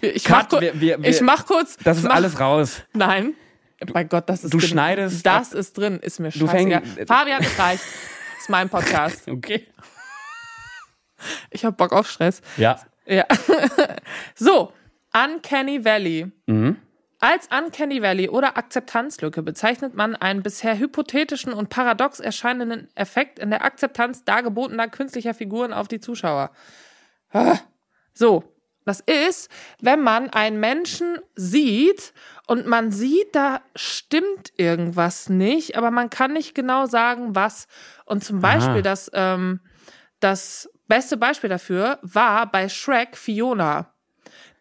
Ich 0.00 0.24
Cut, 0.24 0.44
mach, 0.44 0.48
kur- 0.48 0.60
wir- 0.62 0.80
wir- 0.80 1.04
ich 1.04 1.20
mach 1.20 1.44
kurz. 1.44 1.76
Das 1.84 1.98
ist 1.98 2.04
mach, 2.04 2.14
alles 2.14 2.40
raus. 2.40 2.80
Nein. 2.94 3.34
Mein 3.92 4.08
Gott, 4.08 4.26
das 4.30 4.42
ist 4.44 4.54
Du 4.54 4.58
drin. 4.58 4.68
schneidest 4.70 5.26
Das 5.26 5.52
ab. 5.52 5.58
ist 5.58 5.76
drin, 5.76 5.98
ist 6.00 6.18
mir 6.18 6.30
Du 6.30 6.46
scheißegal. 6.46 6.80
fäng- 6.82 7.06
Fabian, 7.06 7.42
es 7.42 7.58
reicht. 7.58 7.82
Ist 8.44 8.50
mein 8.50 8.68
Podcast. 8.68 9.26
Okay. 9.34 9.66
Ich 11.50 11.64
hab 11.64 11.78
Bock 11.78 11.92
auf 11.92 12.10
Stress. 12.10 12.42
Ja. 12.58 12.78
Ja. 13.06 13.24
so, 14.34 14.72
Uncanny 15.14 15.82
Valley. 15.82 16.30
Mhm. 16.46 16.76
Als 17.20 17.48
Uncanny 17.50 18.02
Valley 18.02 18.28
oder 18.28 18.58
Akzeptanzlücke 18.58 19.42
bezeichnet 19.42 19.94
man 19.94 20.14
einen 20.14 20.42
bisher 20.42 20.78
hypothetischen 20.78 21.54
und 21.54 21.70
paradox 21.70 22.20
erscheinenden 22.20 22.88
Effekt 22.94 23.38
in 23.38 23.48
der 23.48 23.64
Akzeptanz 23.64 24.24
dargebotener 24.24 24.88
künstlicher 24.88 25.32
Figuren 25.32 25.72
auf 25.72 25.88
die 25.88 26.00
Zuschauer. 26.00 26.50
Ah. 27.30 27.56
So, 28.12 28.44
Das 28.84 29.00
ist, 29.00 29.50
wenn 29.80 30.00
man 30.00 30.30
einen 30.30 30.60
Menschen 30.60 31.18
sieht 31.34 32.12
und 32.46 32.66
man 32.66 32.92
sieht, 32.92 33.34
da 33.34 33.62
stimmt 33.74 34.52
irgendwas 34.56 35.28
nicht, 35.28 35.76
aber 35.78 35.90
man 35.90 36.10
kann 36.10 36.32
nicht 36.34 36.54
genau 36.54 36.86
sagen, 36.86 37.34
was. 37.34 37.66
Und 38.04 38.22
zum 38.22 38.40
Beispiel 38.40 38.82
das, 38.82 39.10
ähm, 39.14 39.60
das 40.20 40.68
beste 40.86 41.16
Beispiel 41.16 41.48
dafür 41.50 41.98
war 42.02 42.50
bei 42.50 42.68
Shrek 42.68 43.16
Fiona. 43.16 43.94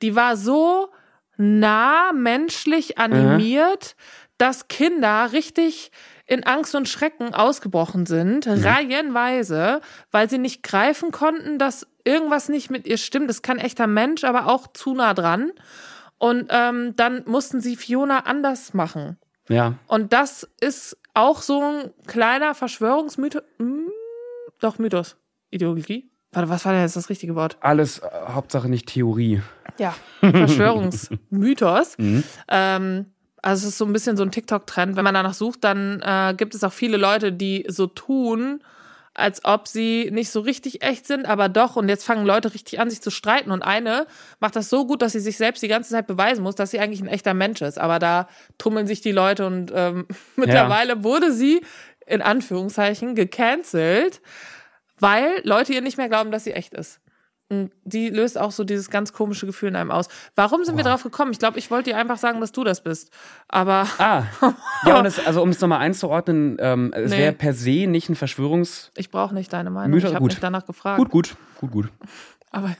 Die 0.01 0.15
war 0.15 0.37
so 0.37 0.89
nah 1.35 2.11
menschlich 2.13 2.97
animiert, 2.97 3.95
dass 4.37 4.67
Kinder 4.67 5.31
richtig 5.33 5.91
in 6.25 6.43
Angst 6.45 6.73
und 6.75 6.87
Schrecken 6.87 7.33
ausgebrochen 7.33 8.05
sind, 8.05 8.45
Mhm. 8.45 8.63
reihenweise, 8.63 9.81
weil 10.11 10.29
sie 10.29 10.37
nicht 10.37 10.63
greifen 10.63 11.11
konnten, 11.11 11.59
dass 11.59 11.87
irgendwas 12.03 12.49
nicht 12.49 12.69
mit 12.69 12.87
ihr 12.87 12.97
stimmt. 12.97 13.29
Das 13.29 13.41
kann 13.41 13.59
echter 13.59 13.87
Mensch, 13.87 14.23
aber 14.23 14.47
auch 14.47 14.67
zu 14.73 14.93
nah 14.93 15.13
dran. 15.13 15.51
Und 16.17 16.47
ähm, 16.49 16.95
dann 16.95 17.23
mussten 17.25 17.59
sie 17.59 17.75
Fiona 17.75 18.19
anders 18.19 18.73
machen. 18.73 19.17
Ja. 19.49 19.75
Und 19.87 20.13
das 20.13 20.49
ist 20.61 20.97
auch 21.13 21.41
so 21.41 21.61
ein 21.61 21.91
kleiner 22.07 22.55
Verschwörungsmythos. 22.55 23.43
Hm, 23.59 23.89
doch, 24.59 24.79
Mythos. 24.79 25.17
Ideologie. 25.51 26.09
Warte, 26.31 26.49
was 26.49 26.65
war 26.65 26.71
denn 26.71 26.81
jetzt 26.81 26.95
das 26.95 27.09
richtige 27.09 27.35
Wort? 27.35 27.57
Alles 27.59 27.99
äh, 27.99 28.09
Hauptsache 28.29 28.69
nicht 28.69 28.87
Theorie. 28.87 29.41
Ja, 29.77 29.95
Verschwörungsmythos. 30.19 31.97
Mhm. 31.97 32.23
Ähm, 32.47 33.05
also 33.41 33.67
es 33.67 33.73
ist 33.73 33.77
so 33.77 33.85
ein 33.85 33.93
bisschen 33.93 34.17
so 34.17 34.23
ein 34.23 34.31
TikTok-Trend. 34.31 34.95
Wenn 34.95 35.03
man 35.03 35.13
danach 35.13 35.33
sucht, 35.33 35.63
dann 35.63 36.01
äh, 36.01 36.33
gibt 36.35 36.55
es 36.55 36.63
auch 36.63 36.73
viele 36.73 36.97
Leute, 36.97 37.33
die 37.33 37.65
so 37.67 37.87
tun, 37.87 38.63
als 39.13 39.45
ob 39.45 39.67
sie 39.67 40.09
nicht 40.11 40.31
so 40.31 40.39
richtig 40.39 40.83
echt 40.83 41.05
sind, 41.05 41.27
aber 41.27 41.49
doch. 41.49 41.75
Und 41.75 41.87
jetzt 41.87 42.03
fangen 42.03 42.25
Leute 42.25 42.53
richtig 42.53 42.79
an, 42.79 42.89
sich 42.89 43.01
zu 43.01 43.11
streiten. 43.11 43.51
Und 43.51 43.61
eine 43.61 44.07
macht 44.39 44.55
das 44.55 44.69
so 44.69 44.87
gut, 44.87 45.01
dass 45.01 45.11
sie 45.11 45.19
sich 45.19 45.37
selbst 45.37 45.61
die 45.61 45.67
ganze 45.67 45.91
Zeit 45.91 46.07
beweisen 46.07 46.43
muss, 46.43 46.55
dass 46.55 46.71
sie 46.71 46.79
eigentlich 46.79 47.01
ein 47.01 47.07
echter 47.07 47.33
Mensch 47.33 47.61
ist. 47.61 47.77
Aber 47.77 47.99
da 47.99 48.27
tummeln 48.57 48.87
sich 48.87 49.01
die 49.01 49.11
Leute 49.11 49.45
und 49.45 49.71
ähm, 49.75 50.07
mittlerweile 50.35 51.03
wurde 51.03 51.31
sie 51.31 51.61
in 52.07 52.21
Anführungszeichen 52.21 53.15
gecancelt, 53.15 54.21
weil 54.99 55.41
Leute 55.43 55.73
ihr 55.73 55.81
nicht 55.81 55.97
mehr 55.97 56.09
glauben, 56.09 56.31
dass 56.31 56.43
sie 56.43 56.53
echt 56.53 56.73
ist. 56.73 56.99
Und 57.53 57.71
die 57.83 58.09
löst 58.09 58.37
auch 58.39 58.51
so 58.51 58.63
dieses 58.63 58.89
ganz 58.89 59.13
komische 59.13 59.45
Gefühl 59.45 59.69
in 59.69 59.75
einem 59.75 59.91
aus. 59.91 60.07
Warum 60.35 60.63
sind 60.63 60.75
wir 60.77 60.83
drauf 60.83 61.03
gekommen? 61.03 61.31
Ich 61.31 61.39
glaube, 61.39 61.59
ich 61.59 61.69
wollte 61.71 61.91
dir 61.91 61.97
einfach 61.97 62.17
sagen, 62.17 62.41
dass 62.41 62.51
du 62.51 62.63
das 62.63 62.81
bist. 62.83 63.11
Aber 63.47 63.87
Ah, 63.99 64.23
ja, 64.85 64.99
und 64.99 65.05
es, 65.05 65.23
also 65.25 65.41
um 65.41 65.49
es 65.49 65.59
nochmal 65.61 65.79
einzuordnen, 65.79 66.57
ähm, 66.59 66.93
es 66.95 67.11
Nee. 67.11 67.17
wäre 67.19 67.33
per 67.33 67.53
se 67.53 67.87
nicht 67.87 68.09
ein 68.09 68.15
Verschwörungs... 68.15 68.91
ich 68.97 69.09
brauche 69.11 69.33
nicht 69.33 69.51
deine 69.53 69.69
Meinung. 69.69 69.97
Mythos- 69.97 70.09
ich 70.09 70.15
habe 70.15 70.25
nicht 70.25 70.41
danach 70.41 70.65
gefragt. 70.65 70.97
Gut, 70.99 71.09
gut, 71.11 71.35
gut, 71.59 71.71
gut. 71.71 71.89
Aber 72.51 72.75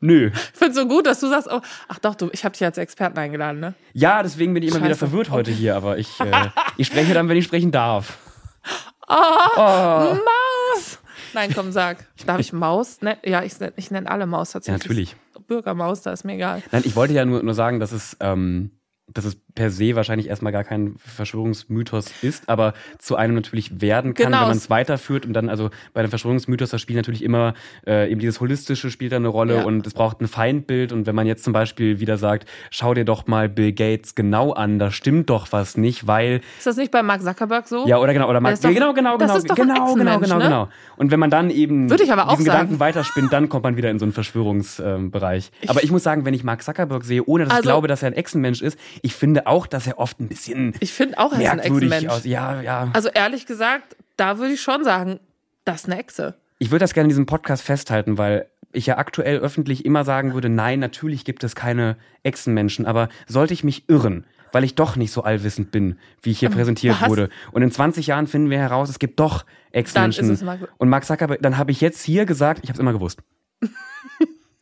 Nö. 0.00 0.30
ich 0.34 0.58
finde 0.58 0.74
so 0.74 0.86
gut, 0.86 1.06
dass 1.06 1.20
du 1.20 1.28
sagst, 1.28 1.48
oh, 1.50 1.60
ach 1.88 1.98
doch, 2.00 2.14
du, 2.16 2.28
ich 2.32 2.44
habe 2.44 2.52
dich 2.52 2.64
als 2.64 2.76
Experten 2.76 3.18
eingeladen, 3.18 3.60
ne? 3.60 3.74
Ja, 3.92 4.22
deswegen 4.22 4.52
bin 4.52 4.62
ich 4.62 4.70
immer 4.70 4.78
wieder 4.80 4.88
Scheiße. 4.90 4.98
verwirrt 4.98 5.30
heute 5.30 5.50
hier, 5.52 5.76
aber 5.76 5.96
ich, 5.98 6.18
äh, 6.20 6.48
ich 6.76 6.88
spreche 6.88 7.14
dann, 7.14 7.28
wenn 7.28 7.36
ich 7.36 7.44
sprechen 7.44 7.70
darf. 7.72 8.18
Oh, 9.08 9.14
Oh. 9.56 10.14
Maus! 10.14 10.98
Nein, 11.34 11.52
komm, 11.54 11.72
sag. 11.72 12.06
Darf 12.26 12.40
ich 12.40 12.52
Maus? 12.52 13.00
Ne? 13.00 13.16
Ja, 13.24 13.42
ich, 13.42 13.54
ich 13.76 13.90
nenne 13.90 14.10
alle 14.10 14.26
Maus 14.26 14.52
Ja, 14.52 14.60
tatsächlich. 14.60 14.82
natürlich. 14.82 15.16
Bürgermaus, 15.46 16.02
da 16.02 16.12
ist 16.12 16.24
mir 16.24 16.34
egal. 16.34 16.62
Nein, 16.70 16.82
ich 16.84 16.94
wollte 16.96 17.14
ja 17.14 17.24
nur, 17.24 17.42
nur 17.42 17.54
sagen, 17.54 17.80
dass 17.80 17.92
es, 17.92 18.16
ähm, 18.20 18.70
dass 19.12 19.24
es 19.24 19.36
per 19.54 19.70
se 19.70 19.94
wahrscheinlich 19.96 20.28
erstmal 20.28 20.52
gar 20.52 20.64
kein 20.64 20.94
Verschwörungsmythos 21.04 22.06
ist, 22.22 22.48
aber 22.48 22.74
zu 22.98 23.16
einem 23.16 23.34
natürlich 23.34 23.80
werden 23.80 24.14
kann, 24.14 24.26
Genau. 24.26 24.40
wenn 24.42 24.48
man 24.48 24.56
es 24.56 24.70
weiterführt 24.70 25.26
und 25.26 25.32
dann, 25.34 25.48
also 25.48 25.70
bei 25.92 26.02
dem 26.02 26.10
Verschwörungsmythos, 26.10 26.70
das 26.70 26.80
spielt 26.80 26.96
natürlich 26.96 27.22
immer 27.22 27.54
äh, 27.86 28.10
eben 28.10 28.20
dieses 28.20 28.40
Holistische 28.40 28.90
spielt 28.90 29.12
da 29.12 29.16
eine 29.16 29.28
Rolle 29.28 29.56
Ja. 29.58 29.64
und 29.64 29.86
es 29.86 29.94
braucht 29.94 30.20
ein 30.20 30.28
Feindbild 30.28 30.92
und 30.92 31.06
wenn 31.06 31.14
man 31.14 31.26
jetzt 31.26 31.44
zum 31.44 31.52
Beispiel 31.52 32.00
wieder 32.00 32.16
sagt, 32.18 32.48
schau 32.70 32.94
dir 32.94 33.04
doch 33.04 33.26
mal 33.26 33.48
Bill 33.48 33.72
Gates 33.72 34.14
genau 34.14 34.52
an, 34.52 34.78
da 34.78 34.90
stimmt 34.90 35.28
doch 35.30 35.48
was 35.52 35.76
nicht, 35.76 36.06
weil 36.06 36.40
Ist 36.58 36.66
das 36.66 36.76
nicht 36.76 36.90
bei 36.90 37.02
Mark 37.02 37.22
Zuckerberg 37.22 37.66
so? 37.68 37.86
ja, 37.86 37.98
oder 37.98 38.12
genau, 38.12 38.28
oder 38.28 38.40
Mark, 38.40 38.60
doch- 38.60 38.70
genau, 38.72 38.92
genau, 38.94 39.18
genau, 39.18 39.38
genau, 39.38 39.54
genau, 39.54 39.84
Echsenmensch, 39.84 40.22
genau, 40.22 40.38
ne? 40.38 40.44
genau. 40.44 40.68
Und 40.96 41.10
wenn 41.10 41.20
man 41.20 41.30
dann 41.30 41.50
eben 41.50 41.90
Würde 41.90 42.04
ich 42.04 42.12
aber 42.12 42.28
auch 42.28 42.32
diesen 42.36 42.46
sagen. 42.46 42.58
Gedanken 42.60 42.80
weiterspinnt, 42.80 43.32
dann 43.32 43.48
kommt 43.48 43.64
man 43.64 43.76
wieder 43.76 43.90
in 43.90 43.98
so 43.98 44.04
einen 44.04 44.12
Verschwörungsbereich. 44.12 45.50
aber 45.68 45.82
ich 45.84 45.90
muss 45.90 46.02
sagen, 46.02 46.24
wenn 46.24 46.34
ich 46.34 46.44
Mark 46.44 46.62
Zuckerberg 46.62 47.04
sehe, 47.04 47.22
ohne 47.24 47.44
dass 47.44 47.52
ich 47.52 47.56
Also- 47.58 47.68
glaube, 47.68 47.88
dass 47.88 48.02
er 48.02 48.08
ein 48.08 48.12
Echsenmensch 48.14 48.62
ist, 48.62 48.78
ich 49.02 49.14
finde 49.14 49.41
auch, 49.46 49.66
dass 49.66 49.86
er 49.86 49.98
oft 49.98 50.20
ein 50.20 50.28
bisschen 50.28 50.74
Ich 50.80 50.92
finde 50.92 51.18
auch, 51.18 51.32
er 51.32 51.40
ist 51.40 51.70
ein 51.70 52.08
aus. 52.08 52.24
Ja, 52.24 52.60
ja. 52.60 52.90
Also 52.92 53.08
ehrlich 53.08 53.46
gesagt, 53.46 53.96
da 54.16 54.38
würde 54.38 54.54
ich 54.54 54.62
schon 54.62 54.84
sagen, 54.84 55.20
das 55.64 55.82
ist 55.82 55.86
eine 55.86 55.98
Echse. 55.98 56.34
Ich 56.58 56.70
würde 56.70 56.82
das 56.82 56.94
gerne 56.94 57.06
in 57.06 57.10
diesem 57.10 57.26
Podcast 57.26 57.62
festhalten, 57.62 58.18
weil 58.18 58.46
ich 58.72 58.86
ja 58.86 58.98
aktuell 58.98 59.38
öffentlich 59.38 59.84
immer 59.84 60.04
sagen 60.04 60.34
würde, 60.34 60.48
nein, 60.48 60.80
natürlich 60.80 61.24
gibt 61.24 61.44
es 61.44 61.54
keine 61.54 61.96
Echsenmenschen, 62.22 62.86
aber 62.86 63.08
sollte 63.26 63.54
ich 63.54 63.64
mich 63.64 63.88
irren, 63.88 64.24
weil 64.50 64.64
ich 64.64 64.74
doch 64.74 64.96
nicht 64.96 65.12
so 65.12 65.22
allwissend 65.22 65.70
bin, 65.70 65.98
wie 66.22 66.30
ich 66.30 66.38
hier 66.38 66.50
präsentiert 66.50 67.00
was? 67.00 67.08
wurde. 67.08 67.30
Und 67.52 67.62
in 67.62 67.70
20 67.70 68.06
Jahren 68.06 68.26
finden 68.26 68.50
wir 68.50 68.58
heraus, 68.58 68.88
es 68.88 68.98
gibt 68.98 69.20
doch 69.20 69.44
Echsenmenschen. 69.72 70.38
Und 70.78 70.88
Mark 70.88 71.04
Zuckerberg, 71.04 71.40
dann 71.42 71.58
habe 71.58 71.70
ich 71.70 71.80
jetzt 71.80 72.02
hier 72.02 72.26
gesagt, 72.26 72.60
ich 72.62 72.70
habe 72.70 72.76
es 72.76 72.80
immer 72.80 72.92
gewusst. 72.92 73.20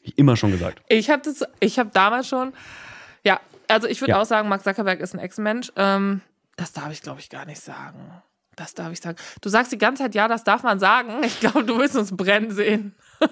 ich 0.02 0.18
immer 0.18 0.36
schon 0.36 0.50
gesagt. 0.50 0.82
Ich 0.88 1.10
habe 1.10 1.22
das, 1.22 1.44
ich 1.60 1.78
habe 1.78 1.90
damals 1.92 2.28
schon, 2.28 2.52
ja, 3.24 3.40
also 3.70 3.86
ich 3.88 4.00
würde 4.00 4.10
Ja. 4.12 4.20
auch 4.20 4.24
sagen, 4.26 4.48
Mark 4.48 4.62
Zuckerberg 4.64 5.00
ist 5.00 5.14
ein 5.14 5.18
Ex-Mensch. 5.20 5.72
Ähm, 5.76 6.20
das 6.56 6.72
darf 6.72 6.90
ich, 6.92 7.02
glaube 7.02 7.20
ich, 7.20 7.30
gar 7.30 7.46
nicht 7.46 7.60
sagen. 7.60 8.22
Das 8.56 8.74
darf 8.74 8.92
ich 8.92 9.00
sagen. 9.00 9.16
Du 9.40 9.48
sagst 9.48 9.72
die 9.72 9.78
ganze 9.78 10.02
Zeit, 10.02 10.14
ja, 10.14 10.28
das 10.28 10.44
darf 10.44 10.62
man 10.62 10.78
sagen. 10.78 11.22
Ich 11.24 11.40
glaube, 11.40 11.64
du 11.64 11.78
willst 11.78 11.96
uns 11.96 12.14
brennen 12.14 12.50
sehen. 12.50 12.94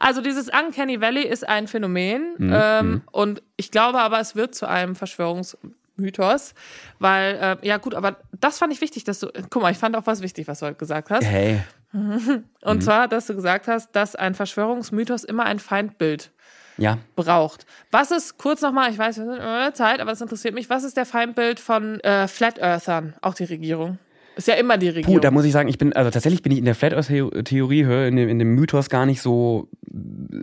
also 0.00 0.20
dieses 0.20 0.48
Uncanny 0.48 1.00
Valley 1.00 1.22
ist 1.22 1.46
ein 1.48 1.68
Phänomen 1.68 2.36
ähm, 2.40 3.02
und 3.12 3.42
ich 3.56 3.70
glaube 3.70 4.00
aber, 4.00 4.18
es 4.20 4.34
wird 4.34 4.54
zu 4.54 4.66
einem 4.68 4.96
Verschwörungsmythos, 4.96 6.54
weil, 6.98 7.34
äh, 7.62 7.66
ja 7.66 7.76
gut, 7.78 7.94
aber 7.94 8.16
das 8.40 8.58
fand 8.58 8.72
ich 8.72 8.80
wichtig, 8.80 9.04
dass 9.04 9.20
du, 9.20 9.28
guck 9.50 9.62
mal, 9.62 9.70
ich 9.72 9.78
fand 9.78 9.96
auch 9.96 10.06
was 10.06 10.22
wichtig, 10.22 10.48
was 10.48 10.60
du 10.60 10.66
heute 10.66 10.76
gesagt 10.78 11.10
hast. 11.10 11.24
Hey. 11.24 11.60
Und 12.62 12.82
zwar, 12.82 13.06
dass 13.06 13.26
du 13.26 13.34
gesagt 13.34 13.68
hast, 13.68 13.92
dass 13.92 14.16
ein 14.16 14.34
Verschwörungsmythos 14.34 15.24
immer 15.24 15.44
ein 15.44 15.58
Feindbild 15.58 16.30
Ja. 16.78 16.98
braucht. 17.16 17.66
Was 17.90 18.10
ist, 18.10 18.38
kurz 18.38 18.62
nochmal, 18.62 18.90
ich 18.90 18.98
weiß, 18.98 19.18
wir 19.18 19.24
sind 19.24 19.34
in 19.34 19.40
der 19.40 19.74
Zeit, 19.74 20.00
aber 20.00 20.12
es 20.12 20.20
interessiert 20.20 20.54
mich, 20.54 20.70
was 20.70 20.84
ist 20.84 20.96
der 20.96 21.06
Feindbild 21.06 21.60
von 21.60 22.00
äh, 22.00 22.28
Flat 22.28 22.58
Earthern? 22.58 23.14
Auch 23.20 23.34
die 23.34 23.44
Regierung. 23.44 23.98
Ist 24.34 24.48
ja 24.48 24.54
immer 24.54 24.78
die 24.78 24.88
Regierung. 24.88 25.16
Puh, 25.16 25.20
da 25.20 25.30
muss 25.30 25.44
ich 25.44 25.52
sagen, 25.52 25.68
ich 25.68 25.76
bin, 25.76 25.92
also 25.92 26.10
tatsächlich 26.10 26.42
bin 26.42 26.52
ich 26.52 26.58
in 26.58 26.64
der 26.64 26.74
Flat 26.74 26.94
Earth 26.94 27.08
Theorie, 27.44 27.84
höre 27.84 28.06
in 28.06 28.16
in 28.16 28.38
dem 28.38 28.54
Mythos 28.54 28.88
gar 28.88 29.04
nicht 29.04 29.20
so, 29.20 29.68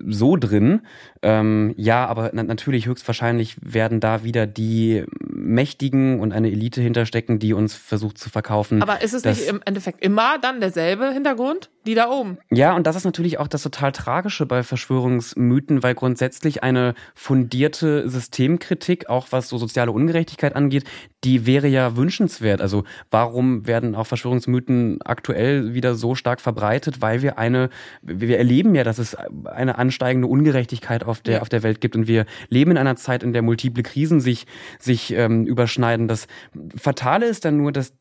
so 0.08 0.36
drin. 0.36 0.82
Ähm, 1.22 1.74
ja, 1.78 2.06
aber 2.06 2.32
na, 2.34 2.44
natürlich 2.44 2.86
höchstwahrscheinlich 2.86 3.58
werden 3.62 4.00
da 4.00 4.24
wieder 4.24 4.46
die 4.46 5.04
Mächtigen 5.20 6.20
und 6.20 6.34
eine 6.34 6.52
Elite 6.52 6.82
hinterstecken, 6.82 7.40
die 7.40 7.54
uns 7.54 7.74
versucht 7.74 8.18
zu 8.18 8.30
verkaufen. 8.30 8.82
aber 8.82 9.02
ist 9.02 9.14
es 9.14 9.24
nicht 9.24 9.48
im 9.48 9.62
Endeffekt 9.66 10.04
immer 10.04 10.38
dann 10.40 10.60
derselbe 10.60 11.12
Hintergrund? 11.12 11.70
Die 11.86 11.96
da 11.96 12.10
oben. 12.10 12.38
Ja, 12.52 12.76
und 12.76 12.86
das 12.86 12.96
ist 12.96 13.06
natürlich 13.06 13.40
auch 13.40 13.48
das 13.48 13.64
total 13.64 13.92
Tragische 13.92 14.46
bei 14.46 14.64
Verschwörungsmythen, 14.64 15.82
weil 15.82 15.96
grundsätzlich 15.96 16.62
eine 16.62 16.94
fundierte 17.16 18.08
Systemkritik, 18.10 19.10
auch 19.10 19.28
was 19.32 19.50
so 19.50 19.58
soziale 19.58 19.92
Ungerechtigkeit 19.92 20.56
angeht, 20.56 20.84
die 21.24 21.46
wäre 21.46 21.68
ja 21.68 21.96
wünschenswert. 21.96 22.62
Also 22.62 22.84
warum 23.10 23.66
werden 23.66 23.96
auch 23.96 24.08
Verschwörungsmythen 24.08 25.02
aktuell 25.04 25.74
wieder 25.74 25.96
so 25.96 26.16
stark 26.16 26.42
verbreitet? 26.42 27.02
Weil 27.02 27.22
wir 27.22 27.38
eine, 27.38 27.70
wir 28.02 28.38
erleben 28.38 28.76
ja, 28.76 28.84
dass 28.84 29.00
es 29.00 29.18
eine 29.46 29.78
ansteigende 29.78 30.28
Ungerechtigkeit 30.28 31.04
auf 31.04 31.22
der, 31.22 31.42
auf 31.42 31.50
der 31.50 31.64
Welt 31.64 31.82
gibt 31.82 31.96
und 31.96 32.08
wir 32.08 32.26
leben 32.50 32.72
in 32.72 32.78
einer 32.78 32.96
Zeit, 32.96 33.24
in 33.24 33.34
der 33.34 33.42
multiple 33.42 33.84
Krisen 33.84 34.20
sich, 34.20 34.48
sich 34.80 35.14
ähm, 35.14 35.46
überschneiden. 35.46 36.08
Das 36.08 36.28
Fatale 36.76 37.28
ist 37.28 37.46
dann 37.46 37.58
nur, 37.58 37.72
dass 37.72 37.94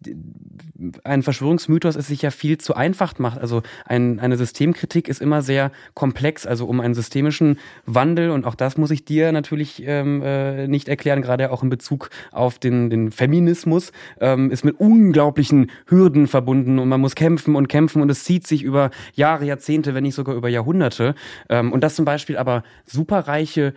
ein 1.05 1.23
Verschwörungsmythos 1.23 1.97
es 1.97 2.07
sich 2.07 2.23
ja 2.23 2.31
viel 2.31 2.59
zu 2.59 2.75
einfach 2.75 3.19
macht. 3.19 3.39
Also 3.39 3.63
ein, 3.85 4.21
eine 4.21 4.37
Systemkritik 4.37 5.09
ist 5.09 5.21
immer 5.21 5.43
sehr 5.43 5.73
komplex. 5.95 6.47
Also 6.47 6.67
um 6.67 6.81
einen 6.81 6.95
systemischen 6.95 7.59
Wandel, 7.87 8.31
und 8.31 8.45
auch 8.45 8.55
das 8.55 8.77
muss 8.77 8.91
ich 8.91 9.05
dir 9.05 9.33
natürlich 9.33 9.83
ähm, 9.85 10.23
äh, 10.23 10.69
nicht 10.69 10.89
erklären, 10.89 11.23
gerade 11.23 11.51
auch 11.51 11.63
in 11.63 11.71
Bezug 11.71 12.11
auf 12.31 12.59
den, 12.59 12.91
den 12.91 13.11
Feminismus, 13.11 13.93
ähm, 14.21 14.51
ist 14.51 14.65
mit 14.65 14.79
unglaublichen 14.79 15.71
Hürden 15.87 16.29
verbunden 16.29 16.79
und 16.79 16.89
man 16.89 17.01
muss 17.01 17.15
kämpfen 17.15 17.57
und 17.57 17.69
kämpfen 17.69 18.01
und 18.01 18.11
es 18.11 18.25
zieht 18.25 18.47
sich 18.47 18.63
über 18.63 18.91
Jahre, 19.15 19.45
Jahrzehnte, 19.45 19.95
wenn 19.95 20.05
nicht 20.05 20.15
sogar 20.15 20.37
über 20.37 20.49
Jahrhunderte. 20.49 21.15
Ähm, 21.49 21.73
und 21.73 21.83
das 21.83 21.97
zum 21.97 22.05
Beispiel 22.05 22.37
aber 22.37 22.63
superreiche 22.85 23.75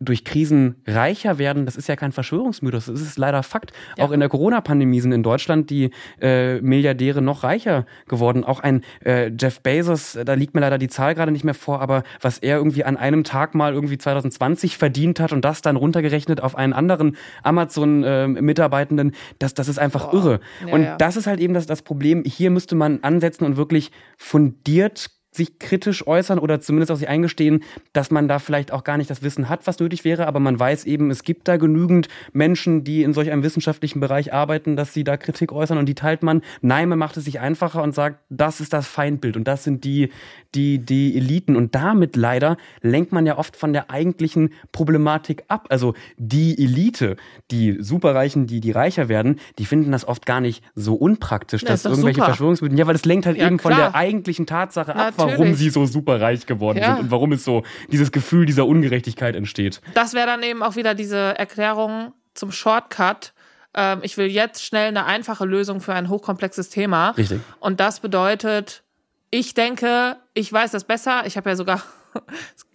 durch 0.00 0.24
Krisen 0.24 0.76
reicher 0.86 1.38
werden, 1.38 1.66
das 1.66 1.76
ist 1.76 1.88
ja 1.88 1.96
kein 1.96 2.12
Verschwörungsmythos, 2.12 2.86
das 2.86 3.00
ist 3.00 3.18
leider 3.18 3.42
Fakt. 3.42 3.72
Ja. 3.96 4.04
Auch 4.04 4.12
in 4.12 4.20
der 4.20 4.28
Corona-Pandemie 4.28 5.00
sind 5.00 5.10
in 5.10 5.24
Deutschland 5.24 5.70
die 5.70 5.90
äh, 6.20 6.60
Milliardäre 6.60 7.20
noch 7.20 7.42
reicher 7.42 7.84
geworden. 8.06 8.44
Auch 8.44 8.60
ein 8.60 8.82
äh, 9.04 9.32
Jeff 9.36 9.60
Bezos, 9.60 10.16
da 10.24 10.34
liegt 10.34 10.54
mir 10.54 10.60
leider 10.60 10.78
die 10.78 10.88
Zahl 10.88 11.16
gerade 11.16 11.32
nicht 11.32 11.44
mehr 11.44 11.54
vor, 11.54 11.80
aber 11.80 12.04
was 12.20 12.38
er 12.38 12.58
irgendwie 12.58 12.84
an 12.84 12.96
einem 12.96 13.24
Tag 13.24 13.56
mal 13.56 13.74
irgendwie 13.74 13.98
2020 13.98 14.78
verdient 14.78 15.18
hat 15.18 15.32
und 15.32 15.44
das 15.44 15.62
dann 15.62 15.74
runtergerechnet 15.74 16.42
auf 16.42 16.54
einen 16.54 16.74
anderen 16.74 17.16
Amazon-Mitarbeitenden, 17.42 19.12
das, 19.40 19.54
das 19.54 19.66
ist 19.66 19.80
einfach 19.80 20.10
Boah. 20.10 20.14
irre. 20.14 20.40
Ja, 20.64 20.74
und 20.74 20.82
ja. 20.84 20.96
das 20.96 21.16
ist 21.16 21.26
halt 21.26 21.40
eben 21.40 21.54
das, 21.54 21.66
das 21.66 21.82
Problem. 21.82 22.22
Hier 22.24 22.50
müsste 22.50 22.76
man 22.76 23.00
ansetzen 23.02 23.44
und 23.44 23.56
wirklich 23.56 23.90
fundiert 24.16 25.17
sich 25.38 25.58
kritisch 25.58 26.06
äußern 26.06 26.38
oder 26.38 26.60
zumindest 26.60 26.92
auch 26.92 26.96
sich 26.96 27.08
eingestehen, 27.08 27.62
dass 27.94 28.10
man 28.10 28.28
da 28.28 28.38
vielleicht 28.38 28.72
auch 28.72 28.84
gar 28.84 28.98
nicht 28.98 29.08
das 29.08 29.22
Wissen 29.22 29.48
hat, 29.48 29.66
was 29.66 29.78
nötig 29.80 30.04
wäre, 30.04 30.26
aber 30.26 30.38
man 30.40 30.58
weiß 30.60 30.84
eben, 30.84 31.10
es 31.10 31.22
gibt 31.22 31.48
da 31.48 31.56
genügend 31.56 32.08
Menschen, 32.32 32.84
die 32.84 33.02
in 33.02 33.14
solch 33.14 33.30
einem 33.30 33.42
wissenschaftlichen 33.42 34.00
Bereich 34.00 34.34
arbeiten, 34.34 34.76
dass 34.76 34.92
sie 34.92 35.04
da 35.04 35.16
Kritik 35.16 35.52
äußern 35.52 35.78
und 35.78 35.86
die 35.86 35.94
teilt 35.94 36.22
man. 36.22 36.42
Nein, 36.60 36.90
man 36.90 36.98
macht 36.98 37.16
es 37.16 37.24
sich 37.24 37.40
einfacher 37.40 37.82
und 37.82 37.94
sagt, 37.94 38.18
das 38.28 38.60
ist 38.60 38.72
das 38.74 38.86
Feindbild 38.86 39.36
und 39.38 39.48
das 39.48 39.64
sind 39.64 39.84
die, 39.84 40.10
die, 40.54 40.78
die 40.78 41.16
Eliten. 41.16 41.56
Und 41.56 41.74
damit 41.74 42.16
leider 42.16 42.56
lenkt 42.82 43.12
man 43.12 43.24
ja 43.24 43.38
oft 43.38 43.56
von 43.56 43.72
der 43.72 43.90
eigentlichen 43.90 44.50
Problematik 44.72 45.44
ab. 45.48 45.66
Also 45.70 45.94
die 46.16 46.62
Elite, 46.62 47.16
die 47.50 47.76
Superreichen, 47.80 48.46
die, 48.46 48.60
die 48.60 48.72
reicher 48.72 49.08
werden, 49.08 49.38
die 49.58 49.64
finden 49.64 49.92
das 49.92 50.06
oft 50.06 50.26
gar 50.26 50.40
nicht 50.40 50.62
so 50.74 50.94
unpraktisch, 50.94 51.62
Ja, 51.62 51.68
dass 51.68 51.84
irgendwelche 51.84 52.16
super. 52.16 52.26
Verschwörungsmythen, 52.26 52.76
ja, 52.76 52.86
weil 52.86 52.96
es 52.96 53.04
lenkt 53.04 53.26
halt 53.26 53.36
Ja, 53.38 53.46
eben 53.46 53.58
von 53.58 53.72
klar. 53.72 53.90
der 53.90 53.94
eigentlichen 53.94 54.46
Tatsache 54.46 54.94
ab, 54.96 55.14
Natürlich. 55.16 55.27
Warum 55.28 55.54
sie 55.54 55.70
so 55.70 55.86
superreich 55.86 56.46
geworden 56.46 56.78
Ja. 56.78 56.94
sind 56.96 57.04
und 57.04 57.10
warum 57.10 57.32
es 57.32 57.44
so 57.44 57.62
dieses 57.90 58.12
Gefühl 58.12 58.46
dieser 58.46 58.66
Ungerechtigkeit 58.66 59.36
entsteht. 59.36 59.80
Das 59.94 60.14
wäre 60.14 60.26
dann 60.26 60.42
eben 60.42 60.62
auch 60.62 60.76
wieder 60.76 60.94
diese 60.94 61.38
Erklärung 61.38 62.12
zum 62.34 62.52
Shortcut. 62.52 63.32
Ähm, 63.74 64.00
ich 64.02 64.16
will 64.16 64.26
jetzt 64.26 64.64
schnell 64.64 64.88
eine 64.88 65.04
einfache 65.06 65.44
Lösung 65.44 65.80
für 65.80 65.92
ein 65.94 66.08
hochkomplexes 66.08 66.70
Thema. 66.70 67.10
Richtig. 67.10 67.40
Und 67.60 67.80
das 67.80 68.00
bedeutet, 68.00 68.82
ich 69.30 69.54
denke, 69.54 70.16
ich 70.34 70.52
weiß 70.52 70.70
das 70.70 70.84
besser. 70.84 71.22
Ich 71.26 71.36
habe 71.36 71.50
ja 71.50 71.56
sogar, 71.56 71.82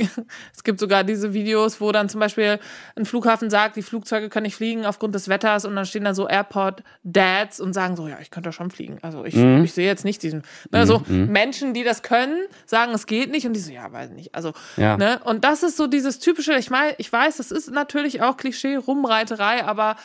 es 0.53 0.63
gibt 0.63 0.79
sogar 0.79 1.03
diese 1.03 1.33
Videos, 1.33 1.79
wo 1.81 1.91
dann 1.91 2.09
zum 2.09 2.19
Beispiel 2.19 2.59
ein 2.95 3.05
Flughafen 3.05 3.49
sagt, 3.49 3.75
die 3.75 3.81
Flugzeuge 3.81 4.29
können 4.29 4.43
nicht 4.45 4.55
fliegen 4.55 4.85
aufgrund 4.85 5.15
des 5.15 5.27
Wetters 5.27 5.65
und 5.65 5.75
dann 5.75 5.85
stehen 5.85 6.03
da 6.03 6.13
so 6.13 6.27
Airport-Dads 6.27 7.59
und 7.59 7.73
sagen 7.73 7.95
so, 7.95 8.07
ja, 8.07 8.17
ich 8.21 8.31
könnte 8.31 8.51
schon 8.51 8.71
fliegen. 8.71 8.97
Also 9.01 9.25
ich, 9.25 9.35
Mhm. 9.35 9.63
ich 9.63 9.73
sehe 9.73 9.85
jetzt 9.87 10.05
nicht 10.05 10.21
diesen, 10.23 10.43
ne, 10.71 10.85
so 10.85 11.01
Menschen, 11.07 11.73
die 11.73 11.83
das 11.83 12.03
können, 12.03 12.37
sagen, 12.65 12.93
es 12.93 13.05
geht 13.05 13.31
nicht 13.31 13.45
und 13.45 13.53
die 13.53 13.59
so, 13.59 13.71
ja, 13.71 13.91
weiß 13.91 14.11
nicht. 14.11 14.33
Also, 14.35 14.53
Ja. 14.77 14.97
ne, 14.97 15.19
und 15.23 15.43
das 15.43 15.63
ist 15.63 15.77
so 15.77 15.87
dieses 15.87 16.19
typische, 16.19 16.53
ich 16.57 16.69
meine, 16.69 16.95
ich 16.97 17.11
weiß, 17.11 17.37
das 17.37 17.51
ist 17.51 17.71
natürlich 17.71 18.21
auch 18.21 18.37
Klischee, 18.37 18.75
Rumreiterei, 18.75 19.63
aber 19.65 19.95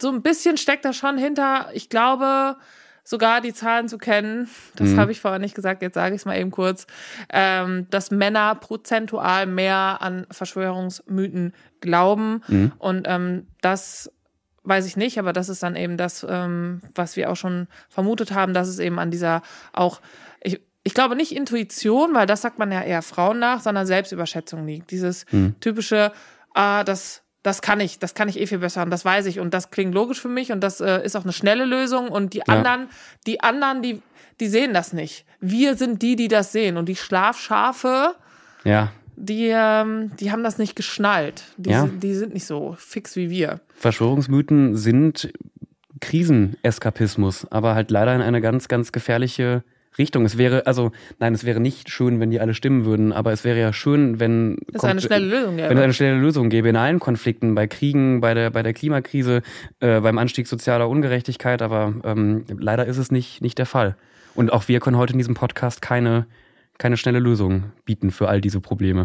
so 0.00 0.08
ein 0.10 0.22
bisschen 0.22 0.56
steckt 0.56 0.84
da 0.84 0.92
schon 0.92 1.18
hinter, 1.18 1.68
ich 1.72 1.88
glaube, 1.88 2.56
sogar 3.04 3.40
die 3.40 3.52
Zahlen 3.52 3.88
zu 3.88 3.98
kennen, 3.98 4.48
das 4.76 4.90
Mhm. 4.90 4.98
habe 5.00 5.12
ich 5.12 5.20
vorher 5.20 5.40
nicht 5.40 5.54
gesagt, 5.54 5.82
jetzt 5.82 5.94
sage 5.94 6.14
ich 6.14 6.20
es 6.22 6.24
mal 6.24 6.38
eben 6.38 6.50
kurz, 6.52 6.86
ähm, 7.30 7.86
dass 7.90 8.10
Männer 8.10 8.54
prozentual 8.54 9.46
mehr 9.46 9.98
an 10.00 10.26
Verschwörungsmythen 10.30 11.52
glauben. 11.80 12.42
Mhm. 12.48 12.72
Und 12.78 13.06
ähm, 13.08 13.46
das 13.60 14.10
weiß 14.64 14.86
ich 14.86 14.96
nicht, 14.96 15.18
aber 15.18 15.32
das 15.32 15.48
ist 15.48 15.62
dann 15.62 15.74
eben 15.74 15.96
das, 15.96 16.24
ähm, 16.28 16.80
was 16.94 17.16
wir 17.16 17.30
auch 17.30 17.36
schon 17.36 17.66
vermutet 17.88 18.30
haben, 18.32 18.54
dass 18.54 18.68
es 18.68 18.78
eben 18.78 18.98
an 19.00 19.10
dieser 19.10 19.42
auch, 19.72 20.00
ich, 20.40 20.60
ich 20.84 20.94
glaube 20.94 21.16
nicht 21.16 21.34
Intuition, 21.34 22.14
weil 22.14 22.26
das 22.26 22.42
sagt 22.42 22.60
man 22.60 22.70
ja 22.70 22.82
eher 22.82 23.02
Frauen 23.02 23.40
nach, 23.40 23.60
sondern 23.60 23.86
Selbstüberschätzung 23.86 24.64
liegt. 24.66 24.92
Dieses 24.92 25.24
Mhm. 25.32 25.56
typische, 25.58 26.12
ah, 26.54 26.84
das, 26.84 27.22
das 27.42 27.60
kann 27.62 27.80
ich, 27.80 27.98
das 27.98 28.14
kann 28.14 28.28
ich 28.28 28.38
eh 28.40 28.46
viel 28.46 28.58
besser 28.58 28.82
und 28.82 28.90
das 28.90 29.04
weiß 29.04 29.26
ich 29.26 29.40
und 29.40 29.52
das 29.52 29.70
klingt 29.70 29.94
logisch 29.94 30.20
für 30.20 30.28
mich 30.28 30.52
und 30.52 30.60
das 30.60 30.80
äh, 30.80 31.04
ist 31.04 31.16
auch 31.16 31.24
eine 31.24 31.32
schnelle 31.32 31.64
Lösung 31.64 32.08
und 32.08 32.34
die 32.34 32.46
anderen, 32.48 32.88
die 33.26 33.40
anderen, 33.40 33.82
die, 33.82 34.00
die 34.40 34.46
sehen 34.48 34.72
das 34.74 34.92
nicht. 34.92 35.24
Wir 35.40 35.76
sind 35.76 36.02
die, 36.02 36.14
die 36.16 36.28
das 36.28 36.52
sehen 36.52 36.76
und 36.76 36.88
die 36.88 36.96
Schlafschafe, 36.96 38.14
Ja. 38.64 38.92
die, 39.16 39.50
ähm, 39.52 40.12
die 40.20 40.30
haben 40.30 40.44
das 40.44 40.58
nicht 40.58 40.76
geschnallt. 40.76 41.42
Die, 41.56 41.70
Ja. 41.70 41.82
sind, 41.86 42.02
die 42.02 42.14
sind 42.14 42.32
nicht 42.34 42.46
so 42.46 42.76
fix 42.78 43.16
wie 43.16 43.28
wir. 43.30 43.60
Verschwörungsmythen 43.76 44.76
sind 44.76 45.32
Kriseneskapismus, 46.00 47.46
aber 47.50 47.74
halt 47.74 47.90
leider 47.90 48.14
in 48.14 48.20
eine 48.22 48.40
ganz, 48.40 48.68
ganz 48.68 48.92
gefährliche 48.92 49.62
Richtung. 49.98 50.24
Es 50.24 50.38
wäre, 50.38 50.66
also, 50.66 50.92
nein, 51.18 51.34
es 51.34 51.44
wäre 51.44 51.60
nicht 51.60 51.90
schön, 51.90 52.20
wenn 52.20 52.30
die 52.30 52.40
alle 52.40 52.54
stimmen 52.54 52.84
würden, 52.84 53.12
aber 53.12 53.32
es 53.32 53.44
wäre 53.44 53.58
ja 53.60 53.72
schön, 53.72 54.20
wenn 54.20 54.58
Es 54.72 54.84
eine 54.84 55.00
schnelle 55.00 55.26
Lösung 55.26 55.56
gäbe. 55.56 55.68
wenn 55.68 55.78
es 55.78 55.84
eine 55.84 55.94
schnelle 55.94 56.18
Lösung 56.18 56.48
gäbe 56.48 56.68
in 56.68 56.76
allen 56.76 56.98
Konflikten, 56.98 57.54
bei 57.54 57.66
Kriegen, 57.66 58.20
bei 58.20 58.34
der, 58.34 58.50
bei 58.50 58.62
der 58.62 58.72
Klimakrise, 58.72 59.42
äh, 59.80 60.00
beim 60.00 60.18
Anstieg 60.18 60.46
sozialer 60.46 60.88
Ungerechtigkeit, 60.88 61.62
aber 61.62 61.94
ähm, 62.04 62.44
leider 62.58 62.86
ist 62.86 62.98
es 62.98 63.10
nicht, 63.10 63.42
nicht 63.42 63.58
der 63.58 63.66
Fall. 63.66 63.96
Und 64.34 64.52
auch 64.52 64.68
wir 64.68 64.80
können 64.80 64.96
heute 64.96 65.12
in 65.12 65.18
diesem 65.18 65.34
Podcast 65.34 65.82
keine, 65.82 66.26
keine 66.78 66.96
schnelle 66.96 67.18
Lösung 67.18 67.64
bieten 67.84 68.10
für 68.10 68.28
all 68.28 68.40
diese 68.40 68.60
Probleme. 68.60 69.04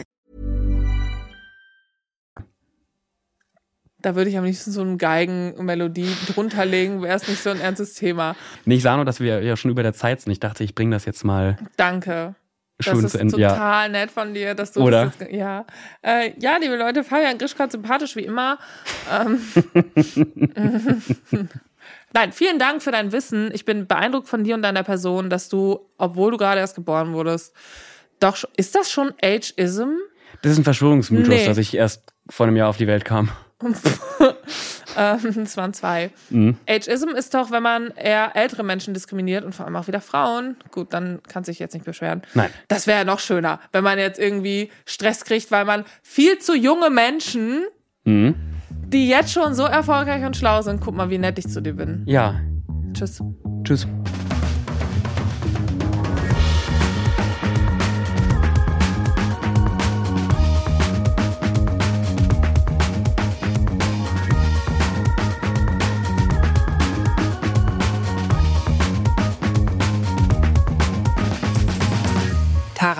Da 4.01 4.15
würde 4.15 4.29
ich 4.29 4.37
am 4.37 4.43
liebsten 4.45 4.71
so 4.71 4.81
eine 4.81 4.97
Geigenmelodie 4.97 6.09
drunter 6.33 6.65
legen, 6.65 7.01
wäre 7.01 7.15
es 7.15 7.27
nicht 7.27 7.41
so 7.41 7.49
ein 7.49 7.59
ernstes 7.61 7.93
Thema. 7.93 8.35
Nee, 8.65 8.75
ich 8.75 8.83
sah 8.83 8.95
nur, 8.95 9.05
dass 9.05 9.19
wir 9.19 9.41
ja 9.43 9.55
schon 9.55 9.71
über 9.71 9.83
der 9.83 9.93
Zeit 9.93 10.21
sind. 10.21 10.31
Ich 10.31 10.39
dachte, 10.39 10.63
ich 10.63 10.73
bringe 10.75 10.95
das 10.95 11.05
jetzt 11.05 11.23
mal 11.23 11.57
Danke. 11.77 12.35
schön 12.79 13.01
das 13.01 13.13
ist 13.13 13.19
Ende. 13.21 13.37
Ja. 13.39 13.49
total 13.49 13.89
nett 13.89 14.11
von 14.11 14.33
dir, 14.33 14.55
dass 14.55 14.71
du 14.71 14.81
Oder? 14.81 15.05
das 15.05 15.19
jetzt, 15.19 15.31
ja. 15.33 15.65
Äh, 16.01 16.31
ja, 16.39 16.57
liebe 16.57 16.75
Leute, 16.77 17.03
Fabian 17.03 17.37
Grischka 17.37 17.69
sympathisch 17.69 18.15
wie 18.15 18.25
immer. 18.25 18.57
Ähm, 19.11 19.39
Nein, 22.13 22.31
vielen 22.33 22.59
Dank 22.59 22.83
für 22.83 22.91
dein 22.91 23.11
Wissen. 23.11 23.51
Ich 23.53 23.65
bin 23.65 23.87
beeindruckt 23.87 24.27
von 24.27 24.43
dir 24.43 24.55
und 24.55 24.61
deiner 24.61 24.83
Person, 24.83 25.29
dass 25.29 25.49
du, 25.49 25.79
obwohl 25.97 26.31
du 26.31 26.37
gerade 26.37 26.59
erst 26.59 26.75
geboren 26.75 27.13
wurdest, 27.13 27.55
doch 28.19 28.37
ist 28.57 28.75
das 28.75 28.91
schon 28.91 29.13
Ageism? 29.21 29.89
Das 30.41 30.51
ist 30.53 30.57
ein 30.59 30.63
Verschwörungsmythos, 30.63 31.29
Nee. 31.29 31.45
dass 31.45 31.57
ich 31.57 31.73
erst 31.75 32.13
vor 32.29 32.47
einem 32.47 32.55
Jahr 32.57 32.69
auf 32.69 32.77
die 32.77 32.87
Welt 32.87 33.05
kam. 33.05 33.29
ähm, 34.97 35.43
es 35.43 35.57
waren 35.57 35.73
zwei. 35.73 36.11
Mhm. 36.29 36.57
Ageism 36.67 37.09
ist 37.09 37.33
doch, 37.33 37.51
wenn 37.51 37.63
man 37.63 37.91
eher 37.95 38.35
ältere 38.35 38.63
Menschen 38.63 38.93
diskriminiert 38.93 39.43
und 39.45 39.53
vor 39.55 39.65
allem 39.65 39.75
auch 39.75 39.87
wieder 39.87 40.01
Frauen. 40.01 40.55
Gut, 40.71 40.93
dann 40.93 41.21
kann 41.27 41.43
sich 41.43 41.59
jetzt 41.59 41.73
nicht 41.73 41.85
beschweren. 41.85 42.21
Nein. 42.33 42.49
Das 42.67 42.87
wäre 42.87 42.99
ja 42.99 43.05
noch 43.05 43.19
schöner, 43.19 43.59
wenn 43.71 43.83
man 43.83 43.97
jetzt 43.99 44.19
irgendwie 44.19 44.69
Stress 44.85 45.23
kriegt, 45.25 45.51
weil 45.51 45.65
man 45.65 45.85
viel 46.03 46.39
zu 46.39 46.55
junge 46.55 46.89
Menschen, 46.89 47.63
Mhm. 48.03 48.33
die 48.87 49.07
jetzt 49.07 49.31
schon 49.31 49.53
so 49.53 49.63
erfolgreich 49.63 50.25
und 50.25 50.35
schlau 50.35 50.61
sind, 50.63 50.81
guck 50.81 50.95
mal, 50.95 51.09
wie 51.11 51.17
nett 51.19 51.37
ich 51.37 51.47
zu 51.47 51.61
dir 51.61 51.73
bin. 51.73 52.03
Ja. 52.07 52.39
Tschüss. 52.93 53.21
Tschüss. 53.63 53.87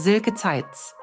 Silke 0.00 0.32
Zeitz. 0.32 0.96